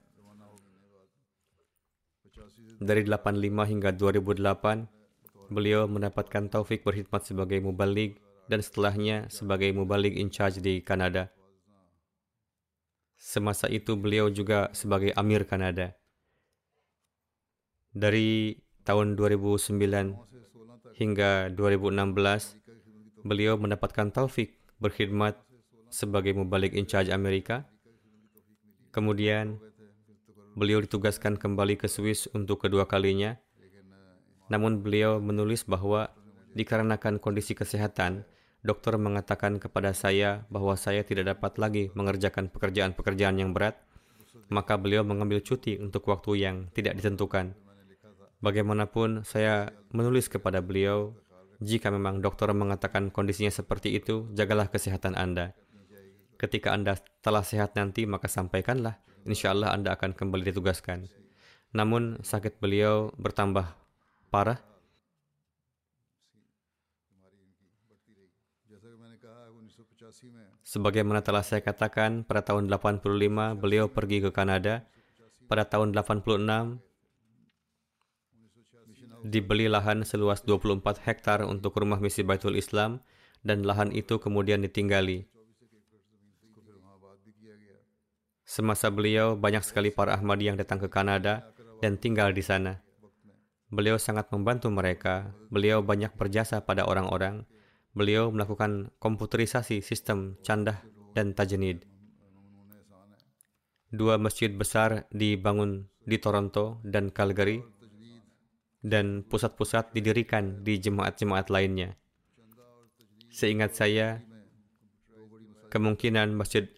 Dari 2.77 3.01
85 3.01 3.65
hingga 3.73 3.89
2008, 3.89 4.85
beliau 5.49 5.89
mendapatkan 5.89 6.49
taufik 6.49 6.85
berkhidmat 6.85 7.21
sebagai 7.25 7.61
mubalik 7.61 8.24
dan 8.45 8.61
setelahnya 8.61 9.27
sebagai 9.33 9.73
mubalik 9.73 10.13
in 10.13 10.29
charge 10.29 10.61
di 10.61 10.81
Kanada. 10.81 11.33
Semasa 13.15 13.65
itu 13.71 13.97
beliau 13.97 14.29
juga 14.29 14.69
sebagai 14.75 15.09
Amir 15.17 15.49
Kanada. 15.49 15.97
Dari 17.95 18.59
tahun 18.85 19.17
2009 19.17 20.99
hingga 20.99 21.49
2016, 21.55 23.25
beliau 23.25 23.57
mendapatkan 23.57 24.13
taufik 24.13 24.61
berkhidmat 24.77 25.39
sebagai 25.89 26.35
mubalik 26.35 26.75
in 26.77 26.85
charge 26.85 27.09
Amerika. 27.09 27.65
Kemudian, 28.91 29.57
beliau 30.55 30.83
ditugaskan 30.83 31.35
kembali 31.39 31.79
ke 31.79 31.87
Swiss 31.89 32.29
untuk 32.31 32.63
kedua 32.63 32.85
kalinya. 32.85 33.39
Namun 34.51 34.85
beliau 34.85 35.17
menulis 35.17 35.65
bahwa 35.65 36.13
dikarenakan 36.53 37.17
kondisi 37.17 37.57
kesehatan, 37.57 38.23
dokter 38.65 38.97
mengatakan 38.97 39.61
kepada 39.61 39.93
saya 39.93 40.43
bahwa 40.49 40.73
saya 40.73 41.05
tidak 41.05 41.37
dapat 41.37 41.61
lagi 41.61 41.83
mengerjakan 41.93 42.49
pekerjaan-pekerjaan 42.49 43.37
yang 43.37 43.53
berat, 43.53 43.77
maka 44.49 44.75
beliau 44.75 45.05
mengambil 45.05 45.39
cuti 45.45 45.77
untuk 45.77 46.09
waktu 46.09 46.41
yang 46.41 46.55
tidak 46.73 46.97
ditentukan. 46.97 47.53
Bagaimanapun, 48.41 49.23
saya 49.23 49.71
menulis 49.93 50.27
kepada 50.27 50.59
beliau, 50.59 51.13
jika 51.63 51.93
memang 51.93 52.19
dokter 52.19 52.51
mengatakan 52.51 53.13
kondisinya 53.13 53.53
seperti 53.53 53.95
itu, 53.95 54.27
jagalah 54.35 54.67
kesehatan 54.67 55.15
Anda. 55.15 55.55
Ketika 56.35 56.75
Anda 56.75 56.99
telah 57.23 57.45
sehat 57.45 57.79
nanti, 57.79 58.03
maka 58.03 58.27
sampaikanlah. 58.27 58.99
Insya 59.23 59.55
Allah 59.55 59.71
Anda 59.71 59.95
akan 59.95 60.13
kembali 60.13 60.51
ditugaskan. 60.51 61.07
Namun, 61.71 62.21
sakit 62.21 62.59
beliau 62.59 63.09
bertambah 63.15 63.65
parah 64.29 64.74
Sebagaimana 70.65 71.21
telah 71.21 71.45
saya 71.45 71.61
katakan, 71.61 72.25
pada 72.25 72.41
tahun 72.41 72.65
85 72.73 73.05
beliau 73.53 73.85
pergi 73.85 74.17
ke 74.25 74.33
Kanada. 74.33 74.89
Pada 75.45 75.69
tahun 75.69 75.93
86 75.93 76.81
dibeli 79.25 79.69
lahan 79.69 80.01
seluas 80.01 80.41
24 80.41 81.05
hektar 81.05 81.45
untuk 81.45 81.77
rumah 81.77 82.01
misi 82.01 82.25
Baitul 82.25 82.57
Islam 82.57 83.01
dan 83.45 83.61
lahan 83.61 83.93
itu 83.93 84.17
kemudian 84.17 84.65
ditinggali. 84.65 85.29
Semasa 88.45 88.89
beliau, 88.89 89.37
banyak 89.37 89.61
sekali 89.61 89.93
para 89.93 90.17
Ahmadi 90.17 90.49
yang 90.49 90.57
datang 90.57 90.81
ke 90.81 90.89
Kanada 90.89 91.45
dan 91.77 92.01
tinggal 92.01 92.33
di 92.33 92.41
sana. 92.41 92.81
Beliau 93.69 94.01
sangat 94.01 94.33
membantu 94.33 94.73
mereka. 94.73 95.29
Beliau 95.53 95.85
banyak 95.85 96.13
berjasa 96.17 96.61
pada 96.65 96.89
orang-orang 96.89 97.45
beliau 97.95 98.27
melakukan 98.29 98.91
komputerisasi 98.99 99.79
sistem 99.79 100.35
candah 100.43 100.83
dan 101.15 101.31
tajnid. 101.31 101.87
Dua 103.95 104.19
masjid 104.19 104.51
besar 104.51 105.07
dibangun 105.15 105.87
di 106.03 106.19
Toronto 106.19 106.83
dan 106.83 107.07
Calgary 107.09 107.63
dan 108.83 109.23
pusat-pusat 109.25 109.95
didirikan 109.95 110.61
di 110.61 110.77
jemaat-jemaat 110.77 111.47
lainnya. 111.49 111.95
Seingat 113.31 113.73
saya, 113.73 114.21
kemungkinan 115.71 116.35
Masjid 116.35 116.69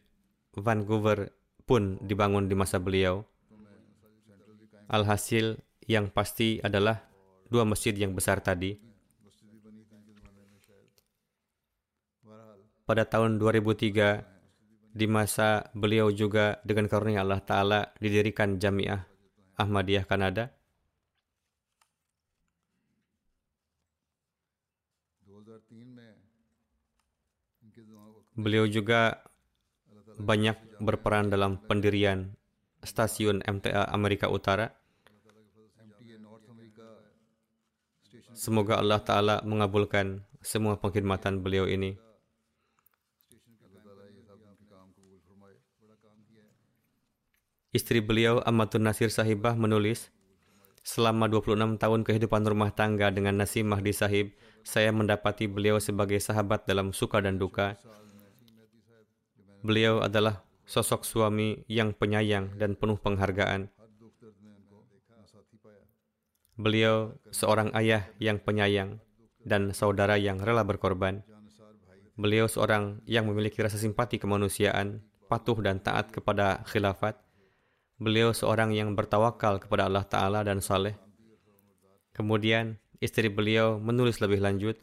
Vancouver 0.56 1.34
pun 1.68 2.00
dibangun 2.00 2.48
di 2.48 2.56
masa 2.56 2.80
beliau. 2.80 3.28
Alhasil, 4.88 5.60
yang 5.84 6.08
pasti 6.12 6.64
adalah 6.64 7.04
dua 7.52 7.68
masjid 7.68 7.96
yang 7.96 8.16
besar 8.16 8.40
tadi 8.44 8.87
pada 12.88 13.04
tahun 13.04 13.36
2003 13.36 14.96
di 14.96 15.06
masa 15.12 15.68
beliau 15.76 16.08
juga 16.08 16.64
dengan 16.64 16.88
karunia 16.88 17.20
Allah 17.20 17.44
Ta'ala 17.44 17.92
didirikan 18.00 18.56
Jamiah 18.56 19.04
Ahmadiyah 19.60 20.08
Kanada. 20.08 20.56
Beliau 28.38 28.70
juga 28.70 29.20
banyak 30.22 30.80
berperan 30.80 31.28
dalam 31.28 31.58
pendirian 31.58 32.38
stasiun 32.86 33.44
MTA 33.44 33.90
Amerika 33.92 34.32
Utara. 34.32 34.72
Semoga 38.38 38.78
Allah 38.78 39.02
Ta'ala 39.02 39.36
mengabulkan 39.42 40.22
semua 40.46 40.78
pengkhidmatan 40.78 41.42
beliau 41.42 41.66
ini. 41.66 42.07
Istri 47.78 48.02
beliau, 48.02 48.42
Amatun 48.42 48.90
Nasir 48.90 49.14
Sahibah 49.14 49.54
menulis, 49.54 50.10
Selama 50.88 51.28
26 51.28 51.76
tahun 51.84 52.08
kehidupan 52.08 52.48
rumah 52.48 52.72
tangga 52.72 53.12
dengan 53.12 53.36
Nasim 53.36 53.68
Mahdi 53.68 53.92
Sahib, 53.92 54.32
saya 54.64 54.88
mendapati 54.96 55.44
beliau 55.44 55.84
sebagai 55.84 56.16
sahabat 56.16 56.64
dalam 56.64 56.96
suka 56.96 57.20
dan 57.20 57.36
duka. 57.36 57.76
Beliau 59.68 60.00
adalah 60.00 60.48
sosok 60.64 61.04
suami 61.04 61.68
yang 61.68 61.92
penyayang 61.92 62.56
dan 62.56 62.80
penuh 62.80 62.96
penghargaan. 63.04 63.68
Beliau 66.56 67.20
seorang 67.36 67.76
ayah 67.76 68.08
yang 68.24 68.40
penyayang 68.40 69.04
dan 69.44 69.76
saudara 69.76 70.16
yang 70.16 70.40
rela 70.40 70.64
berkorban. 70.64 71.20
Beliau 72.16 72.48
seorang 72.48 73.04
yang 73.04 73.28
memiliki 73.28 73.60
rasa 73.60 73.76
simpati 73.76 74.24
kemanusiaan, 74.24 75.04
patuh 75.28 75.60
dan 75.60 75.84
taat 75.84 76.16
kepada 76.16 76.64
khilafat. 76.64 77.27
Beliau 77.98 78.30
seorang 78.30 78.78
yang 78.78 78.94
bertawakal 78.94 79.58
kepada 79.58 79.90
Allah 79.90 80.06
Ta'ala 80.06 80.46
dan 80.46 80.62
saleh. 80.62 80.94
Kemudian, 82.14 82.78
istri 83.02 83.26
beliau 83.26 83.82
menulis 83.82 84.22
lebih 84.22 84.38
lanjut. 84.38 84.78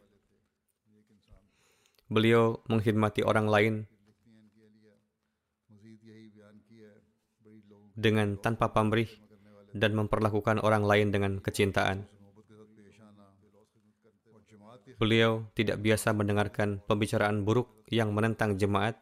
Beliau 2.10 2.58
menghormati 2.66 3.22
orang 3.22 3.46
lain 3.46 3.74
dengan 7.94 8.34
tanpa 8.34 8.74
pamrih 8.74 9.06
dan 9.70 9.94
memperlakukan 9.94 10.58
orang 10.58 10.82
lain 10.82 11.14
dengan 11.14 11.38
kecintaan. 11.38 12.10
Beliau 14.98 15.46
tidak 15.54 15.78
biasa 15.78 16.10
mendengarkan 16.10 16.82
pembicaraan 16.90 17.46
buruk 17.46 17.70
yang 17.94 18.10
menentang 18.10 18.58
jemaat 18.58 18.98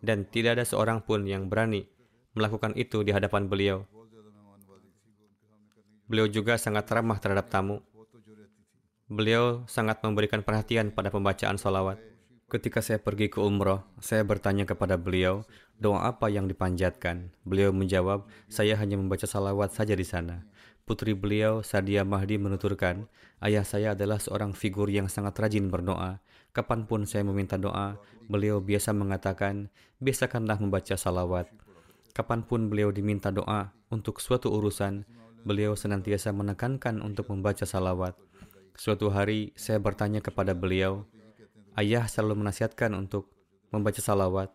dan 0.00 0.24
tidak 0.24 0.56
ada 0.56 0.64
seorang 0.64 1.04
pun 1.04 1.28
yang 1.28 1.52
berani 1.52 1.99
melakukan 2.34 2.74
itu 2.78 3.02
di 3.02 3.10
hadapan 3.10 3.50
beliau. 3.50 3.86
Beliau 6.10 6.26
juga 6.26 6.58
sangat 6.58 6.90
ramah 6.90 7.22
terhadap 7.22 7.46
tamu. 7.46 7.78
Beliau 9.10 9.66
sangat 9.66 10.02
memberikan 10.02 10.42
perhatian 10.42 10.90
pada 10.94 11.10
pembacaan 11.10 11.58
salawat. 11.58 11.98
Ketika 12.50 12.82
saya 12.82 12.98
pergi 12.98 13.30
ke 13.30 13.38
umroh, 13.38 13.86
saya 14.02 14.26
bertanya 14.26 14.66
kepada 14.66 14.98
beliau, 14.98 15.46
doa 15.78 16.10
apa 16.10 16.26
yang 16.26 16.50
dipanjatkan? 16.50 17.30
Beliau 17.46 17.70
menjawab, 17.70 18.26
saya 18.50 18.74
hanya 18.74 18.98
membaca 18.98 19.22
salawat 19.22 19.70
saja 19.70 19.94
di 19.94 20.02
sana. 20.02 20.42
Putri 20.82 21.14
beliau, 21.14 21.62
Sadia 21.62 22.02
Mahdi 22.02 22.42
menuturkan, 22.42 23.06
ayah 23.38 23.62
saya 23.62 23.94
adalah 23.94 24.18
seorang 24.18 24.50
figur 24.50 24.90
yang 24.90 25.06
sangat 25.06 25.38
rajin 25.38 25.70
berdoa. 25.70 26.18
Kapan 26.50 26.90
pun 26.90 27.06
saya 27.06 27.22
meminta 27.22 27.54
doa, 27.54 28.02
beliau 28.26 28.58
biasa 28.58 28.90
mengatakan, 28.90 29.70
biasakanlah 30.02 30.58
membaca 30.58 30.98
salawat. 30.98 31.46
Kapan 32.10 32.42
pun 32.42 32.66
beliau 32.66 32.90
diminta 32.90 33.30
doa 33.30 33.70
untuk 33.90 34.18
suatu 34.18 34.50
urusan, 34.50 35.06
beliau 35.46 35.78
senantiasa 35.78 36.34
menekankan 36.34 36.98
untuk 37.00 37.30
membaca 37.30 37.62
salawat. 37.62 38.18
Suatu 38.74 39.12
hari 39.12 39.54
saya 39.54 39.78
bertanya 39.78 40.18
kepada 40.18 40.50
beliau, 40.56 41.06
ayah 41.78 42.10
selalu 42.10 42.42
menasihatkan 42.42 42.96
untuk 42.98 43.30
membaca 43.70 44.02
salawat 44.02 44.50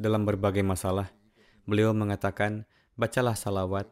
dalam 0.00 0.26
berbagai 0.26 0.66
masalah. 0.66 1.12
Beliau 1.68 1.94
mengatakan, 1.94 2.66
bacalah 2.98 3.38
salawat. 3.38 3.86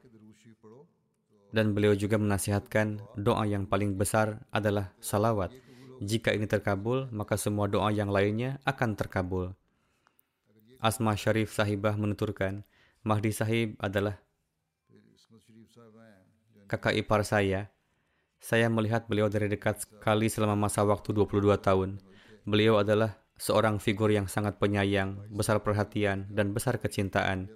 Dan 1.48 1.72
beliau 1.72 1.96
juga 1.96 2.20
menasihatkan 2.20 3.00
doa 3.16 3.48
yang 3.48 3.64
paling 3.64 3.96
besar 3.96 4.44
adalah 4.52 4.92
salawat. 5.00 5.54
Jika 5.98 6.34
ini 6.36 6.44
terkabul, 6.44 7.08
maka 7.08 7.40
semua 7.40 7.66
doa 7.70 7.88
yang 7.88 8.12
lainnya 8.12 8.60
akan 8.68 8.94
terkabul. 8.94 9.56
Asma 10.78 11.18
Syarif 11.18 11.56
Sahibah 11.56 11.98
menuturkan, 11.98 12.62
Mahdi 13.06 13.30
Sahib 13.30 13.78
adalah 13.78 14.18
kakak 16.66 16.94
ipar 16.98 17.22
saya. 17.22 17.70
Saya 18.38 18.70
melihat 18.70 19.06
beliau 19.06 19.26
dari 19.26 19.50
dekat 19.50 19.86
sekali 19.86 20.30
selama 20.30 20.54
masa 20.54 20.86
waktu 20.86 21.10
22 21.14 21.58
tahun. 21.58 21.98
Beliau 22.46 22.78
adalah 22.78 23.18
seorang 23.38 23.78
figur 23.78 24.10
yang 24.10 24.26
sangat 24.26 24.58
penyayang, 24.58 25.26
besar 25.30 25.62
perhatian, 25.62 26.26
dan 26.30 26.50
besar 26.54 26.78
kecintaan. 26.78 27.50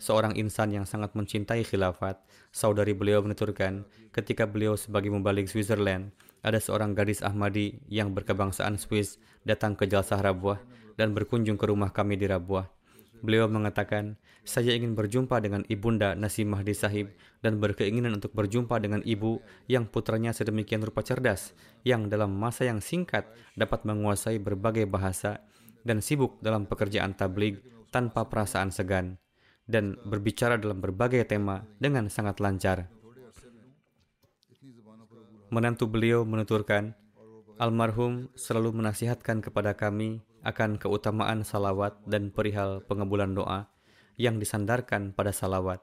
Seorang 0.00 0.36
insan 0.36 0.72
yang 0.72 0.88
sangat 0.88 1.12
mencintai 1.16 1.64
khilafat, 1.64 2.20
saudari 2.52 2.92
beliau 2.96 3.20
menuturkan, 3.24 3.84
ketika 4.12 4.48
beliau 4.48 4.76
sebagai 4.76 5.12
membalik 5.12 5.48
Switzerland, 5.48 6.12
ada 6.42 6.58
seorang 6.58 6.92
gadis 6.92 7.22
Ahmadi 7.22 7.80
yang 7.86 8.10
berkebangsaan 8.12 8.76
Swiss 8.76 9.16
datang 9.46 9.78
ke 9.78 9.86
Jalsah 9.86 10.18
Rabuah 10.18 10.58
dan 10.98 11.14
berkunjung 11.14 11.56
ke 11.56 11.70
rumah 11.70 11.94
kami 11.94 12.18
di 12.18 12.26
Rabuah. 12.26 12.81
Beliau 13.22 13.46
mengatakan, 13.46 14.18
saya 14.42 14.74
ingin 14.74 14.98
berjumpa 14.98 15.38
dengan 15.38 15.62
ibunda 15.70 16.18
Nasim 16.18 16.50
Mahdi 16.50 16.74
Sahib 16.74 17.14
dan 17.38 17.62
berkeinginan 17.62 18.18
untuk 18.18 18.34
berjumpa 18.34 18.82
dengan 18.82 18.98
ibu 19.06 19.38
yang 19.70 19.86
putranya 19.86 20.34
sedemikian 20.34 20.82
rupa 20.82 21.06
cerdas, 21.06 21.54
yang 21.86 22.10
dalam 22.10 22.34
masa 22.34 22.66
yang 22.66 22.82
singkat 22.82 23.30
dapat 23.54 23.86
menguasai 23.86 24.42
berbagai 24.42 24.90
bahasa 24.90 25.38
dan 25.86 26.02
sibuk 26.02 26.42
dalam 26.42 26.66
pekerjaan 26.66 27.14
tablig 27.14 27.62
tanpa 27.94 28.26
perasaan 28.26 28.74
segan 28.74 29.22
dan 29.70 29.94
berbicara 30.02 30.58
dalam 30.58 30.82
berbagai 30.82 31.22
tema 31.22 31.62
dengan 31.78 32.10
sangat 32.10 32.42
lancar. 32.42 32.90
Menantu 35.54 35.86
beliau 35.86 36.26
menuturkan, 36.26 36.96
almarhum 37.60 38.26
selalu 38.34 38.74
menasihatkan 38.82 39.44
kepada 39.44 39.78
kami 39.78 40.24
akan 40.42 40.78
keutamaan 40.78 41.46
salawat 41.46 41.98
dan 42.06 42.34
perihal 42.34 42.82
pengebulan 42.86 43.34
doa 43.34 43.70
yang 44.18 44.36
disandarkan 44.42 45.14
pada 45.14 45.30
salawat. 45.30 45.80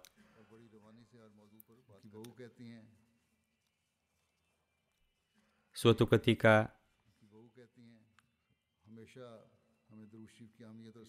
Suatu 5.71 6.11
ketika, 6.11 6.75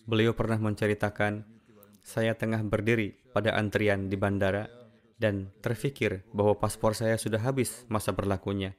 beliau 0.06 0.30
pernah 0.30 0.58
menceritakan, 0.62 1.42
saya 2.06 2.38
tengah 2.38 2.62
berdiri 2.62 3.18
pada 3.34 3.58
antrian 3.58 4.06
di 4.06 4.14
bandara 4.14 4.70
dan 5.18 5.50
terfikir 5.58 6.22
bahwa 6.30 6.54
paspor 6.54 6.94
saya 6.94 7.18
sudah 7.18 7.42
habis 7.42 7.82
masa 7.90 8.14
berlakunya. 8.14 8.78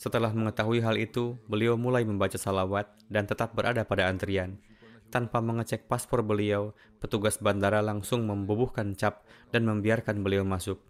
Setelah 0.00 0.32
mengetahui 0.32 0.80
hal 0.80 0.96
itu, 0.96 1.36
beliau 1.44 1.76
mulai 1.76 2.08
membaca 2.08 2.40
salawat 2.40 2.88
dan 3.12 3.28
tetap 3.28 3.52
berada 3.52 3.84
pada 3.84 4.08
antrian. 4.08 4.56
Tanpa 5.12 5.44
mengecek 5.44 5.92
paspor 5.92 6.24
beliau, 6.24 6.72
petugas 7.04 7.36
bandara 7.36 7.84
langsung 7.84 8.24
membubuhkan 8.24 8.96
cap 8.96 9.28
dan 9.52 9.68
membiarkan 9.68 10.24
beliau 10.24 10.40
masuk. 10.40 10.80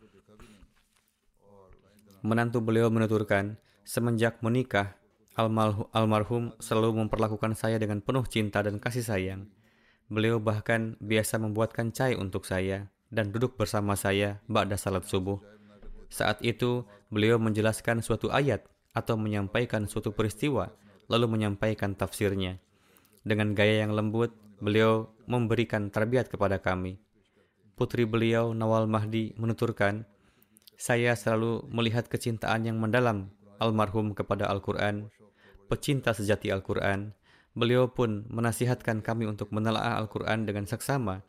Menantu 2.22 2.62
beliau 2.62 2.86
menuturkan, 2.86 3.58
semenjak 3.82 4.38
menikah, 4.46 4.94
almarhum, 5.34 6.54
selalu 6.62 7.02
memperlakukan 7.02 7.58
saya 7.58 7.82
dengan 7.82 7.98
penuh 7.98 8.22
cinta 8.30 8.62
dan 8.62 8.78
kasih 8.78 9.02
sayang. 9.02 9.50
Beliau 10.06 10.38
bahkan 10.38 10.94
biasa 11.02 11.42
membuatkan 11.42 11.90
cai 11.90 12.14
untuk 12.14 12.46
saya 12.46 12.86
dan 13.10 13.34
duduk 13.34 13.58
bersama 13.58 13.98
saya 13.98 14.38
ba'da 14.46 14.78
salat 14.78 15.02
subuh. 15.02 15.42
Saat 16.06 16.46
itu, 16.46 16.86
beliau 17.10 17.42
menjelaskan 17.42 18.06
suatu 18.06 18.30
ayat 18.30 18.69
atau 18.90 19.14
menyampaikan 19.14 19.86
suatu 19.86 20.10
peristiwa, 20.10 20.70
lalu 21.10 21.26
menyampaikan 21.38 21.94
tafsirnya. 21.94 22.58
Dengan 23.26 23.52
gaya 23.52 23.84
yang 23.84 23.92
lembut, 23.92 24.32
beliau 24.60 25.10
memberikan 25.26 25.88
terbiat 25.92 26.28
kepada 26.30 26.58
kami. 26.58 26.98
Putri 27.74 28.04
beliau, 28.04 28.52
Nawal 28.52 28.84
Mahdi, 28.86 29.32
menuturkan, 29.40 30.04
saya 30.80 31.12
selalu 31.12 31.68
melihat 31.68 32.08
kecintaan 32.08 32.64
yang 32.64 32.80
mendalam 32.80 33.28
almarhum 33.60 34.16
kepada 34.16 34.48
Al-Quran, 34.48 35.12
pecinta 35.68 36.16
sejati 36.16 36.48
Al-Quran. 36.48 37.12
Beliau 37.52 37.92
pun 37.92 38.24
menasihatkan 38.32 39.04
kami 39.04 39.28
untuk 39.28 39.52
menelaah 39.52 40.00
Al-Quran 40.00 40.48
dengan 40.48 40.64
seksama 40.64 41.20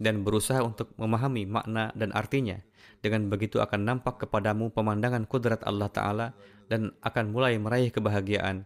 dan 0.00 0.22
berusaha 0.22 0.62
untuk 0.62 0.94
memahami 0.96 1.44
makna 1.44 1.90
dan 1.98 2.14
artinya. 2.14 2.62
Dengan 3.00 3.28
begitu 3.32 3.58
akan 3.58 3.80
nampak 3.82 4.24
kepadamu 4.24 4.70
pemandangan 4.70 5.24
kudrat 5.26 5.60
Allah 5.64 5.88
Ta'ala 5.90 6.26
dan 6.70 6.94
akan 7.02 7.34
mulai 7.34 7.58
meraih 7.58 7.90
kebahagiaan. 7.90 8.64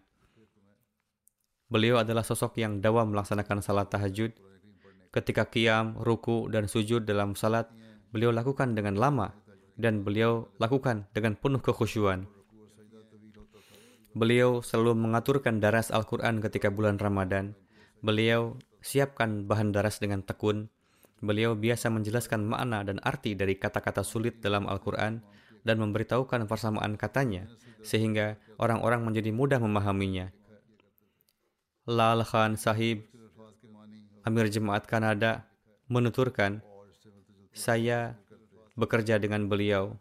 beliau 1.72 1.98
adalah 1.98 2.22
sosok 2.22 2.60
yang 2.60 2.78
dawam 2.78 3.10
melaksanakan 3.10 3.58
salat 3.64 3.90
tahajud. 3.90 4.30
Ketika 5.10 5.48
kiam, 5.48 5.98
ruku, 5.98 6.46
dan 6.52 6.70
sujud 6.70 7.02
dalam 7.02 7.34
salat, 7.34 7.66
beliau 8.14 8.30
lakukan 8.30 8.76
dengan 8.78 8.94
lama 8.94 9.34
dan 9.74 10.06
beliau 10.06 10.46
lakukan 10.62 11.08
dengan 11.10 11.34
penuh 11.34 11.58
kekhusyuan. 11.58 12.30
Beliau 14.14 14.62
selalu 14.62 14.94
mengaturkan 14.94 15.58
daras 15.58 15.90
Al-Quran 15.90 16.38
ketika 16.38 16.70
bulan 16.70 17.02
Ramadan. 17.02 17.58
Beliau 17.98 18.54
siapkan 18.78 19.50
bahan 19.50 19.74
daras 19.74 19.98
dengan 19.98 20.22
tekun. 20.22 20.70
Beliau 21.18 21.58
biasa 21.58 21.90
menjelaskan 21.90 22.46
makna 22.46 22.86
dan 22.86 23.02
arti 23.02 23.34
dari 23.34 23.58
kata-kata 23.58 24.06
sulit 24.06 24.38
dalam 24.38 24.70
Al-Quran 24.70 25.18
dan 25.64 25.80
memberitahukan 25.80 26.44
persamaan 26.44 26.94
katanya, 27.00 27.48
sehingga 27.80 28.36
orang-orang 28.60 29.02
menjadi 29.02 29.32
mudah 29.32 29.58
memahaminya. 29.58 30.30
Lal 31.88 32.24
Khan 32.24 32.56
Sahib, 32.56 33.04
Amir 34.24 34.48
Jemaat 34.48 34.88
Kanada, 34.88 35.48
menuturkan, 35.88 36.64
saya 37.52 38.16
bekerja 38.76 39.20
dengan 39.20 39.48
beliau, 39.48 39.96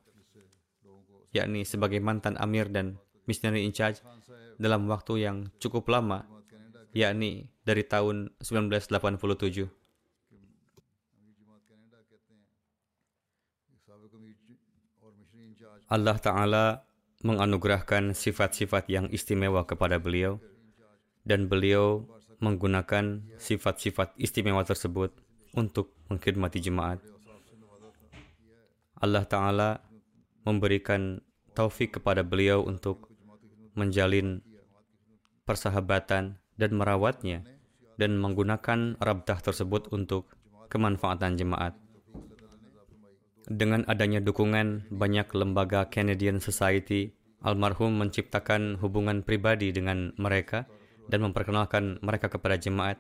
yakni 1.36 1.68
sebagai 1.68 2.00
mantan 2.00 2.40
Amir 2.40 2.72
dan 2.72 3.00
missionary 3.28 3.68
in 3.68 3.76
charge 3.76 4.00
dalam 4.56 4.88
waktu 4.88 5.28
yang 5.28 5.52
cukup 5.60 5.88
lama, 5.92 6.24
yakni 6.96 7.52
dari 7.68 7.84
tahun 7.84 8.32
1987. 8.40 9.83
Allah 15.94 16.18
Ta'ala 16.18 16.66
menganugerahkan 17.22 18.18
sifat-sifat 18.18 18.90
yang 18.90 19.06
istimewa 19.14 19.62
kepada 19.62 20.02
beliau 20.02 20.42
dan 21.22 21.46
beliau 21.46 22.10
menggunakan 22.42 23.22
sifat-sifat 23.38 24.18
istimewa 24.18 24.66
tersebut 24.66 25.14
untuk 25.54 25.94
mengkhidmati 26.10 26.58
jemaat. 26.66 26.98
Allah 28.98 29.22
Ta'ala 29.30 29.86
memberikan 30.42 31.22
taufik 31.54 32.02
kepada 32.02 32.26
beliau 32.26 32.66
untuk 32.66 33.14
menjalin 33.78 34.42
persahabatan 35.46 36.42
dan 36.58 36.72
merawatnya 36.74 37.46
dan 38.02 38.18
menggunakan 38.18 38.98
rabtah 38.98 39.46
tersebut 39.46 39.94
untuk 39.94 40.34
kemanfaatan 40.74 41.38
jemaat. 41.38 41.83
Dengan 43.54 43.86
adanya 43.86 44.18
dukungan 44.18 44.90
banyak 44.90 45.30
lembaga 45.38 45.86
Canadian 45.86 46.42
Society, 46.42 47.14
almarhum 47.46 47.94
menciptakan 48.02 48.82
hubungan 48.82 49.22
pribadi 49.22 49.70
dengan 49.70 50.10
mereka 50.18 50.66
dan 51.06 51.22
memperkenalkan 51.22 52.02
mereka 52.02 52.34
kepada 52.34 52.58
jemaat. 52.58 52.98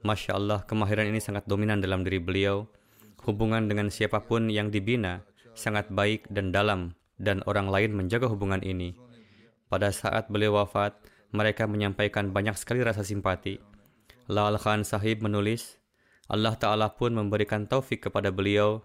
Masya 0.00 0.40
Allah, 0.40 0.64
kemahiran 0.64 1.04
ini 1.12 1.20
sangat 1.20 1.44
dominan 1.44 1.84
dalam 1.84 2.00
diri 2.00 2.16
beliau. 2.16 2.64
Hubungan 3.28 3.68
dengan 3.68 3.92
siapa 3.92 4.24
pun 4.24 4.48
yang 4.48 4.72
dibina 4.72 5.20
sangat 5.52 5.92
baik 5.92 6.32
dan 6.32 6.48
dalam, 6.48 6.96
dan 7.20 7.44
orang 7.44 7.68
lain 7.68 7.92
menjaga 7.92 8.24
hubungan 8.24 8.64
ini. 8.64 8.96
Pada 9.68 9.92
saat 9.92 10.32
beliau 10.32 10.64
wafat, 10.64 10.96
mereka 11.28 11.68
menyampaikan 11.68 12.32
banyak 12.32 12.56
sekali 12.56 12.80
rasa 12.80 13.04
simpati. 13.04 13.60
Lal 14.32 14.56
Khan 14.56 14.80
Sahib 14.80 15.20
menulis, 15.20 15.76
Allah 16.24 16.56
Ta'ala 16.56 16.88
pun 16.96 17.12
memberikan 17.12 17.68
taufik 17.68 18.08
kepada 18.08 18.32
beliau 18.32 18.80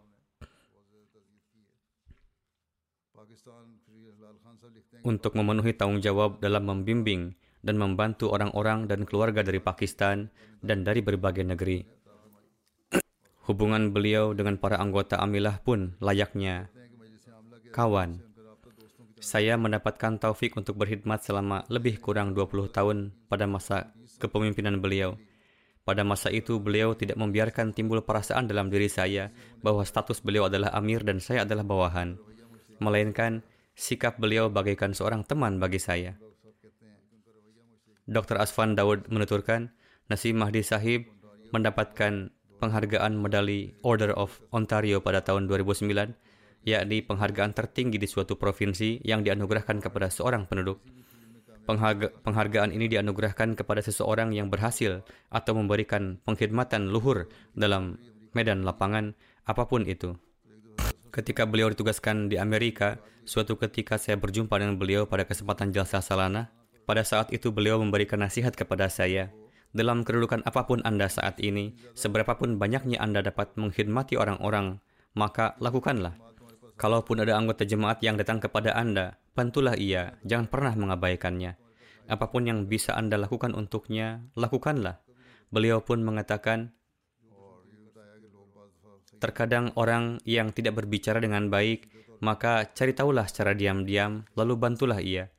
untuk 5.06 5.38
memenuhi 5.38 5.78
tanggung 5.78 6.02
jawab 6.02 6.42
dalam 6.42 6.66
membimbing 6.66 7.38
dan 7.62 7.78
membantu 7.78 8.34
orang-orang 8.34 8.90
dan 8.90 9.06
keluarga 9.06 9.46
dari 9.46 9.62
Pakistan 9.62 10.34
dan 10.66 10.82
dari 10.82 11.06
berbagai 11.06 11.46
negeri. 11.46 11.86
Hubungan 13.48 13.94
beliau 13.94 14.34
dengan 14.34 14.58
para 14.58 14.82
anggota 14.82 15.22
Amilah 15.22 15.62
pun 15.62 15.94
layaknya 16.02 16.74
kawan 17.70 18.26
saya 19.26 19.58
mendapatkan 19.58 20.22
taufik 20.22 20.54
untuk 20.54 20.78
berkhidmat 20.78 21.26
selama 21.26 21.66
lebih 21.66 21.98
kurang 21.98 22.38
20 22.38 22.70
tahun 22.70 22.98
pada 23.26 23.50
masa 23.50 23.90
kepemimpinan 24.22 24.78
beliau. 24.78 25.18
Pada 25.82 26.06
masa 26.06 26.30
itu, 26.30 26.62
beliau 26.62 26.94
tidak 26.94 27.18
membiarkan 27.18 27.74
timbul 27.74 28.06
perasaan 28.06 28.46
dalam 28.46 28.70
diri 28.70 28.86
saya 28.86 29.34
bahwa 29.66 29.82
status 29.82 30.22
beliau 30.22 30.46
adalah 30.46 30.74
amir 30.78 31.02
dan 31.02 31.18
saya 31.18 31.42
adalah 31.42 31.66
bawahan. 31.66 32.22
Melainkan, 32.78 33.42
sikap 33.76 34.18
beliau 34.18 34.48
bagaikan 34.48 34.96
seorang 34.96 35.28
teman 35.28 35.60
bagi 35.60 35.78
saya. 35.78 36.16
Dr. 38.08 38.40
Asfan 38.40 38.74
Daud 38.74 39.12
menuturkan, 39.12 39.76
Nasi 40.08 40.32
Mahdi 40.32 40.64
Sahib 40.64 41.12
mendapatkan 41.52 42.32
penghargaan 42.58 43.20
medali 43.20 43.76
Order 43.84 44.16
of 44.16 44.40
Ontario 44.56 45.04
pada 45.04 45.22
tahun 45.22 45.52
2009 45.52 45.92
yakni 46.66 47.06
penghargaan 47.06 47.54
tertinggi 47.54 48.02
di 48.02 48.10
suatu 48.10 48.36
provinsi 48.36 49.06
yang 49.06 49.22
dianugerahkan 49.22 49.80
kepada 49.80 50.10
seorang 50.10 50.50
penduduk. 50.50 50.82
Pengharga, 51.66 52.14
penghargaan 52.22 52.74
ini 52.74 52.90
dianugerahkan 52.90 53.58
kepada 53.58 53.82
seseorang 53.82 54.34
yang 54.34 54.50
berhasil 54.50 55.02
atau 55.34 55.54
memberikan 55.58 56.22
pengkhidmatan 56.26 56.90
luhur 56.90 57.30
dalam 57.58 57.98
medan 58.34 58.66
lapangan 58.66 59.18
apa 59.46 59.66
pun 59.66 59.86
itu. 59.86 60.14
Ketika 61.10 61.48
beliau 61.48 61.72
ditugaskan 61.72 62.30
di 62.30 62.38
Amerika, 62.38 62.98
suatu 63.26 63.58
ketika 63.58 63.98
saya 63.98 64.16
berjumpa 64.16 64.56
dengan 64.56 64.78
beliau 64.78 65.10
pada 65.10 65.26
kesempatan 65.26 65.74
jalsa 65.74 66.00
salana. 66.00 66.54
Pada 66.86 67.02
saat 67.02 67.34
itu 67.34 67.50
beliau 67.50 67.82
memberikan 67.82 68.22
nasihat 68.22 68.54
kepada 68.54 68.86
saya, 68.94 69.34
dalam 69.76 70.08
kedudukan 70.08 70.40
apa 70.48 70.64
pun 70.64 70.80
Anda 70.88 71.12
saat 71.12 71.42
ini, 71.44 71.76
seberapapun 72.00 72.56
banyaknya 72.56 72.96
Anda 73.04 73.20
dapat 73.20 73.60
mengkhidmati 73.60 74.16
orang-orang, 74.16 74.80
maka 75.20 75.60
lakukanlah. 75.60 76.16
Kalaupun 76.80 77.20
ada 77.20 77.36
anggota 77.36 77.68
jemaat 77.68 78.00
yang 78.00 78.16
datang 78.16 78.40
kepada 78.40 78.72
Anda, 78.72 79.20
bantulah 79.36 79.76
ia, 79.76 80.16
jangan 80.24 80.48
pernah 80.48 80.80
mengabaikannya. 80.80 81.60
Apa 82.08 82.32
pun 82.32 82.48
yang 82.48 82.72
bisa 82.72 82.96
Anda 82.96 83.20
lakukan 83.20 83.52
untuknya, 83.52 84.24
lakukanlah. 84.40 85.04
Beliau 85.52 85.84
pun 85.84 86.06
mengatakan, 86.08 86.72
terkadang 89.20 89.76
orang 89.76 90.24
yang 90.24 90.56
tidak 90.56 90.80
berbicara 90.80 91.20
dengan 91.20 91.52
baik, 91.52 91.95
maka 92.22 92.70
cari 92.72 92.94
tahulah 92.94 93.26
secara 93.28 93.58
diam-diam, 93.58 94.28
lalu 94.36 94.54
bantulah 94.56 95.00
ia. 95.02 95.32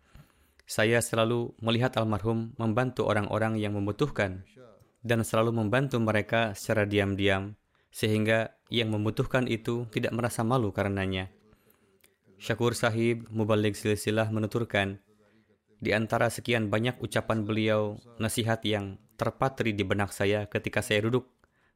Saya 0.66 0.98
selalu 0.98 1.54
melihat 1.62 1.94
almarhum 1.94 2.56
membantu 2.58 3.06
orang-orang 3.06 3.56
yang 3.60 3.78
membutuhkan 3.78 4.42
dan 5.06 5.22
selalu 5.22 5.54
membantu 5.54 6.02
mereka 6.02 6.58
secara 6.58 6.82
diam-diam 6.82 7.54
sehingga 7.94 8.58
yang 8.68 8.90
membutuhkan 8.90 9.46
itu 9.46 9.86
tidak 9.94 10.12
merasa 10.12 10.42
malu 10.42 10.74
karenanya. 10.74 11.30
Syakur 12.36 12.76
Sahib 12.76 13.24
Mubalik 13.32 13.78
Silsilah 13.78 14.28
menuturkan, 14.28 15.00
di 15.80 15.96
antara 15.96 16.28
sekian 16.28 16.68
banyak 16.68 17.00
ucapan 17.00 17.48
beliau, 17.48 17.96
nasihat 18.20 18.60
yang 18.68 19.00
terpatri 19.16 19.72
di 19.72 19.84
benak 19.84 20.12
saya 20.12 20.44
ketika 20.44 20.84
saya 20.84 21.08
duduk 21.08 21.24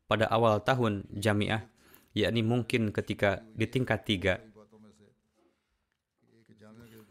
pada 0.05 0.29
awal 0.29 0.61
tahun 0.61 1.09
jamiah, 1.09 1.69
yakni 2.13 2.45
mungkin 2.45 2.93
ketika 2.93 3.41
di 3.57 3.65
tingkat 3.65 4.05
tiga. 4.05 4.45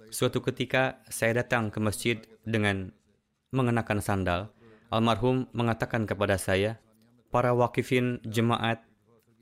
Suatu 0.09 0.41
ketika 0.41 1.05
saya 1.05 1.45
datang 1.45 1.69
ke 1.69 1.77
masjid 1.77 2.17
dengan 2.41 2.89
mengenakan 3.53 4.01
sandal. 4.01 4.41
Almarhum 4.89 5.45
mengatakan 5.53 6.09
kepada 6.09 6.41
saya, 6.41 6.81
para 7.29 7.53
wakifin 7.53 8.17
jemaat 8.25 8.81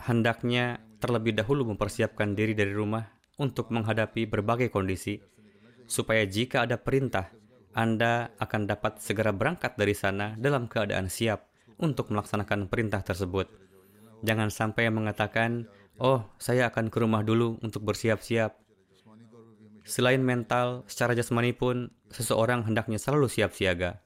hendaknya 0.03 0.84
terlebih 0.99 1.39
dahulu 1.39 1.63
mempersiapkan 1.72 2.36
diri 2.36 2.51
dari 2.51 2.76
rumah 2.76 3.07
untuk 3.39 3.72
menghadapi 3.72 4.28
berbagai 4.28 4.68
kondisi, 4.68 5.24
supaya 5.88 6.28
jika 6.28 6.68
ada 6.68 6.76
perintah, 6.76 7.32
Anda 7.72 8.36
akan 8.43 8.68
dapat 8.68 8.99
segera 8.99 9.32
berangkat 9.32 9.80
dari 9.80 9.95
sana 9.95 10.36
dalam 10.36 10.68
keadaan 10.68 11.07
siap 11.07 11.47
untuk 11.80 12.11
melaksanakan 12.11 12.68
perintah 12.68 12.99
tersebut. 13.05 13.47
Jangan 14.26 14.51
sampai 14.51 14.91
mengatakan, 14.91 15.70
"Oh, 16.01 16.28
saya 16.41 16.68
akan 16.68 16.91
ke 16.91 16.97
rumah 16.99 17.24
dulu 17.24 17.55
untuk 17.63 17.88
bersiap-siap." 17.88 18.66
Selain 19.88 20.20
mental, 20.20 20.84
secara 20.92 21.16
jasmani 21.16 21.56
pun 21.56 21.96
seseorang 22.12 22.68
hendaknya 22.68 23.00
selalu 23.00 23.32
siap 23.32 23.56
siaga. 23.56 24.04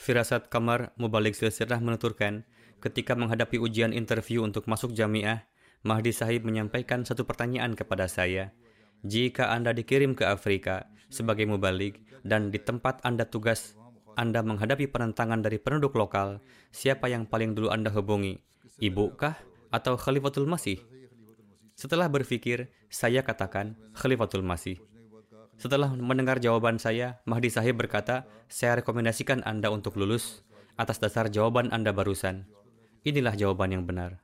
Firasat 0.00 0.48
Kamar 0.48 0.96
Mubalik 0.96 1.36
Silsilah 1.36 1.80
menuturkan, 1.80 2.48
ketika 2.80 3.12
menghadapi 3.12 3.60
ujian 3.60 3.92
interview 3.92 4.40
untuk 4.40 4.64
masuk 4.64 4.96
jamiah, 4.96 5.44
Mahdi 5.84 6.12
Sahib 6.12 6.48
menyampaikan 6.48 7.04
satu 7.04 7.28
pertanyaan 7.28 7.76
kepada 7.76 8.08
saya. 8.08 8.56
Jika 9.04 9.52
Anda 9.52 9.76
dikirim 9.76 10.16
ke 10.16 10.24
Afrika 10.24 10.88
sebagai 11.12 11.44
mubalik 11.44 12.00
dan 12.24 12.48
di 12.48 12.56
tempat 12.56 13.04
Anda 13.04 13.28
tugas, 13.28 13.76
Anda 14.16 14.40
menghadapi 14.40 14.88
penentangan 14.88 15.44
dari 15.44 15.60
penduduk 15.60 15.92
lokal, 15.96 16.40
siapa 16.72 17.12
yang 17.12 17.28
paling 17.28 17.52
dulu 17.52 17.68
Anda 17.68 17.92
hubungi? 17.92 18.40
Ibu 18.80 19.20
kah 19.20 19.36
atau 19.68 20.00
Khalifatul 20.00 20.48
Masih? 20.48 20.93
Setelah 21.74 22.06
berpikir, 22.06 22.70
saya 22.86 23.26
katakan 23.26 23.74
Khalifatul 23.98 24.46
Masih. 24.46 24.78
Setelah 25.58 25.90
mendengar 25.94 26.42
jawaban 26.42 26.78
saya, 26.82 27.22
Mahdi 27.26 27.50
Sahib 27.50 27.78
berkata, 27.78 28.26
saya 28.50 28.82
rekomendasikan 28.82 29.42
Anda 29.46 29.70
untuk 29.70 29.94
lulus 29.98 30.42
atas 30.74 30.98
dasar 30.98 31.30
jawaban 31.30 31.70
Anda 31.70 31.94
barusan. 31.94 32.46
Inilah 33.06 33.34
jawaban 33.38 33.74
yang 33.74 33.84
benar. 33.86 34.22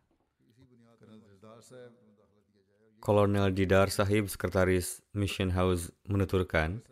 Kolonel 3.00 3.56
Didar 3.56 3.88
Sahib, 3.88 4.28
Sekretaris 4.28 5.00
Mission 5.16 5.56
House, 5.56 5.88
menuturkan, 6.04 6.84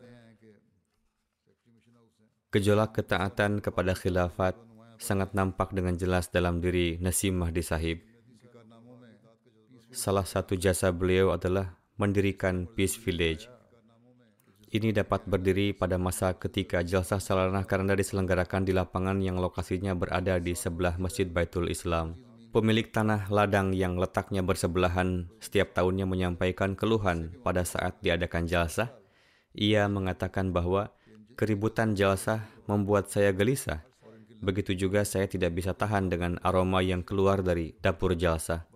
gejolak 2.48 2.96
ketaatan 2.96 3.60
kepada 3.60 3.92
khilafat 3.92 4.56
sangat 4.96 5.36
nampak 5.36 5.76
dengan 5.76 6.00
jelas 6.00 6.32
dalam 6.32 6.64
diri 6.64 6.96
Nasim 6.96 7.36
Mahdi 7.36 7.60
Sahib. 7.60 8.07
Salah 9.88 10.28
satu 10.28 10.52
jasa 10.52 10.92
beliau 10.92 11.32
adalah 11.32 11.72
mendirikan 11.96 12.68
Peace 12.68 13.00
Village. 13.00 13.48
Ini 14.68 14.92
dapat 14.92 15.24
berdiri 15.24 15.72
pada 15.72 15.96
masa 15.96 16.36
ketika 16.36 16.84
jalsah 16.84 17.16
salanah 17.16 17.64
karena 17.64 17.96
diselenggarakan 17.96 18.68
di 18.68 18.76
lapangan 18.76 19.16
yang 19.24 19.40
lokasinya 19.40 19.96
berada 19.96 20.36
di 20.36 20.52
sebelah 20.52 21.00
Masjid 21.00 21.24
Baitul 21.24 21.72
Islam. 21.72 22.20
Pemilik 22.52 22.84
tanah 22.84 23.32
ladang 23.32 23.72
yang 23.72 23.96
letaknya 23.96 24.44
bersebelahan 24.44 25.32
setiap 25.40 25.72
tahunnya 25.72 26.04
menyampaikan 26.04 26.76
keluhan 26.76 27.32
pada 27.40 27.64
saat 27.64 27.96
diadakan 28.04 28.44
jalsah. 28.44 28.92
Ia 29.56 29.88
mengatakan 29.88 30.52
bahwa 30.52 30.92
keributan 31.32 31.96
jalsah 31.96 32.44
membuat 32.68 33.08
saya 33.08 33.32
gelisah. 33.32 33.88
Begitu 34.44 34.76
juga 34.76 35.08
saya 35.08 35.24
tidak 35.24 35.56
bisa 35.56 35.72
tahan 35.72 36.12
dengan 36.12 36.36
aroma 36.44 36.84
yang 36.84 37.00
keluar 37.00 37.40
dari 37.40 37.72
dapur 37.80 38.12
jalsah. 38.12 38.67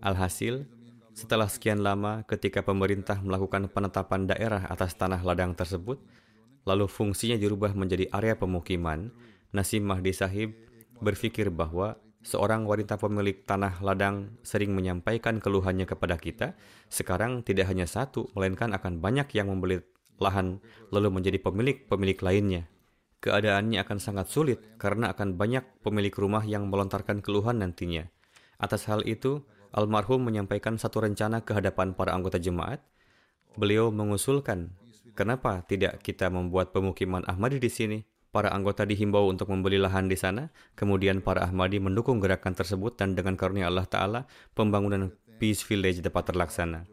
Alhasil, 0.00 0.64
setelah 1.12 1.44
sekian 1.44 1.84
lama 1.84 2.24
ketika 2.24 2.64
pemerintah 2.64 3.20
melakukan 3.20 3.68
penetapan 3.68 4.24
daerah 4.24 4.64
atas 4.72 4.96
tanah 4.96 5.20
ladang 5.20 5.52
tersebut, 5.52 6.00
lalu 6.64 6.88
fungsinya 6.88 7.36
dirubah 7.36 7.76
menjadi 7.76 8.08
area 8.08 8.32
pemukiman, 8.32 9.12
Nasim 9.52 9.84
Mahdi 9.84 10.16
Sahib 10.16 10.56
berpikir 11.04 11.52
bahwa 11.52 12.00
seorang 12.24 12.64
wanita 12.64 12.96
pemilik 12.96 13.44
tanah 13.44 13.84
ladang 13.84 14.40
sering 14.40 14.72
menyampaikan 14.72 15.36
keluhannya 15.36 15.84
kepada 15.84 16.16
kita, 16.16 16.56
sekarang 16.88 17.44
tidak 17.44 17.68
hanya 17.68 17.84
satu, 17.84 18.32
melainkan 18.32 18.72
akan 18.72 19.04
banyak 19.04 19.28
yang 19.36 19.52
membeli 19.52 19.84
lahan 20.20 20.60
lalu 20.92 21.08
menjadi 21.12 21.40
pemilik-pemilik 21.40 22.20
lainnya. 22.24 22.62
Keadaannya 23.20 23.84
akan 23.84 23.98
sangat 24.00 24.32
sulit 24.32 24.64
karena 24.80 25.12
akan 25.12 25.36
banyak 25.36 25.84
pemilik 25.84 26.12
rumah 26.16 26.40
yang 26.40 26.72
melontarkan 26.72 27.20
keluhan 27.20 27.60
nantinya. 27.60 28.08
Atas 28.56 28.88
hal 28.88 29.04
itu, 29.04 29.44
almarhum 29.74 30.22
menyampaikan 30.22 30.76
satu 30.76 31.02
rencana 31.02 31.42
ke 31.42 31.54
hadapan 31.54 31.94
para 31.94 32.14
anggota 32.14 32.38
jemaat. 32.38 32.82
Beliau 33.58 33.90
mengusulkan, 33.90 34.70
kenapa 35.18 35.62
tidak 35.66 36.02
kita 36.02 36.30
membuat 36.30 36.70
pemukiman 36.70 37.26
Ahmadi 37.26 37.58
di 37.58 37.70
sini? 37.70 37.98
Para 38.30 38.54
anggota 38.54 38.86
dihimbau 38.86 39.26
untuk 39.26 39.50
membeli 39.50 39.74
lahan 39.74 40.06
di 40.06 40.14
sana, 40.14 40.54
kemudian 40.78 41.18
para 41.18 41.42
Ahmadi 41.42 41.82
mendukung 41.82 42.22
gerakan 42.22 42.54
tersebut 42.54 42.94
dan 42.94 43.18
dengan 43.18 43.34
karunia 43.34 43.66
Allah 43.66 43.90
Ta'ala, 43.90 44.20
pembangunan 44.54 45.10
Peace 45.42 45.66
Village 45.66 45.98
dapat 45.98 46.30
terlaksana. 46.30 46.86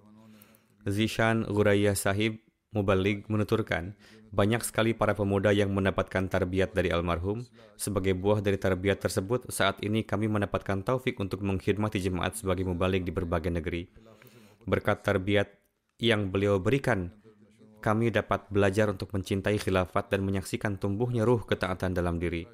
Zishan 0.89 1.45
Guraya 1.45 1.93
Sahib 1.93 2.46
Mubalik 2.77 3.25
menuturkan, 3.25 3.97
banyak 4.29 4.61
sekali 4.61 4.93
para 4.93 5.17
pemuda 5.17 5.49
yang 5.49 5.73
mendapatkan 5.73 6.29
tarbiyat 6.29 6.77
dari 6.77 6.93
almarhum. 6.93 7.41
Sebagai 7.73 8.13
buah 8.13 8.45
dari 8.45 8.61
tarbiyat 8.61 9.01
tersebut, 9.01 9.49
saat 9.49 9.81
ini 9.81 10.05
kami 10.05 10.29
mendapatkan 10.29 10.85
taufik 10.85 11.17
untuk 11.17 11.41
mengkhidmati 11.41 11.97
jemaat 11.97 12.37
sebagai 12.37 12.69
mubalik 12.69 13.01
di 13.01 13.09
berbagai 13.09 13.49
negeri. 13.49 13.89
Berkat 14.69 15.01
tarbiyat 15.01 15.49
yang 15.97 16.29
beliau 16.29 16.61
berikan, 16.61 17.09
kami 17.81 18.13
dapat 18.13 18.45
belajar 18.53 18.93
untuk 18.93 19.09
mencintai 19.09 19.57
khilafat 19.57 20.13
dan 20.13 20.21
menyaksikan 20.21 20.77
tumbuhnya 20.77 21.25
ruh 21.25 21.41
ketaatan 21.41 21.97
dalam 21.97 22.21
diri. 22.21 22.45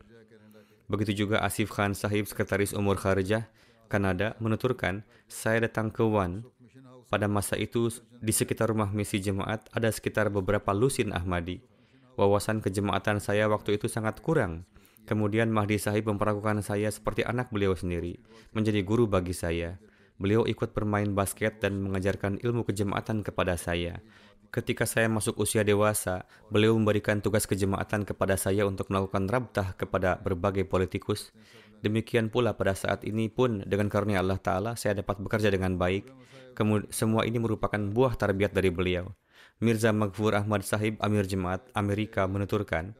Begitu 0.87 1.25
juga 1.25 1.43
Asif 1.43 1.71
Khan 1.71 1.91
Sahib, 1.97 2.29
Sekretaris 2.29 2.71
Umur 2.71 2.99
Kharjah, 2.99 3.49
Kanada, 3.87 4.35
menuturkan, 4.39 5.03
saya 5.27 5.65
datang 5.65 5.89
ke 5.89 6.05
Wan 6.05 6.45
pada 7.13 7.29
masa 7.29 7.53
itu, 7.61 7.93
di 8.09 8.33
sekitar 8.33 8.73
rumah 8.73 8.89
misi 8.89 9.21
jemaat 9.21 9.69
ada 9.69 9.85
sekitar 9.93 10.33
beberapa 10.33 10.73
lusin 10.73 11.13
Ahmadi. 11.13 11.61
Wawasan 12.17 12.57
kejemaatan 12.57 13.21
saya 13.21 13.45
waktu 13.45 13.77
itu 13.77 13.85
sangat 13.85 14.17
kurang. 14.25 14.65
Kemudian 15.05 15.53
Mahdi 15.53 15.77
Sahib 15.77 16.09
memperlakukan 16.09 16.65
saya 16.65 16.89
seperti 16.89 17.21
anak 17.21 17.53
beliau 17.53 17.77
sendiri, 17.77 18.17
menjadi 18.49 18.81
guru 18.81 19.05
bagi 19.05 19.37
saya. 19.37 19.77
Beliau 20.17 20.49
ikut 20.49 20.73
bermain 20.73 21.13
basket 21.13 21.61
dan 21.61 21.85
mengajarkan 21.85 22.41
ilmu 22.41 22.65
kejemaatan 22.65 23.21
kepada 23.21 23.61
saya. 23.61 24.01
Ketika 24.49 24.89
saya 24.89 25.05
masuk 25.05 25.37
usia 25.37 25.61
dewasa, 25.61 26.25
beliau 26.49 26.73
memberikan 26.73 27.21
tugas 27.21 27.45
kejemaatan 27.45 28.09
kepada 28.09 28.41
saya 28.41 28.65
untuk 28.65 28.89
melakukan 28.89 29.29
rabtah 29.29 29.77
kepada 29.77 30.17
berbagai 30.17 30.65
politikus. 30.65 31.29
Demikian 31.83 32.31
pula 32.31 32.55
pada 32.55 32.71
saat 32.71 33.03
ini 33.03 33.27
pun 33.27 33.59
dengan 33.67 33.91
karunia 33.91 34.23
Allah 34.23 34.39
Ta'ala 34.39 34.79
saya 34.79 35.03
dapat 35.03 35.19
bekerja 35.19 35.51
dengan 35.51 35.75
baik. 35.75 36.07
Kemud 36.55 36.87
semua 36.95 37.27
ini 37.27 37.43
merupakan 37.43 37.75
buah 37.75 38.15
tarbiyat 38.15 38.55
dari 38.55 38.71
beliau. 38.71 39.11
Mirza 39.59 39.91
Maghfur 39.91 40.31
Ahmad 40.31 40.63
Sahib 40.63 40.95
Amir 41.03 41.27
Jemaat 41.27 41.67
Amerika 41.75 42.23
menuturkan, 42.23 42.95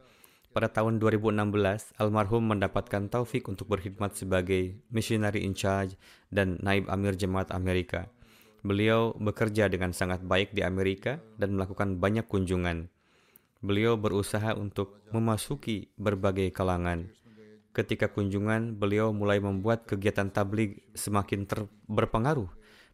pada 0.54 0.70
tahun 0.70 1.02
2016, 1.02 1.98
almarhum 1.98 2.44
mendapatkan 2.46 3.10
taufik 3.10 3.50
untuk 3.50 3.72
berkhidmat 3.74 4.14
sebagai 4.14 4.78
missionary 4.92 5.42
in 5.42 5.56
charge 5.56 5.98
dan 6.30 6.62
naib 6.62 6.86
Amir 6.86 7.18
Jemaat 7.18 7.50
Amerika. 7.50 8.06
Beliau 8.62 9.16
bekerja 9.18 9.66
dengan 9.66 9.90
sangat 9.90 10.22
baik 10.22 10.54
di 10.54 10.62
Amerika 10.62 11.18
dan 11.40 11.58
melakukan 11.58 11.98
banyak 11.98 12.30
kunjungan. 12.30 12.86
Beliau 13.64 13.98
berusaha 13.98 14.54
untuk 14.54 15.00
memasuki 15.10 15.90
berbagai 15.98 16.54
kalangan. 16.54 17.23
Ketika 17.74 18.06
kunjungan, 18.06 18.78
beliau 18.78 19.10
mulai 19.10 19.42
membuat 19.42 19.82
kegiatan 19.90 20.30
tabligh 20.30 20.78
semakin 20.94 21.42
berpengaruh 21.90 22.46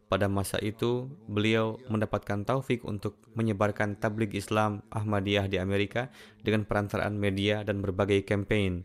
pada 0.09 0.25
masa 0.25 0.57
itu, 0.57 1.07
beliau 1.29 1.77
mendapatkan 1.87 2.41
taufik 2.43 2.81
untuk 2.83 3.15
menyebarkan 3.37 3.95
tabligh 3.95 4.33
Islam 4.33 4.81
Ahmadiyah 4.89 5.47
di 5.47 5.61
Amerika 5.61 6.09
dengan 6.41 6.65
perantaraan 6.65 7.13
media 7.13 7.61
dan 7.61 7.79
berbagai 7.79 8.25
kampanye. 8.25 8.83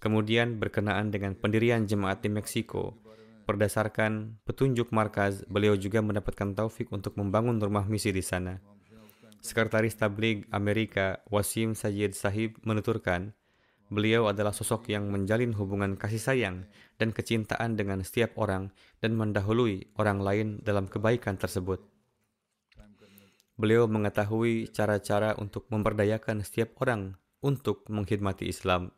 Kemudian 0.00 0.56
berkenaan 0.56 1.12
dengan 1.12 1.36
pendirian 1.36 1.84
jemaat 1.84 2.24
di 2.24 2.32
Meksiko, 2.32 2.96
berdasarkan 3.44 4.40
petunjuk 4.48 4.90
markaz, 4.96 5.44
beliau 5.46 5.76
juga 5.76 6.00
mendapatkan 6.00 6.56
taufik 6.56 6.88
untuk 6.88 7.14
membangun 7.20 7.60
rumah 7.60 7.84
misi 7.84 8.10
di 8.10 8.24
sana. 8.24 8.58
Sekretaris 9.38 9.94
Tabligh 9.94 10.48
Amerika 10.50 11.22
Wasim 11.30 11.78
Sajid 11.78 12.18
Sahib 12.18 12.58
menuturkan, 12.66 13.36
Beliau 13.88 14.28
adalah 14.28 14.52
sosok 14.52 14.92
yang 14.92 15.08
menjalin 15.08 15.56
hubungan 15.56 15.96
kasih 15.96 16.20
sayang 16.20 16.68
dan 17.00 17.08
kecintaan 17.08 17.72
dengan 17.72 18.04
setiap 18.04 18.36
orang 18.36 18.68
dan 19.00 19.16
mendahului 19.16 19.88
orang 19.96 20.20
lain 20.20 20.48
dalam 20.60 20.84
kebaikan 20.84 21.40
tersebut. 21.40 21.80
Beliau 23.56 23.88
mengetahui 23.88 24.68
cara-cara 24.76 25.32
untuk 25.40 25.64
memperdayakan 25.72 26.44
setiap 26.44 26.76
orang 26.84 27.16
untuk 27.40 27.88
mengkhidmati 27.88 28.44
Islam. 28.44 28.92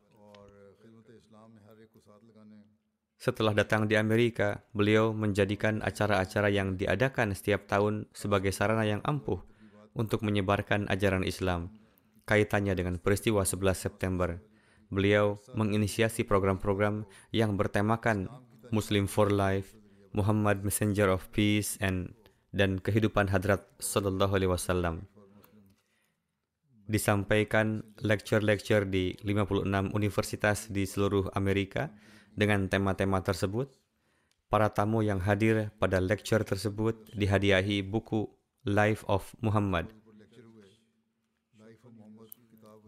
Setelah 3.20 3.52
datang 3.54 3.86
di 3.86 3.94
Amerika, 3.94 4.64
beliau 4.74 5.14
menjadikan 5.14 5.84
acara-acara 5.86 6.50
yang 6.50 6.74
diadakan 6.74 7.36
setiap 7.36 7.68
tahun 7.70 8.10
sebagai 8.10 8.50
sarana 8.50 8.82
yang 8.88 9.04
ampuh 9.06 9.38
untuk 9.94 10.26
menyebarkan 10.26 10.90
ajaran 10.90 11.22
Islam. 11.22 11.70
Kaitannya 12.24 12.74
dengan 12.74 12.96
peristiwa 12.96 13.44
11 13.44 13.76
September 13.76 14.49
beliau 14.90 15.38
menginisiasi 15.54 16.26
program-program 16.26 17.06
yang 17.30 17.54
bertemakan 17.54 18.26
Muslim 18.74 19.06
for 19.06 19.30
Life, 19.30 19.74
Muhammad 20.10 20.66
Messenger 20.66 21.10
of 21.10 21.30
Peace 21.30 21.78
and 21.78 22.10
dan 22.50 22.82
kehidupan 22.82 23.30
Hadrat 23.30 23.62
Sallallahu 23.78 24.34
Alaihi 24.34 24.50
Wasallam. 24.50 25.06
Disampaikan 26.90 27.86
lecture-lecture 28.02 28.82
di 28.82 29.14
56 29.22 29.94
universitas 29.94 30.66
di 30.66 30.82
seluruh 30.82 31.30
Amerika 31.38 31.94
dengan 32.34 32.66
tema-tema 32.66 33.22
tersebut. 33.22 33.70
Para 34.50 34.66
tamu 34.74 34.98
yang 35.06 35.22
hadir 35.22 35.70
pada 35.78 36.02
lecture 36.02 36.42
tersebut 36.42 36.98
dihadiahi 37.14 37.86
buku 37.86 38.26
Life 38.66 39.06
of 39.06 39.30
Muhammad 39.38 39.86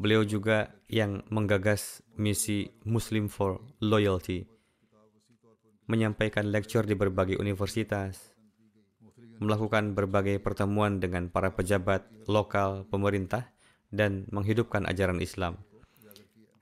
Beliau 0.03 0.27
juga 0.27 0.75
yang 0.91 1.23
menggagas 1.31 2.03
misi 2.19 2.75
Muslim 2.83 3.31
for 3.31 3.63
Loyalty, 3.79 4.51
menyampaikan 5.87 6.51
lecture 6.51 6.83
di 6.83 6.99
berbagai 6.99 7.39
universitas, 7.39 8.35
melakukan 9.39 9.95
berbagai 9.95 10.43
pertemuan 10.43 10.99
dengan 10.99 11.31
para 11.31 11.55
pejabat 11.55 12.03
lokal 12.27 12.83
pemerintah, 12.91 13.47
dan 13.93 14.27
menghidupkan 14.35 14.89
ajaran 14.91 15.23
Islam. 15.23 15.61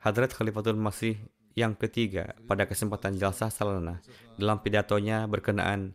Hadrat 0.05 0.37
Khalifatul 0.37 0.77
Masih 0.77 1.17
yang 1.55 1.79
ketiga 1.79 2.37
pada 2.45 2.67
kesempatan 2.69 3.17
jalsah 3.17 3.49
salana 3.49 4.03
dalam 4.37 4.61
pidatonya 4.61 5.25
berkenaan 5.31 5.95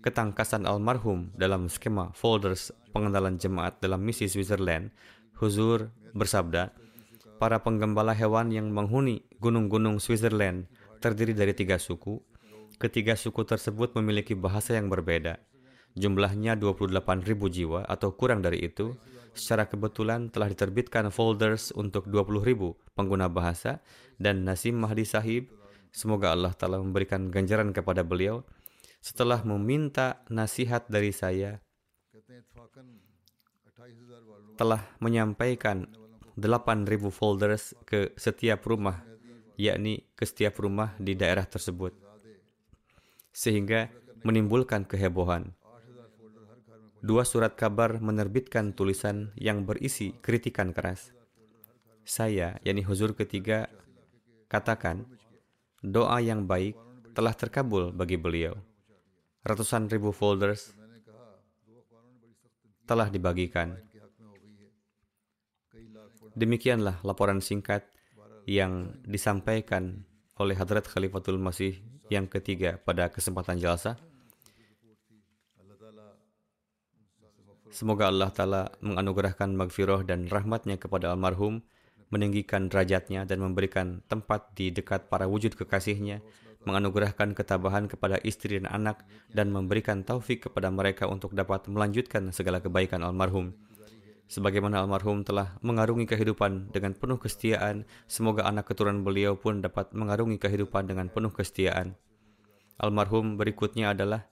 ketangkasan 0.00 0.64
almarhum 0.68 1.32
dalam 1.34 1.66
skema 1.66 2.12
folders 2.14 2.70
pengenalan 2.92 3.40
jemaat 3.40 3.80
dalam 3.80 3.98
misi 4.04 4.30
Switzerland, 4.30 4.94
Huzur 5.34 5.90
bersabda, 6.14 6.70
para 7.42 7.58
penggembala 7.60 8.14
hewan 8.14 8.54
yang 8.54 8.70
menghuni 8.70 9.26
gunung-gunung 9.42 9.98
Switzerland 9.98 10.70
terdiri 11.02 11.34
dari 11.34 11.52
tiga 11.52 11.76
suku. 11.76 12.22
Ketiga 12.78 13.18
suku 13.18 13.42
tersebut 13.42 13.98
memiliki 13.98 14.38
bahasa 14.38 14.78
yang 14.78 14.86
berbeda. 14.86 15.42
Jumlahnya 15.94 16.58
28.000 16.58 17.22
jiwa 17.50 17.86
atau 17.86 18.14
kurang 18.14 18.42
dari 18.42 18.66
itu. 18.66 18.94
Secara 19.34 19.66
kebetulan 19.66 20.30
telah 20.30 20.46
diterbitkan 20.46 21.10
folders 21.10 21.74
untuk 21.74 22.06
20.000 22.06 22.94
pengguna 22.94 23.26
bahasa 23.26 23.82
dan 24.14 24.46
Nasim 24.46 24.78
Mahdi 24.78 25.02
Sahib, 25.02 25.50
semoga 25.90 26.30
Allah 26.30 26.54
telah 26.54 26.78
memberikan 26.78 27.34
ganjaran 27.34 27.74
kepada 27.74 28.06
beliau, 28.06 28.46
setelah 29.02 29.42
meminta 29.42 30.22
nasihat 30.30 30.86
dari 30.86 31.10
saya, 31.10 31.58
telah 34.54 34.82
menyampaikan 35.02 35.90
8.000 36.34 36.86
folders 37.14 37.74
ke 37.86 38.10
setiap 38.18 38.66
rumah, 38.66 39.02
yakni 39.54 40.02
ke 40.18 40.26
setiap 40.26 40.58
rumah 40.58 40.94
di 40.98 41.14
daerah 41.14 41.46
tersebut. 41.46 41.94
Sehingga 43.30 43.90
menimbulkan 44.26 44.86
kehebohan. 44.86 45.54
Dua 47.04 47.22
surat 47.28 47.52
kabar 47.52 48.00
menerbitkan 48.00 48.72
tulisan 48.72 49.30
yang 49.36 49.68
berisi 49.68 50.16
kritikan 50.24 50.72
keras. 50.72 51.12
Saya, 52.04 52.56
yakni 52.64 52.80
huzur 52.80 53.12
ketiga, 53.12 53.68
katakan, 54.48 55.04
doa 55.84 56.16
yang 56.24 56.48
baik 56.48 56.74
telah 57.12 57.36
terkabul 57.36 57.92
bagi 57.92 58.16
beliau. 58.16 58.56
Ratusan 59.44 59.92
ribu 59.92 60.16
folders 60.16 60.72
telah 62.88 63.12
dibagikan. 63.12 63.76
Demikianlah 66.34 66.98
laporan 67.06 67.38
singkat 67.38 67.86
yang 68.44 68.90
disampaikan 69.06 70.02
oleh 70.34 70.58
Hadrat 70.58 70.90
Khalifatul 70.90 71.38
Masih 71.38 71.78
yang 72.10 72.26
ketiga 72.26 72.76
pada 72.82 73.06
kesempatan 73.08 73.56
jalsa. 73.62 73.94
Semoga 77.74 78.06
Allah 78.06 78.30
Ta'ala 78.30 78.62
menganugerahkan 78.82 79.50
magfirah 79.50 80.06
dan 80.06 80.30
rahmatnya 80.30 80.78
kepada 80.78 81.10
almarhum, 81.10 81.62
meninggikan 82.10 82.70
derajatnya 82.70 83.26
dan 83.26 83.42
memberikan 83.42 83.98
tempat 84.06 84.54
di 84.54 84.70
dekat 84.70 85.10
para 85.10 85.26
wujud 85.26 85.58
kekasihnya, 85.58 86.22
menganugerahkan 86.62 87.34
ketabahan 87.34 87.90
kepada 87.90 88.22
istri 88.22 88.62
dan 88.62 88.70
anak, 88.70 89.02
dan 89.34 89.50
memberikan 89.50 90.06
taufik 90.06 90.46
kepada 90.46 90.70
mereka 90.70 91.10
untuk 91.10 91.34
dapat 91.34 91.66
melanjutkan 91.66 92.30
segala 92.30 92.62
kebaikan 92.62 93.02
almarhum. 93.02 93.50
Sebagaimana 94.24 94.80
almarhum 94.80 95.20
telah 95.20 95.60
mengarungi 95.60 96.08
kehidupan 96.08 96.72
dengan 96.72 96.96
penuh 96.96 97.20
kesetiaan, 97.20 97.84
semoga 98.08 98.48
anak 98.48 98.72
keturunan 98.72 99.04
beliau 99.04 99.36
pun 99.36 99.60
dapat 99.60 99.92
mengarungi 99.92 100.40
kehidupan 100.40 100.88
dengan 100.88 101.12
penuh 101.12 101.30
kesetiaan. 101.30 101.94
Almarhum 102.80 103.36
berikutnya 103.36 103.92
adalah 103.92 104.26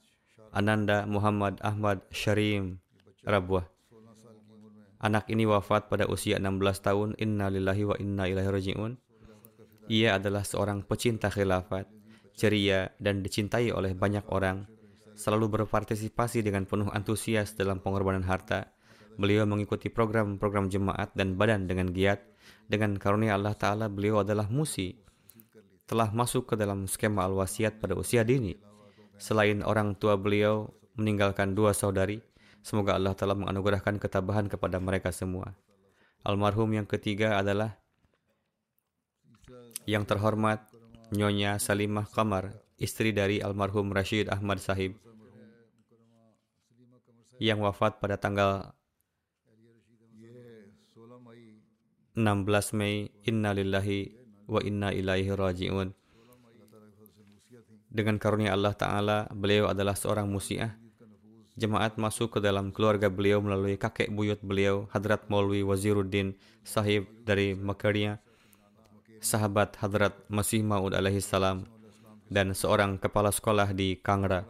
Ananda 0.51 1.05
Muhammad 1.07 1.61
Ahmad 1.61 2.03
Syarim 2.11 2.81
Rabuah. 3.23 3.69
Anak 5.03 5.27
ini 5.31 5.47
wafat 5.47 5.91
pada 5.91 6.07
usia 6.07 6.39
16 6.39 6.83
tahun. 6.83 7.09
Inna 7.19 7.51
lillahi 7.51 7.83
wa 7.87 7.97
inna 7.99 8.25
ilaihi 8.31 8.51
raji'un. 8.51 8.93
Ia 9.91 10.17
adalah 10.17 10.47
seorang 10.47 10.87
pecinta 10.87 11.27
khilafat, 11.27 11.91
ceria 12.39 12.95
dan 13.03 13.21
dicintai 13.21 13.75
oleh 13.75 13.93
banyak 13.99 14.25
orang. 14.31 14.65
Selalu 15.13 15.61
berpartisipasi 15.61 16.41
dengan 16.41 16.65
penuh 16.65 16.89
antusias 16.89 17.53
dalam 17.53 17.83
pengorbanan 17.83 18.25
harta. 18.25 18.72
Beliau 19.21 19.45
mengikuti 19.45 19.93
program-program 19.93 20.73
jemaat 20.73 21.13
dan 21.13 21.37
badan 21.37 21.69
dengan 21.69 21.91
giat. 21.93 22.23
Dengan 22.67 22.97
karunia 22.97 23.37
Allah 23.37 23.53
Ta'ala, 23.53 23.87
beliau 23.93 24.25
adalah 24.25 24.49
musi. 24.49 24.97
Telah 25.85 26.09
masuk 26.15 26.53
ke 26.53 26.55
dalam 26.57 26.89
skema 26.89 27.29
al-wasiat 27.29 27.77
pada 27.83 27.93
usia 27.93 28.25
dini. 28.25 28.57
Selain 29.21 29.61
orang 29.61 29.95
tua 29.99 30.17
beliau 30.17 30.73
meninggalkan 30.97 31.53
dua 31.53 31.77
saudari, 31.77 32.21
Semoga 32.63 32.95
Allah 32.95 33.19
telah 33.19 33.35
menganugerahkan 33.35 33.99
ketabahan 33.99 34.47
kepada 34.47 34.79
mereka 34.79 35.11
semua. 35.11 35.59
Almarhum 36.23 36.71
yang 36.71 36.87
ketiga 36.87 37.43
adalah 37.43 37.75
yang 39.83 40.07
terhormat 40.07 40.63
Nyonya 41.11 41.59
Salimah 41.59 42.07
Kamar, 42.07 42.55
istri 42.79 43.11
dari 43.11 43.43
almarhum 43.43 43.91
Rashid 43.91 44.31
Ahmad 44.31 44.63
Sahib, 44.63 44.95
yang 47.43 47.59
wafat 47.59 47.99
pada 47.99 48.15
tanggal 48.15 48.71
16 52.15 52.77
Mei 52.77 53.09
Inna 53.25 53.57
lillahi 53.57 54.13
wa 54.49 54.61
inna 54.61 54.93
ilaihi 54.93 55.33
raji'un. 55.33 55.97
Dengan 57.93 58.17
karunia 58.17 58.57
Allah 58.57 58.73
Ta'ala, 58.73 59.19
beliau 59.33 59.69
adalah 59.69 59.93
seorang 59.93 60.25
musiah 60.25 60.81
Jemaat 61.53 62.01
masuk 62.01 62.33
ke 62.33 62.39
dalam 62.41 62.73
keluarga 62.73 63.13
beliau 63.13 63.45
melalui 63.45 63.77
kakek 63.77 64.09
buyut 64.09 64.41
beliau, 64.41 64.89
Hadrat 64.89 65.29
Maulwi 65.29 65.61
Waziruddin 65.61 66.33
Sahib 66.65 67.05
dari 67.29 67.53
Makaria, 67.53 68.25
sahabat 69.21 69.77
Hadrat 69.77 70.17
Masih 70.33 70.65
Maud 70.65 70.97
alaihi 70.97 71.21
salam, 71.21 71.69
dan 72.33 72.57
seorang 72.57 72.97
kepala 72.97 73.29
sekolah 73.29 73.69
di 73.77 74.01
Kangra. 74.01 74.49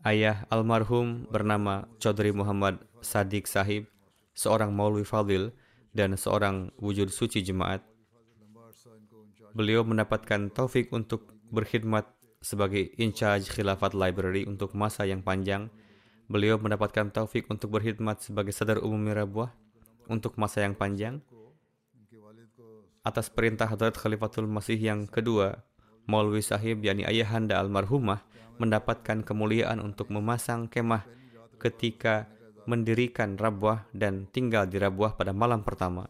Ayah 0.00 0.48
almarhum 0.48 1.28
bernama 1.28 1.84
Chaudhry 2.00 2.32
Muhammad 2.32 2.80
Sadiq 3.04 3.44
Sahib, 3.44 3.92
seorang 4.32 4.72
Maulwi 4.72 5.04
Fadil 5.04 5.52
dan 5.92 6.16
seorang 6.16 6.72
wujud 6.80 7.12
suci 7.12 7.44
jemaat. 7.44 7.84
Beliau 9.52 9.84
mendapatkan 9.84 10.48
taufik 10.48 10.88
untuk 10.96 11.28
berkhidmat 11.52 12.08
sebagai 12.40 12.96
in 12.96 13.12
charge 13.12 13.52
Khilafat 13.52 13.92
Library 13.92 14.48
untuk 14.48 14.72
masa 14.72 15.04
yang 15.04 15.20
panjang, 15.20 15.68
beliau 16.26 16.56
mendapatkan 16.56 17.12
taufik 17.12 17.46
untuk 17.52 17.76
berkhidmat 17.76 18.24
sebagai 18.24 18.50
sadar 18.56 18.80
umum 18.80 18.98
Mirabuah 18.98 19.52
untuk 20.08 20.40
masa 20.40 20.64
yang 20.64 20.72
panjang. 20.72 21.20
Atas 23.04 23.28
perintah 23.28 23.68
Hadrat 23.68 23.98
Khalifatul 23.98 24.48
Masih 24.48 24.78
yang 24.80 25.04
kedua, 25.04 25.60
Maulwi 26.08 26.42
Sahib 26.42 26.82
yakni 26.82 27.04
ayahanda 27.04 27.60
almarhumah 27.60 28.24
mendapatkan 28.56 29.22
kemuliaan 29.26 29.78
untuk 29.82 30.08
memasang 30.08 30.70
kemah 30.70 31.04
ketika 31.60 32.31
mendirikan 32.66 33.34
Rabuah 33.38 33.90
dan 33.90 34.30
tinggal 34.30 34.68
di 34.68 34.78
Rabuah 34.78 35.18
pada 35.18 35.34
malam 35.34 35.66
pertama. 35.66 36.06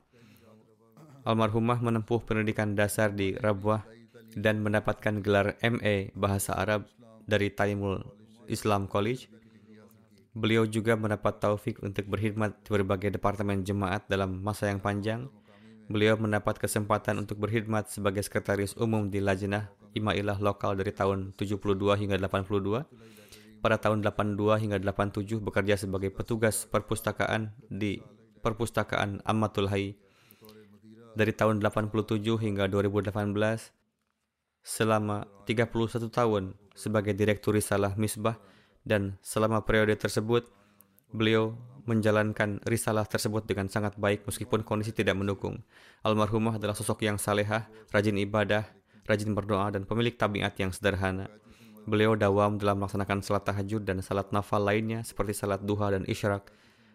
Almarhumah 1.23 1.79
menempuh 1.79 2.21
pendidikan 2.27 2.75
dasar 2.75 3.15
di 3.15 3.39
Rabuah 3.39 3.87
dan 4.35 4.65
mendapatkan 4.65 5.23
gelar 5.23 5.55
MA 5.63 6.11
Bahasa 6.19 6.57
Arab 6.59 6.89
dari 7.25 7.53
Taimul 7.53 8.03
Islam 8.51 8.91
College. 8.91 9.31
Beliau 10.33 10.65
juga 10.65 10.97
mendapat 10.97 11.39
taufik 11.39 11.85
untuk 11.85 12.09
berkhidmat 12.09 12.65
di 12.65 12.69
berbagai 12.73 13.13
departemen 13.15 13.63
jemaat 13.63 14.09
dalam 14.09 14.41
masa 14.41 14.73
yang 14.73 14.81
panjang. 14.81 15.29
Beliau 15.93 16.17
mendapat 16.17 16.57
kesempatan 16.57 17.21
untuk 17.21 17.37
berkhidmat 17.37 17.93
sebagai 17.93 18.25
sekretaris 18.25 18.73
umum 18.81 19.13
di 19.13 19.21
Lajnah 19.21 19.69
Imailah 19.93 20.41
lokal 20.41 20.81
dari 20.81 20.89
tahun 20.89 21.37
72 21.37 21.61
hingga 22.01 22.17
82. 22.17 23.22
Pada 23.63 23.79
tahun 23.79 24.03
82 24.03 24.59
hingga 24.59 24.79
87 24.83 25.39
bekerja 25.39 25.79
sebagai 25.79 26.11
petugas 26.11 26.67
perpustakaan 26.67 27.55
di 27.71 28.03
Perpustakaan 28.43 29.23
Ammatul 29.23 29.71
Hayy. 29.71 29.95
Dari 31.15 31.31
tahun 31.31 31.63
87 31.63 32.19
hingga 32.43 32.67
2018, 32.67 33.15
selama 34.67 35.31
31 35.47 36.11
tahun 36.11 36.59
sebagai 36.75 37.15
Direktur 37.15 37.55
Risalah 37.55 37.95
Misbah 37.95 38.39
dan 38.83 39.19
selama 39.23 39.63
periode 39.63 39.95
tersebut 39.95 40.51
beliau 41.13 41.55
menjalankan 41.85 42.63
risalah 42.67 43.05
tersebut 43.05 43.43
dengan 43.45 43.67
sangat 43.67 43.99
baik 43.99 44.23
meskipun 44.27 44.63
kondisi 44.63 44.95
tidak 44.95 45.19
mendukung. 45.19 45.61
Almarhumah 46.07 46.57
adalah 46.57 46.79
sosok 46.79 47.03
yang 47.05 47.19
salehah, 47.19 47.67
rajin 47.91 48.17
ibadah, 48.23 48.67
rajin 49.07 49.35
berdoa 49.35 49.75
dan 49.75 49.83
pemilik 49.83 50.15
tabiat 50.15 50.55
yang 50.63 50.71
sederhana. 50.71 51.27
Beliau 51.83 52.15
dawam 52.15 52.63
dalam 52.63 52.79
melaksanakan 52.79 53.27
salat 53.27 53.43
tahajud 53.43 53.83
dan 53.83 53.99
salat 54.07 54.31
nafal 54.31 54.63
lainnya 54.63 55.03
seperti 55.03 55.35
salat 55.35 55.67
duha 55.67 55.91
dan 55.91 56.07
isyarak. 56.07 56.47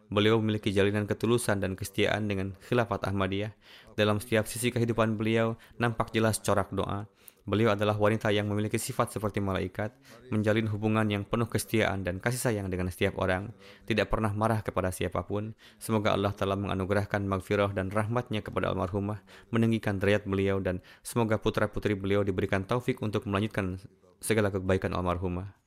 Beliau 0.08 0.40
memiliki 0.40 0.72
jalinan 0.72 1.04
ketulusan 1.04 1.60
dan 1.60 1.76
kesetiaan 1.76 2.32
dengan 2.32 2.56
khilafat 2.64 3.04
Ahmadiyah. 3.04 3.52
Dalam 4.00 4.24
setiap 4.24 4.48
sisi 4.48 4.72
kehidupan 4.72 5.20
beliau 5.20 5.60
nampak 5.76 6.16
jelas 6.16 6.40
corak 6.40 6.72
doa. 6.72 7.04
Beliau 7.48 7.72
adalah 7.72 7.96
wanita 7.96 8.28
yang 8.36 8.52
memiliki 8.52 8.76
sifat 8.76 9.16
seperti 9.16 9.40
malaikat, 9.40 9.96
menjalin 10.36 10.68
hubungan 10.68 11.08
yang 11.08 11.24
penuh 11.24 11.48
kesetiaan 11.48 12.04
dan 12.04 12.20
kasih 12.20 12.44
sayang 12.44 12.68
dengan 12.68 12.92
setiap 12.92 13.16
orang, 13.24 13.56
tidak 13.88 14.12
pernah 14.12 14.36
marah 14.36 14.60
kepada 14.60 14.92
siapa 14.92 15.24
pun. 15.24 15.56
Semoga 15.80 16.12
Allah 16.12 16.36
telah 16.36 16.60
menganugerahkan 16.60 17.24
magfirah 17.24 17.72
dan 17.72 17.88
rahmatnya 17.88 18.44
kepada 18.44 18.68
almarhumah, 18.76 19.24
meninggikan 19.48 19.96
derajat 19.96 20.28
beliau 20.28 20.60
dan 20.60 20.84
semoga 21.08 21.40
putra-putri 21.40 21.96
beliau 21.96 22.20
diberikan 22.20 22.68
taufik 22.68 23.00
untuk 23.00 23.24
melanjutkan 23.24 23.80
segala 24.20 24.52
kebaikan 24.52 24.92
almarhumah. 24.92 25.67